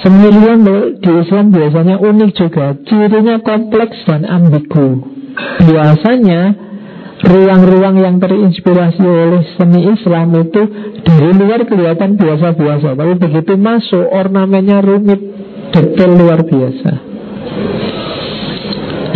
[0.00, 0.60] Seni ruang
[0.96, 2.66] di Islam biasanya unik juga.
[2.86, 5.04] Cirinya kompleks dan ambigu.
[5.68, 6.68] Biasanya
[7.18, 10.62] ruang-ruang yang terinspirasi oleh seni Islam itu
[11.02, 15.18] dari luar kelihatan biasa-biasa, tapi begitu masuk ornamennya rumit,
[15.74, 16.92] detail luar biasa.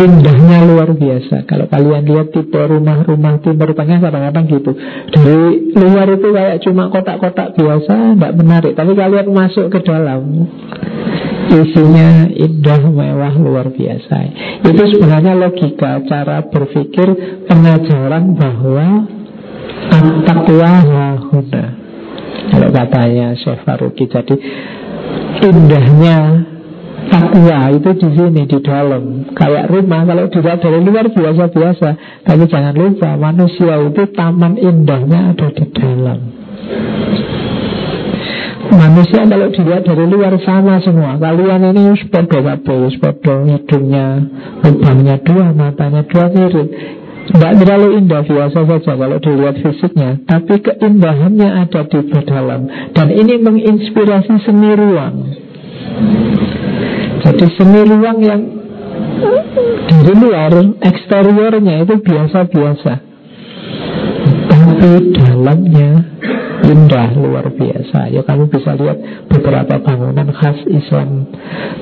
[0.03, 1.47] Indahnya luar biasa.
[1.47, 4.75] Kalau kalian lihat tipe rumah-rumah Timur Tengah kadang-kadang gitu.
[5.15, 8.73] Dari luar itu kayak cuma kotak-kotak biasa Tidak menarik.
[8.75, 10.51] Tapi kalian masuk ke dalam
[11.43, 14.17] Isinya indah, mewah, luar biasa.
[14.67, 17.09] Itu sebenarnya logika Cara berpikir
[17.47, 18.87] pengajaran bahwa
[19.93, 20.73] At-taqwa
[21.31, 21.65] huna.
[22.43, 24.35] Kalau katanya Syekh Faruqi Jadi
[25.43, 26.19] indahnya
[27.13, 29.29] takwa itu di sini di dalam.
[29.37, 31.89] Kayak rumah kalau dilihat dari luar biasa-biasa.
[32.25, 36.19] Tapi jangan lupa manusia itu taman indahnya ada di dalam.
[38.73, 41.21] Manusia kalau dilihat dari luar sama semua.
[41.21, 44.07] Kalian ini sepodo kabeh Sepodo hidungnya
[44.65, 46.69] Lubangnya dua, matanya dua mirip.
[47.23, 50.11] Tidak terlalu indah biasa saja Kalau dilihat fisiknya.
[50.25, 52.61] Tapi keindahannya ada di dalam.
[52.97, 55.17] Dan ini menginspirasi seni ruang
[57.23, 58.43] Jadi seni ruang yang
[59.89, 62.93] Dari luar Eksteriornya itu biasa-biasa
[64.51, 66.13] Tapi dalamnya
[66.73, 68.09] indah luar biasa.
[68.15, 71.27] Ya kamu bisa lihat beberapa bangunan khas Islam,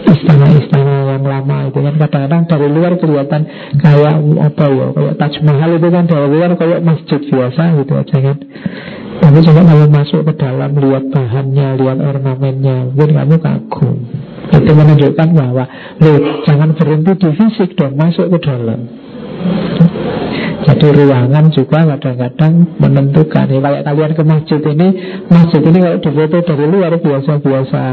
[0.09, 3.43] istana-istana yang lama itu kan kadang-kadang dari luar kelihatan
[3.79, 8.19] kayak apa ya, kayak Taj Mahal itu kan dari luar kayak masjid biasa gitu aja
[8.19, 8.37] kan.
[9.21, 13.97] Tapi coba kalau masuk ke dalam lihat bahannya, lihat ornamennya, mungkin kamu kagum.
[14.51, 15.65] Itu menunjukkan bahwa,
[16.03, 18.81] loh, jangan berhenti di fisik dong, masuk ke dalam.
[20.61, 23.47] Jadi ruangan juga kadang-kadang menentukan.
[23.49, 24.89] Ya, Kayak kalian ke masjid ini
[25.33, 27.85] Masjid ini kalau difoto dari luar biasa-biasa.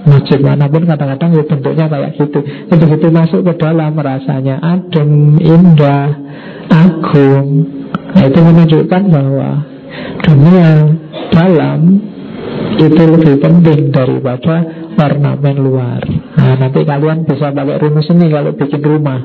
[0.00, 2.40] Masjid mana pun kadang-kadang ya bentuknya kayak gitu.
[2.42, 6.08] Ya, Begitu masuk ke dalam rasanya adem, indah,
[6.72, 7.48] agung.
[8.10, 9.50] Nah itu menunjukkan bahwa
[10.26, 10.70] dunia
[11.30, 11.80] dalam
[12.80, 16.02] itu lebih penting daripada ornamen luar.
[16.36, 19.20] Nah nanti kalian bisa pakai rumus ini kalau bikin rumah.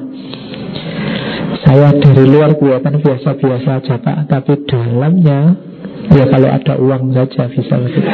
[1.66, 4.18] Saya dari luar kelihatan biasa-biasa aja Pak.
[4.30, 5.58] Tapi dalamnya
[6.14, 8.12] Ya kalau ada uang saja bisa begitu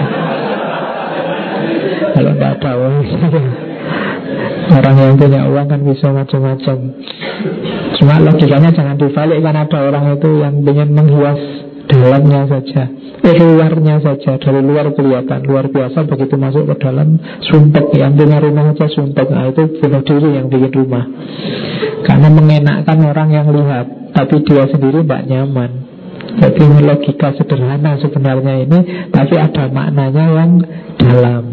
[2.15, 2.95] Kalau tidak ada uang
[4.79, 6.77] Orang yang punya uang kan bisa macam-macam.
[7.99, 11.60] Cuma logikanya jangan dibalik Kan ada orang itu yang ingin menghias
[11.91, 12.84] dalamnya saja.
[13.22, 14.39] Eh, Luarnya saja.
[14.39, 15.43] Dari luar kelihatan.
[15.43, 17.19] Luar biasa begitu masuk ke dalam
[17.51, 17.91] Sumpek.
[17.93, 19.27] Yang punya rumah saja sumpek.
[19.27, 21.05] Nah itu bunuh diri yang bikin rumah.
[22.07, 25.72] Karena mengenakkan orang yang lihat Tapi dia sendiri tidak nyaman.
[26.31, 28.80] Jadi logika sederhana sebenarnya ini.
[29.11, 30.51] Tapi ada maknanya yang
[30.97, 31.43] dalam.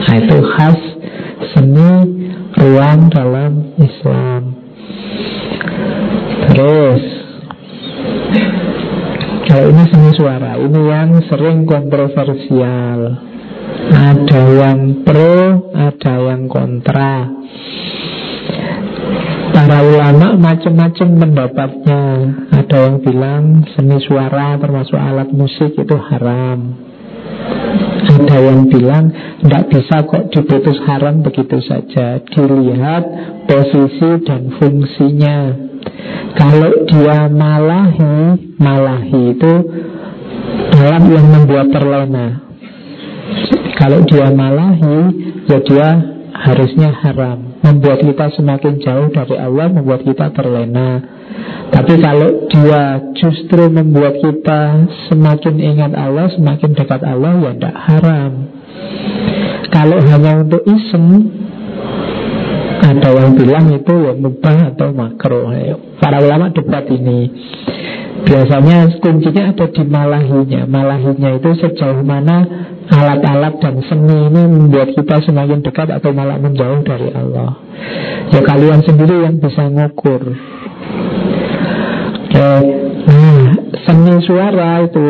[0.00, 0.80] Nah itu khas
[1.52, 1.90] seni
[2.54, 4.42] ruang dalam Islam.
[6.48, 7.02] Terus
[9.54, 13.00] Ini seni suara Ini yang sering kontroversial.
[13.94, 17.30] Ada yang pro Ada yang kontra.
[19.54, 22.02] Para ulama macam-macam pendapatnya.
[22.50, 23.44] Ada yang bilang
[23.78, 26.74] seni suara termasuk alat musik itu haram.
[28.04, 32.18] Ada yang bilang tidak bisa kok diputus haram begitu saja.
[32.26, 33.04] Dilihat
[33.46, 35.63] posisi dan fungsinya
[36.34, 38.16] Kalau dia malahi
[38.58, 39.52] Malahi itu
[40.74, 42.42] alat yang membuat terlena
[43.78, 44.98] Kalau dia malahi
[45.46, 45.88] Ya dia
[46.34, 51.00] harusnya haram membuat kita semakin jauh dari Allah, membuat kita terlena.
[51.72, 58.32] Tapi kalau dia justru membuat kita semakin ingat Allah, semakin dekat Allah, ya tidak haram.
[59.72, 61.10] Kalau hanya untuk iseng,
[62.82, 65.52] ada yang bilang itu ya mubah atau makro.
[66.02, 67.30] Para ulama debat ini.
[68.24, 72.46] Biasanya kuncinya ada di malahinya Malahinya itu sejauh mana
[72.88, 77.58] alat-alat dan seni ini membuat kita semakin dekat atau malah menjauh dari Allah
[78.32, 80.30] Ya kalian sendiri yang bisa ngukur
[82.34, 82.74] Oke.
[83.04, 85.06] Nah, seni suara itu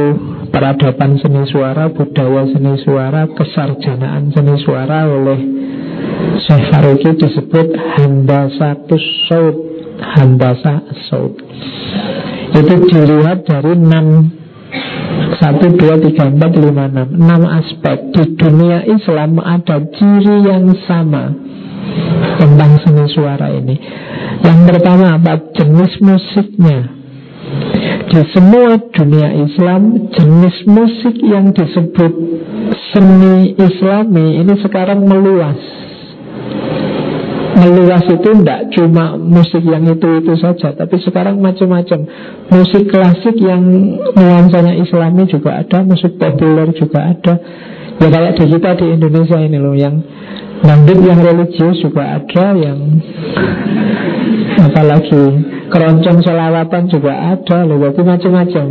[0.53, 5.41] peradaban seni suara, budaya seni suara, kesarjanaan seni suara oleh
[6.45, 9.57] Syekh Faruqi disebut handasatus saut,
[10.03, 11.35] handasa saut.
[12.55, 14.07] Itu dilihat dari enam.
[15.39, 17.09] Satu, dua, tiga, empat, lima, enam.
[17.15, 21.31] Enam aspek Di dunia Islam ada ciri yang sama
[22.39, 23.79] Tentang seni suara ini.
[24.43, 25.39] Yang pertama apa?
[25.55, 26.79] Jenis musiknya.
[28.11, 32.13] Di semua dunia Islam Jenis musik yang disebut
[32.91, 35.84] Seni Islami Ini sekarang meluas
[37.55, 42.07] meluas itu tidak cuma musik yang itu-itu saja Tapi sekarang macam-macam.
[42.51, 43.63] Musik klasik yang
[44.15, 47.35] nuansanya islami juga ada Musik populer juga ada.
[48.03, 50.03] Ya kayak di kita di Indonesia ini loh Yang
[50.67, 52.79] dangdut yang religius juga ada Yang
[54.65, 55.25] apalagi
[55.71, 58.67] keroncong selawatan juga ada loh Jadi macam-macam.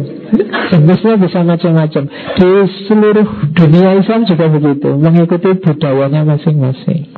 [0.74, 2.04] Jenisnya bisa macam-macam.
[2.36, 2.50] Di
[2.90, 7.13] seluruh dunia Islam juga begitu Mengikuti budayanya masing-masing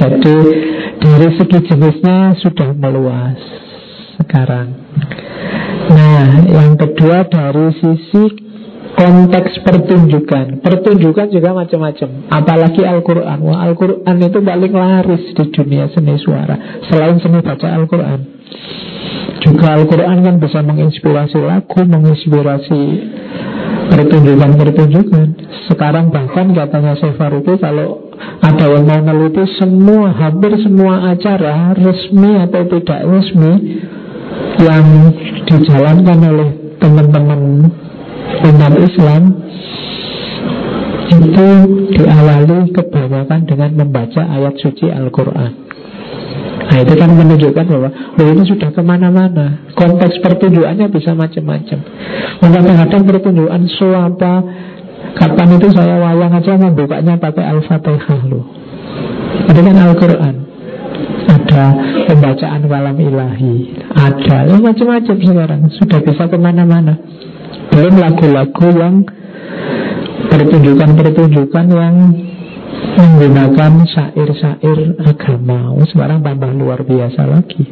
[0.00, 0.36] jadi
[0.96, 3.36] dari segi jenisnya sudah meluas
[4.16, 4.72] sekarang.
[5.92, 8.22] Nah, yang kedua dari sisi
[8.96, 10.64] konteks pertunjukan.
[10.64, 12.08] Pertunjukan juga macam-macam.
[12.32, 13.38] Apalagi Al-Quran.
[13.44, 16.80] Wah, Al-Quran itu paling laris di dunia seni suara.
[16.88, 18.20] Selain seni baca Al-Quran.
[19.40, 22.82] Juga Al-Quran kan bisa menginspirasi lagu, menginspirasi
[23.88, 25.26] pertunjukan-pertunjukan.
[25.68, 28.09] Sekarang bahkan katanya Syekh Faruqi kalau
[28.40, 33.52] ada yang mau meneliti semua, hampir semua acara resmi atau tidak resmi
[34.60, 34.84] yang
[35.48, 37.40] dijalankan oleh teman-teman
[38.40, 39.22] umat Islam
[41.10, 41.48] itu
[41.98, 45.52] diawali kebanyakan dengan membaca ayat suci Al-Quran.
[46.70, 51.78] Nah itu kan menunjukkan bahwa oh, ini sudah ke mana-mana Konteks pertunjukannya bisa macam-macam
[52.38, 54.32] Kadang-kadang pertunjukan suapa
[55.18, 58.46] Kapan itu saya wayang aja membukanya pakai Al-Fatihah loh.
[59.50, 60.34] Itu kan Al-Quran.
[61.30, 61.64] Ada
[62.10, 63.54] pembacaan kalam ilahi.
[63.94, 64.36] Ada.
[64.50, 65.60] Ya macam-macam sekarang.
[65.78, 66.94] Sudah bisa ke mana-mana.
[67.70, 69.06] Belum lagu-lagu yang
[70.30, 71.96] Pertunjukan-pertunjukan yang
[72.70, 75.74] Menggunakan syair-syair agama.
[75.90, 77.64] Sekarang tambah luar biasa lagi.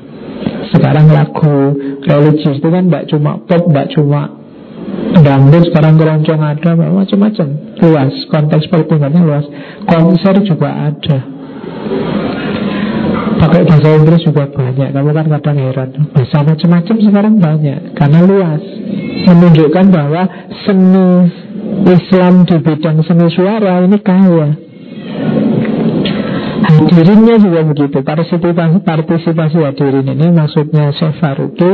[0.74, 1.74] Sekarang lagu
[2.04, 4.20] religius itu kan Tidak cuma pop, tidak cuma
[5.18, 7.46] Dangdut sekarang keroncong ada Macam-macam.
[7.80, 9.46] Luas Konteks pertunjukannya luas.
[9.88, 11.18] Konser juga ada.
[13.38, 15.90] Pakai bahasa Inggris juga banyak Kamu kan kadang heran.
[16.10, 18.62] Bahasa macam-macam sekarang banyak Karena luas.
[19.28, 20.22] Menunjukkan bahwa
[20.66, 21.08] seni
[21.84, 24.48] Islam di bidang seni suara Ini kaya.
[26.58, 27.98] Hadirinnya juga begitu.
[28.02, 31.70] Partisipasi, partisipasi hadirin ini Maksudnya Syekh Faruqi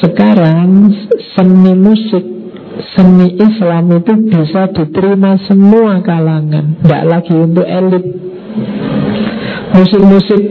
[0.00, 0.90] Sekarang
[1.36, 2.35] seni musik
[2.94, 8.04] seni Islam itu bisa diterima semua kalangan Tidak lagi untuk elit.
[9.76, 10.42] Musik-musik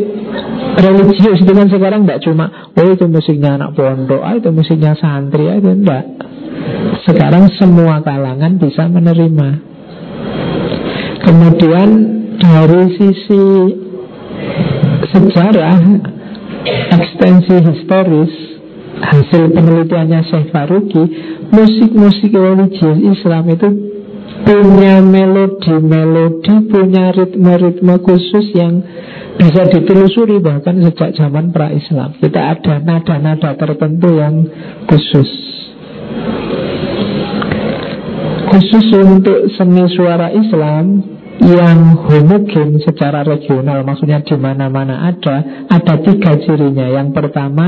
[0.75, 2.45] religius itu kan sekarang tidak cuma
[2.75, 6.03] Oh itu musiknya anak pondok, ah, itu musiknya santri, ah, itu tidak
[7.07, 9.49] Sekarang semua kalangan bisa menerima.
[11.25, 11.89] Kemudian
[12.37, 13.43] dari sisi
[15.09, 15.79] sejarah
[16.65, 18.54] Ekstensi historis
[18.95, 21.03] Hasil penelitiannya Syekh Faruqi
[21.51, 23.69] musik-musik religius Islam itu
[24.45, 28.83] punya melodi-melodi, punya ritme-ritme khusus yang
[29.35, 32.15] bisa ditelusuri bahkan sejak zaman pra-Islam.
[32.19, 34.47] Kita ada nada-nada tertentu yang
[34.87, 35.29] khusus.
[38.45, 46.39] Khusus untuk seni suara Islam yang homogen secara regional, maksudnya di mana-mana ada, ada tiga
[46.39, 46.87] cirinya.
[46.89, 47.67] Yang pertama,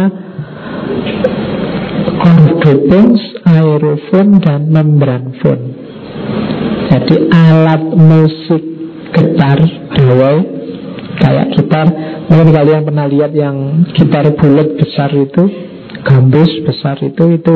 [2.28, 5.60] Chordophones, aerofon, dan membranfon
[6.92, 8.64] Jadi alat musik
[9.16, 9.60] getar
[9.96, 10.38] dawai
[11.16, 11.88] Kayak gitar
[12.28, 15.44] Mungkin kalian pernah lihat yang gitar bulat besar itu
[16.04, 17.54] Gambus besar itu Itu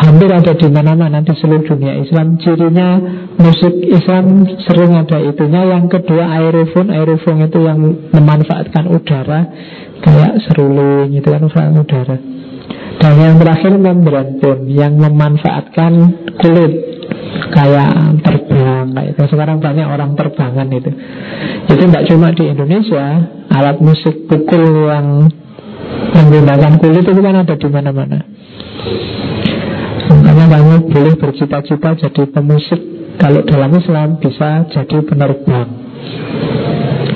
[0.00, 2.40] hampir ada di mana-mana di seluruh dunia Islam.
[2.40, 2.88] Cirinya
[3.36, 5.60] musik Islam sering ada itunya.
[5.76, 7.78] Yang kedua aerofon, aerofon itu yang
[8.12, 9.40] memanfaatkan udara
[10.02, 12.16] kayak seruling itu kan memanfaatkan udara.
[13.02, 15.92] Dan yang terakhir membran pun yang memanfaatkan
[16.38, 16.72] kulit
[17.50, 17.92] kayak
[18.22, 19.22] terbang kayak itu.
[19.26, 20.90] Sekarang banyak orang terbangan itu.
[21.66, 23.04] Itu tidak cuma di Indonesia,
[23.50, 25.28] alat musik pukul yang
[26.12, 28.18] menggunakan kulit itu kan ada di mana-mana.
[30.12, 32.80] Makanya kamu boleh bercita-cita jadi pemusik
[33.16, 35.68] Kalau dalam Islam bisa jadi penerbang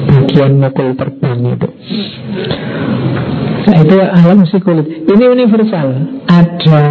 [0.06, 1.68] Bagian mukul terbang itu
[3.66, 4.86] Nah, itu alam kulit.
[5.10, 5.86] Ini universal.
[6.30, 6.82] Ada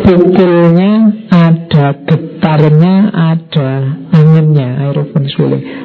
[0.00, 0.92] pukulnya,
[1.28, 3.70] ada getarnya, ada
[4.16, 5.28] anginnya, aerofon.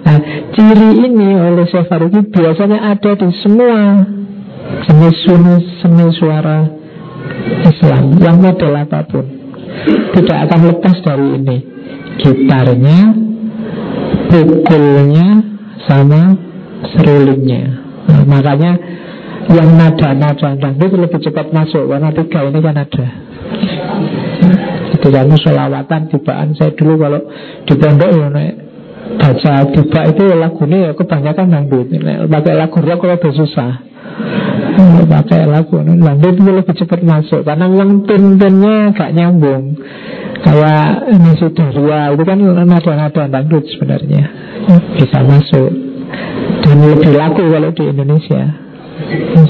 [0.07, 0.19] Nah,
[0.55, 4.07] ciri ini oleh Syekh Faruqi biasanya ada di semua
[4.87, 6.78] seni suara
[7.67, 9.25] Islam yang model apa pun.
[10.15, 11.57] Tidak akan lepas dari ini.
[12.19, 12.99] Gitarnya,
[14.27, 15.27] pukulnya,
[15.87, 16.35] sama
[16.93, 17.63] serulingnya.
[18.09, 18.71] Nah, makanya
[19.49, 23.07] yang nada-nada dangdut lebih cepat masuk karena tiga ini kan ada.
[24.93, 27.21] Itu kamu selawatan tibaan saya dulu kalau
[27.65, 28.55] di pondok ya naik
[29.09, 31.87] baca tiba itu lagunya ya kebanyakan dangdut.
[32.29, 33.71] pakai lagu rock kalau udah susah.
[35.09, 39.75] Pakai lagu dangdut itu lebih cepat masuk karena memang pin-pinnya gak nyambung.
[40.39, 44.23] Kayak ini Sudaria itu kan nada-nada dangdut sebenarnya
[44.95, 45.71] bisa masuk
[46.63, 48.43] dan lebih laku kalau di Indonesia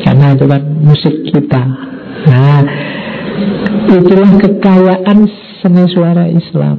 [0.01, 1.63] karena itu kan musik kita.
[2.29, 2.61] Nah,
[3.93, 5.17] itulah kekayaan
[5.61, 6.77] seni suara Islam.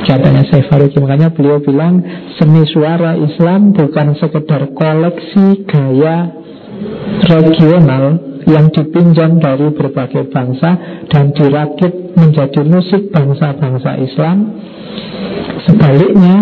[0.00, 2.02] Katanya saya Faruqi Makanya beliau bilang
[2.34, 6.39] Seni suara Islam bukan sekedar koleksi gaya
[7.28, 8.04] regional
[8.48, 10.70] yang dipinjam dari berbagai bangsa
[11.12, 14.36] dan dirakit menjadi musik bangsa-bangsa Islam.
[15.68, 16.36] Sebaliknya,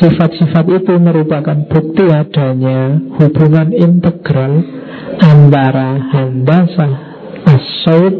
[0.00, 4.64] sifat-sifat itu merupakan bukti adanya hubungan integral
[5.20, 6.88] antara handasa
[7.46, 8.14] asyid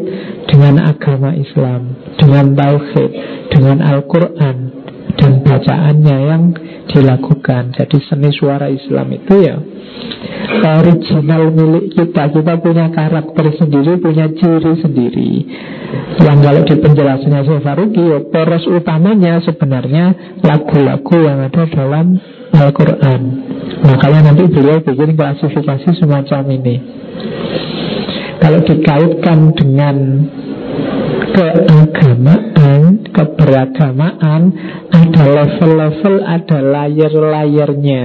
[0.45, 3.11] dengan agama Islam, dengan tauhid,
[3.49, 4.82] dengan Al-Quran
[5.19, 6.43] dan bacaannya yang
[6.89, 7.73] dilakukan.
[7.77, 9.57] Jadi seni suara Islam itu ya
[10.63, 12.29] original milik kita.
[12.31, 15.31] Kita punya karakter sendiri, punya ciri sendiri.
[16.21, 22.17] Yang kalau di penjelasannya saya ya, poros utamanya sebenarnya lagu-lagu yang ada dalam
[22.53, 23.21] Al-Quran.
[23.83, 26.75] Makanya nanti beliau bikin klasifikasi semacam ini.
[28.39, 29.95] Kalau dikaitkan dengan
[31.33, 34.41] keagamaan, keberagamaan,
[34.93, 38.01] ada level-level, ada layer-layernya.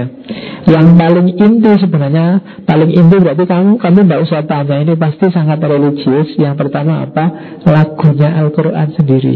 [0.65, 2.27] Yang paling inti sebenarnya,
[2.65, 6.33] paling inti berarti kamu kamu tidak usah tanya ini pasti sangat religius.
[6.37, 7.25] Yang pertama apa?
[7.65, 9.35] Lagunya Al-Quran sendiri.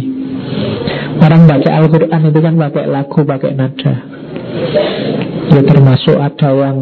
[1.21, 3.93] Orang baca Al-Quran itu kan pakai lagu, pakai nada.
[5.53, 6.77] Ya termasuk ada yang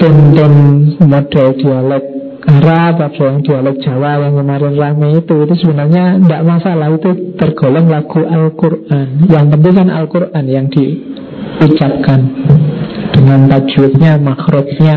[0.00, 0.54] tuntun
[1.02, 2.09] model dialek
[2.50, 7.86] Arab, ada yang dialek Jawa yang kemarin rame itu Itu sebenarnya tidak masalah Itu tergolong
[7.86, 9.30] lagu Al-Quran.
[9.30, 12.20] Yang penting kan Al-Quran yang diucapkan
[13.14, 14.94] Dengan tajwidnya, makhrajnya.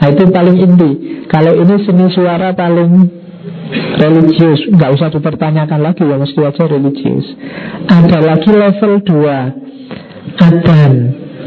[0.00, 0.92] Nah itu paling inti.
[1.28, 3.20] Kalau ini seni suara paling
[4.00, 7.26] religius nggak usah dipertanyakan lagi ya mesti aja religius.
[7.86, 10.94] Ada lagi level 2 Adan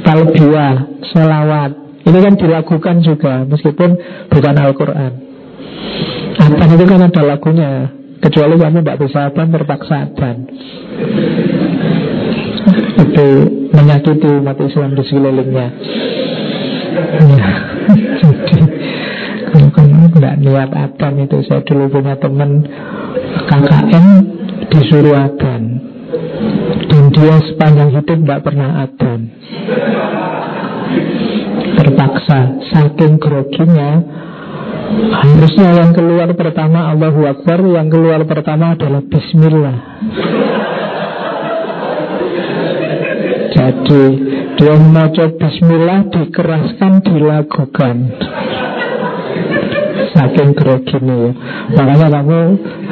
[0.05, 0.75] Talbiyah
[1.11, 1.71] Salawat
[2.03, 3.89] Ini kan dilakukan juga Meskipun
[4.27, 5.32] bukan Al-Quran
[6.43, 7.71] Adan itu kan ada lagunya.
[8.23, 10.37] Kecuali kamu tidak bisa adan Terpaksa adan.
[13.03, 13.27] Itu
[13.75, 15.67] menyakiti umat Islam di sekelilingnya.
[17.19, 17.49] Ya.
[19.53, 22.63] Jadi Kalau tidak niat adan itu Saya dulu punya teman
[23.49, 24.05] KKN
[24.71, 25.61] Disuruh adan.
[26.89, 29.19] Dan dia sepanjang hidup tidak pernah adan.
[31.73, 32.39] Terpaksa
[32.71, 33.91] Saking groginya
[35.13, 39.77] Harusnya yang keluar pertama Allahu Akbar Yang keluar pertama adalah Bismillah.
[43.53, 44.05] Jadi
[44.57, 47.95] Dia mau Bismillah Dikeraskan, dilakukan
[50.23, 51.31] Saking groginya ya.
[51.75, 52.39] Makanya kamu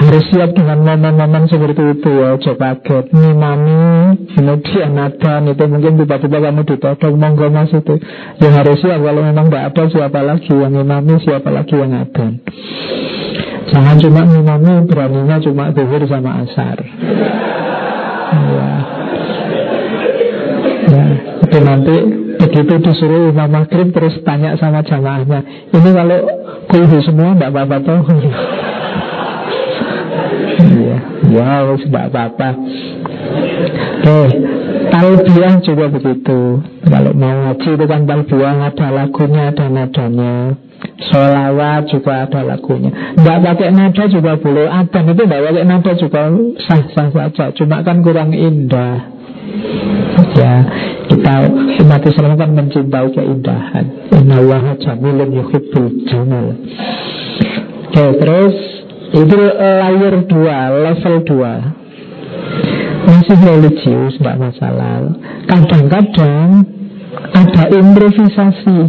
[0.04, 2.36] harus siap dengan momen-momen seperti itu ya.
[2.36, 7.96] Coba kaget Nih mami Kemudian ada Itu mungkin tiba-tiba kamu ditodong Monggo mas itu.
[8.44, 12.28] Ya harus siap Kalau memang tidak ada siapa lagi Yang imami siapa lagi yang ada
[13.72, 16.78] Jangan cuma imami Beraninya cuma zuhur sama asar.
[18.36, 18.72] Ya
[20.92, 21.06] Ya
[21.52, 26.20] itu nanti begitu disuruh imam maghrib terus tanya sama jamaahnya ini kalau
[26.68, 28.02] kulhu semua tidak apa-apa toh
[30.62, 30.98] Iya,
[31.34, 32.50] ya tidak apa-apa.
[34.02, 34.20] Oke,
[34.94, 36.40] talbiah juga begitu.
[36.86, 40.34] Kalau mau ngaji itu kan talbiah ada lagunya, ada nadanya.
[41.10, 42.90] Solawat juga ada lagunya.
[43.18, 44.66] Tidak pakai nada juga boleh.
[44.70, 46.22] Adan itu tidak pakai nada juga
[46.66, 47.46] sah-sah saja.
[47.54, 49.21] Cuma kan kurang indah.
[50.32, 50.56] Ya,
[51.12, 51.34] kita
[51.84, 53.86] umat Islam kan mencintai keindahan.
[54.16, 56.56] Inna Allah jamilun yuhibbul jamal.
[57.92, 58.56] Oke, terus
[59.12, 60.32] itu layer 2,
[60.88, 65.12] level 2 Masih religius, tidak masalah
[65.52, 66.64] Kadang-kadang
[67.36, 68.80] ada improvisasi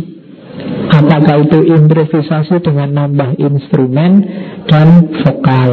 [0.95, 4.23] Apakah itu improvisasi dengan nambah instrumen
[4.71, 5.71] dan vokal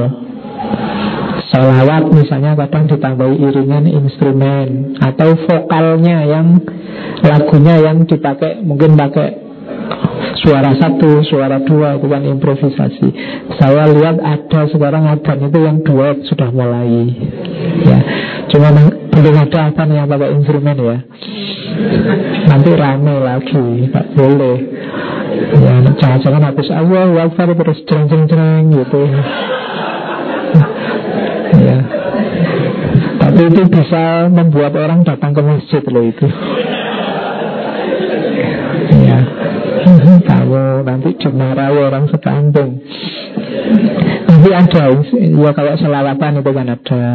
[1.50, 6.62] Selawat misalnya kadang ditambahi iringan instrumen Atau vokalnya yang
[7.26, 9.50] lagunya yang dipakai Mungkin pakai
[10.40, 13.08] suara satu, suara dua itu kan improvisasi.
[13.60, 17.12] Saya lihat ada sekarang adan itu yang duet sudah mulai.
[17.84, 18.00] Ya,
[18.54, 18.70] cuma
[19.10, 20.98] belum ada adan yang pakai instrumen ya.
[22.50, 24.58] Nanti rame lagi, tak boleh.
[25.60, 29.02] Ya, jangan-jangan habis Allah, Akbar terus jeng-jeng-jeng gitu.
[31.58, 31.80] Ya.
[33.20, 36.28] Tapi itu bisa membuat orang datang ke masjid loh itu.
[39.06, 39.20] Ya.
[40.26, 42.84] Kamu nanti cemara orang sekampung.
[44.30, 44.84] Nanti ada,
[45.16, 47.06] ya kayak selawatan itu kan ada.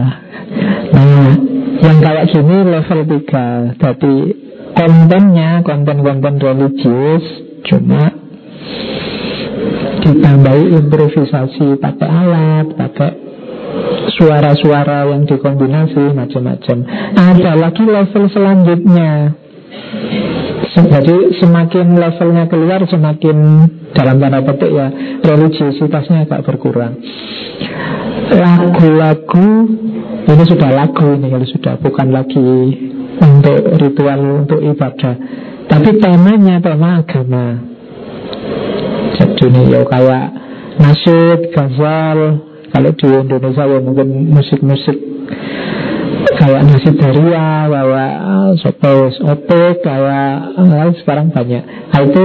[0.94, 1.30] Nah,
[1.84, 4.14] yang kayak gini level 3 Jadi
[4.74, 7.24] kontennya konten-konten religius
[7.64, 8.12] cuma
[10.04, 13.10] ditambahi improvisasi pakai alat pakai
[14.14, 16.76] suara-suara yang dikombinasi macam-macam.
[17.14, 19.12] Ada lagi level selanjutnya.
[20.74, 23.36] Jadi semakin levelnya keluar semakin
[23.94, 24.90] dalam tanda petik ya
[25.22, 26.98] religiositasnya agak berkurang.
[28.34, 29.48] Lagu-lagu
[30.24, 32.50] ini sudah lagu ini kalau sudah bukan lagi
[33.22, 35.14] untuk ritual untuk ibadah.
[35.70, 37.46] Tapi temanya tema agama.
[39.14, 40.26] Jadi ini ya kayak
[40.82, 42.18] nasyid, gazal
[42.74, 44.98] kalau di Indonesia ya mungkin musik-musik
[46.34, 48.06] kayak nasi daria, bawa
[48.58, 51.62] sopes opek, kayak lain sekarang banyak.
[51.62, 52.24] Nah, itu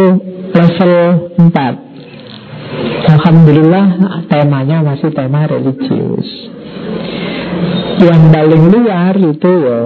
[0.49, 0.93] level
[1.37, 1.89] 4
[3.09, 3.85] Alhamdulillah
[4.29, 6.29] temanya masih tema religius.
[7.99, 9.81] Yang paling luar itu ya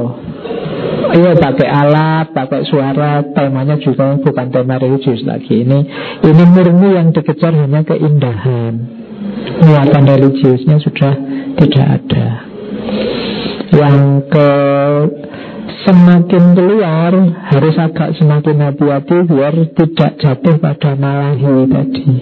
[1.13, 5.61] Iya pakai alat, pakai suara, temanya juga bukan tema religius lagi.
[5.61, 5.79] Ini
[6.25, 9.02] ini murni yang dikejar hanya keindahan.
[9.63, 11.13] Muatan religiusnya sudah
[11.59, 12.27] tidak ada.
[13.73, 13.97] Yang
[14.29, 14.49] ke
[15.83, 17.11] semakin keluar
[17.51, 22.13] harus agak semakin hati-hati biar tidak jatuh pada malahi tadi.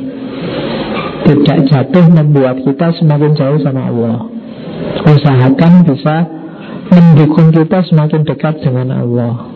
[1.22, 4.18] Tidak jatuh membuat kita semakin jauh sama Allah.
[5.06, 6.16] Usahakan bisa
[6.92, 9.52] mendukung kita semakin dekat dengan Allah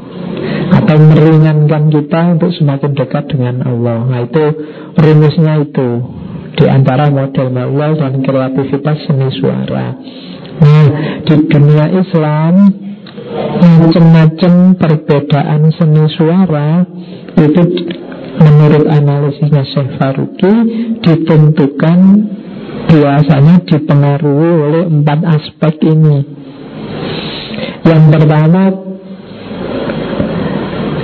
[0.66, 4.06] atau meringankan kita untuk semakin dekat dengan Allah.
[4.06, 4.46] Nah itu
[4.98, 5.90] rumusnya itu
[6.56, 9.86] di antara model Allah dan kreativitas seni suara.
[10.56, 10.88] Nah
[11.28, 12.54] di dunia Islam
[13.60, 16.88] macam-macam perbedaan seni suara
[17.36, 17.64] itu
[18.40, 20.54] menurut analisisnya Syekh Faruqi
[21.04, 22.00] ditentukan
[22.88, 26.20] biasanya dipengaruhi oleh empat aspek ini
[27.86, 28.64] yang pertama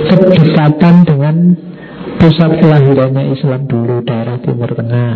[0.08, 1.36] kedekatan dengan
[2.22, 5.14] pusat kelahirannya Islam dulu daerah Timur Tengah.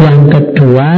[0.00, 0.90] Yang kedua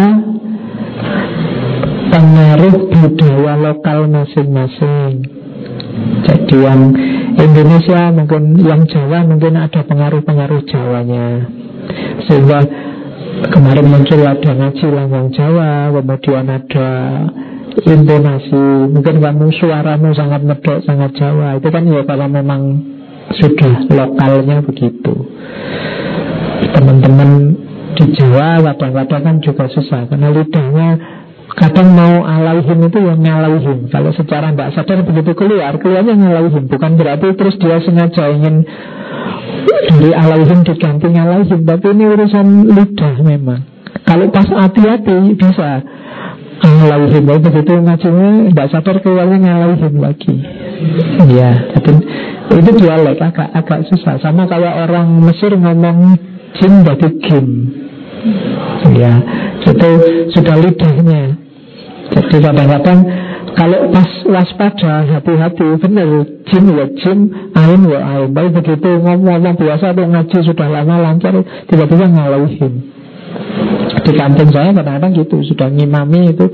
[2.15, 5.27] pengaruh budaya lokal masing-masing.
[6.31, 6.95] Jadi yang
[7.35, 11.43] Indonesia mungkin yang Jawa mungkin ada pengaruh-pengaruh Jawanya.
[12.31, 12.63] Sehingga
[13.51, 16.91] kemarin muncul ada ngaji lambang Jawa, kemudian ada
[17.83, 18.63] intonasi
[18.95, 22.63] mungkin kamu suaramu sangat medok sangat Jawa itu kan ya kalau memang
[23.39, 25.15] sudah lokalnya begitu.
[26.75, 27.31] Teman-teman
[27.95, 30.11] di Jawa kadang-kadang kan juga susah.
[30.11, 30.89] Karena lidahnya
[31.55, 36.95] kadang mau alaihim itu yang nyalaihim kalau secara tidak sadar begitu keluar keluarnya nyalaihim bukan
[36.95, 38.63] berarti terus dia sengaja ingin
[39.91, 43.61] dari alaihim diganti nyalaihim tapi ini urusan lidah memang.
[44.07, 45.83] Kalau pas hati-hati bisa
[46.69, 50.35] ngalauhin Tapi begitu ngajinya Tidak sadar keluarnya ngalauhin lagi.
[51.33, 51.91] Ya tapi
[52.51, 54.19] Itu dialek agak, agak susah.
[54.21, 56.19] Sama kayak orang Mesir ngomong
[56.61, 57.47] Jin jadi jin.
[58.99, 59.15] Ya
[59.65, 59.89] Itu
[60.35, 61.23] sudah lidahnya.
[62.11, 62.99] Jadi kadang-kadang
[63.55, 66.09] kalau pas waspada hati-hati benar
[66.49, 67.19] jin ya jin
[67.55, 68.29] ain ya ain.
[68.35, 71.35] Tapi begitu ngomong-ngomong biasa tuh ngaji sudah lama lancar
[71.71, 72.91] tiba-tiba ngalauhin
[74.07, 76.47] di kampung saya kadang-kadang gitu sudah ngimami itu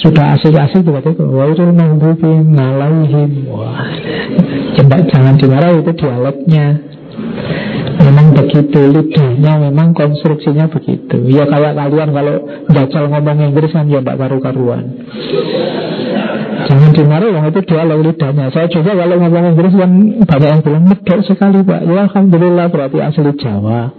[0.00, 3.84] sudah asik-asik wah itu nanggupi ngalaihim wah
[4.80, 6.66] coba jangan dimarah itu dialeknya.
[8.00, 11.20] Memang begitu lidahnya memang konstruksinya begitu.
[11.28, 12.34] Ya kayak kalian kalau
[12.72, 15.04] jajal ngomong Inggris kan ya tidak karu-karuan.
[16.64, 18.48] Jangan dimarah yang itu dialog lidahnya.
[18.56, 19.92] Saya juga kalau ngomong Inggris kan
[20.24, 21.80] banyak yang bilang medok sekali pak.
[21.84, 23.92] Ya Alhamdulillah berarti asli Jawa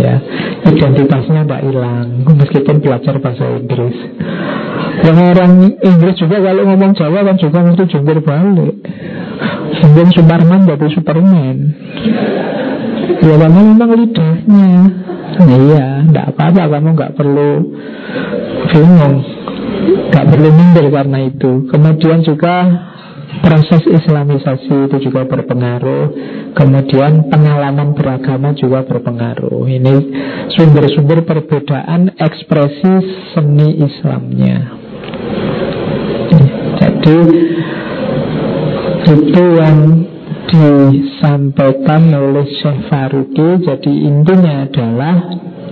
[0.00, 0.16] ya.
[0.64, 3.96] Identitasnya tidak hilang meskipun belajar bahasa Inggris.
[5.00, 8.76] Yang orang Inggris juga kalau ngomong Jawa kan juga mesti jungkir balik.
[9.80, 11.56] Mungkin Superman jadi Superman.
[13.20, 14.72] Ya karena memang lidahnya.
[15.40, 17.50] Iya tidak apa-apa kamu nggak perlu
[18.72, 19.16] bingung.
[20.10, 21.64] Gak perlu minder karena itu.
[21.70, 22.54] Kemudian juga
[23.40, 26.04] proses islamisasi itu juga berpengaruh.
[26.54, 29.64] Kemudian pengalaman beragama juga berpengaruh.
[29.66, 29.94] Ini
[30.54, 32.94] sumber-sumber perbedaan ekspresi
[33.34, 34.58] seni Islamnya.
[36.80, 37.18] Jadi
[39.10, 39.78] itu yang
[40.50, 43.48] disampaikan oleh Syekh Faruqi.
[43.66, 45.16] Jadi intinya adalah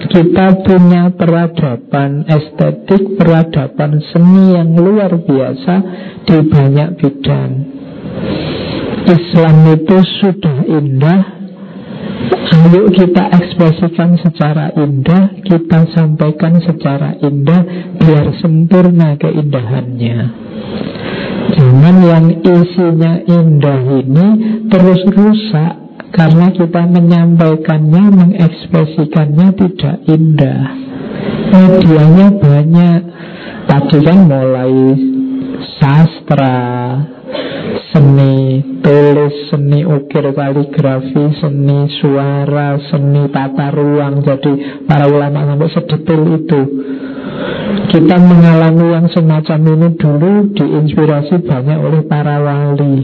[0.08, 5.74] kita punya peradaban estetik, peradaban seni yang luar biasa
[6.24, 7.52] di banyak bidang.
[9.08, 11.20] Islam itu sudah indah,
[12.68, 17.64] ayo kita ekspresikan secara indah, kita sampaikan secara indah,
[17.96, 20.18] biar sempurna keindahannya.
[21.48, 24.26] Jangan yang isinya indah ini
[24.68, 30.62] terus rusak karena kita menyampaikannya, mengekspresikannya tidak indah.
[31.52, 33.00] Medianya banyak.
[33.68, 34.76] Tadi kan mulai
[35.76, 36.56] sastra
[37.92, 44.24] Seni tulis, seni ukir kaligrafi, seni suara, seni tata ruang.
[44.24, 46.60] Jadi para ulama sampai sedetil itu.
[47.88, 52.96] Kita mengalami yang semacam ini dulu diinspirasi banyak oleh para wali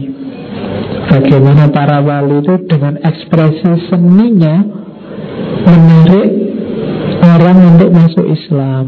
[1.15, 4.67] Bagaimana para wali itu dengan ekspresi seninya
[5.63, 6.31] menarik
[7.23, 8.85] orang untuk masuk Islam.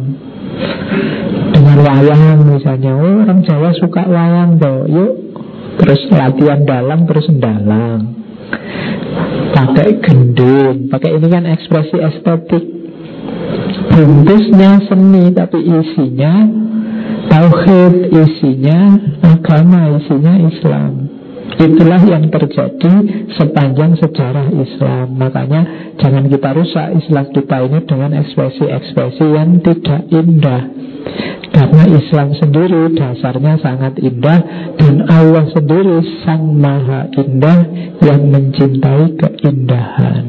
[1.56, 5.40] Dengan wayang misalnya, oh, orang Jawa suka wayang toh, yuk
[5.80, 8.20] terus latihan dalam terus dalang.
[9.56, 12.66] Pakai gending, pakai ini kan ekspresi estetik.
[13.88, 16.34] Bungkusnya seni tapi isinya
[17.32, 18.80] tauhid, isinya
[19.24, 21.17] agama, isinya Islam.
[21.56, 22.94] Itulah yang terjadi
[23.40, 25.16] sepanjang sejarah Islam.
[25.16, 25.62] Makanya
[25.96, 30.64] jangan kita rusak Islam kita ini dengan ekspresi-ekspresi yang tidak indah.
[31.48, 34.40] Karena Islam sendiri dasarnya sangat indah
[34.76, 37.60] Dan Allah sendiri sang maha indah
[38.04, 40.24] yang mencintai keindahan.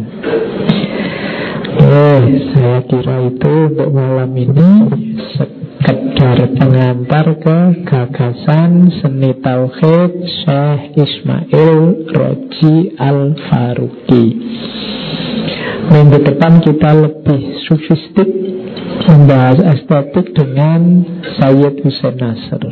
[1.78, 2.22] Eh,
[2.54, 4.70] saya kira itu untuk malam ini
[5.78, 11.74] sekedar pengantar ke gagasan seni tauhid Syekh Ismail
[12.10, 14.26] Roji Al-Faruqi.
[15.88, 18.28] Minggu depan kita lebih sufistik
[19.06, 21.06] membahas estetik dengan
[21.38, 22.62] Sayyid Hussein Nasr.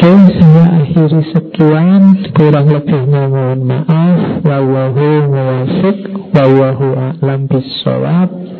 [0.00, 2.02] Oke, saya akhiri sekian.
[2.32, 4.40] Kurang lebihnya mohon maaf.
[4.40, 5.98] Wallahu muwafiq.
[6.32, 8.59] Wallahu a'lam bisawab.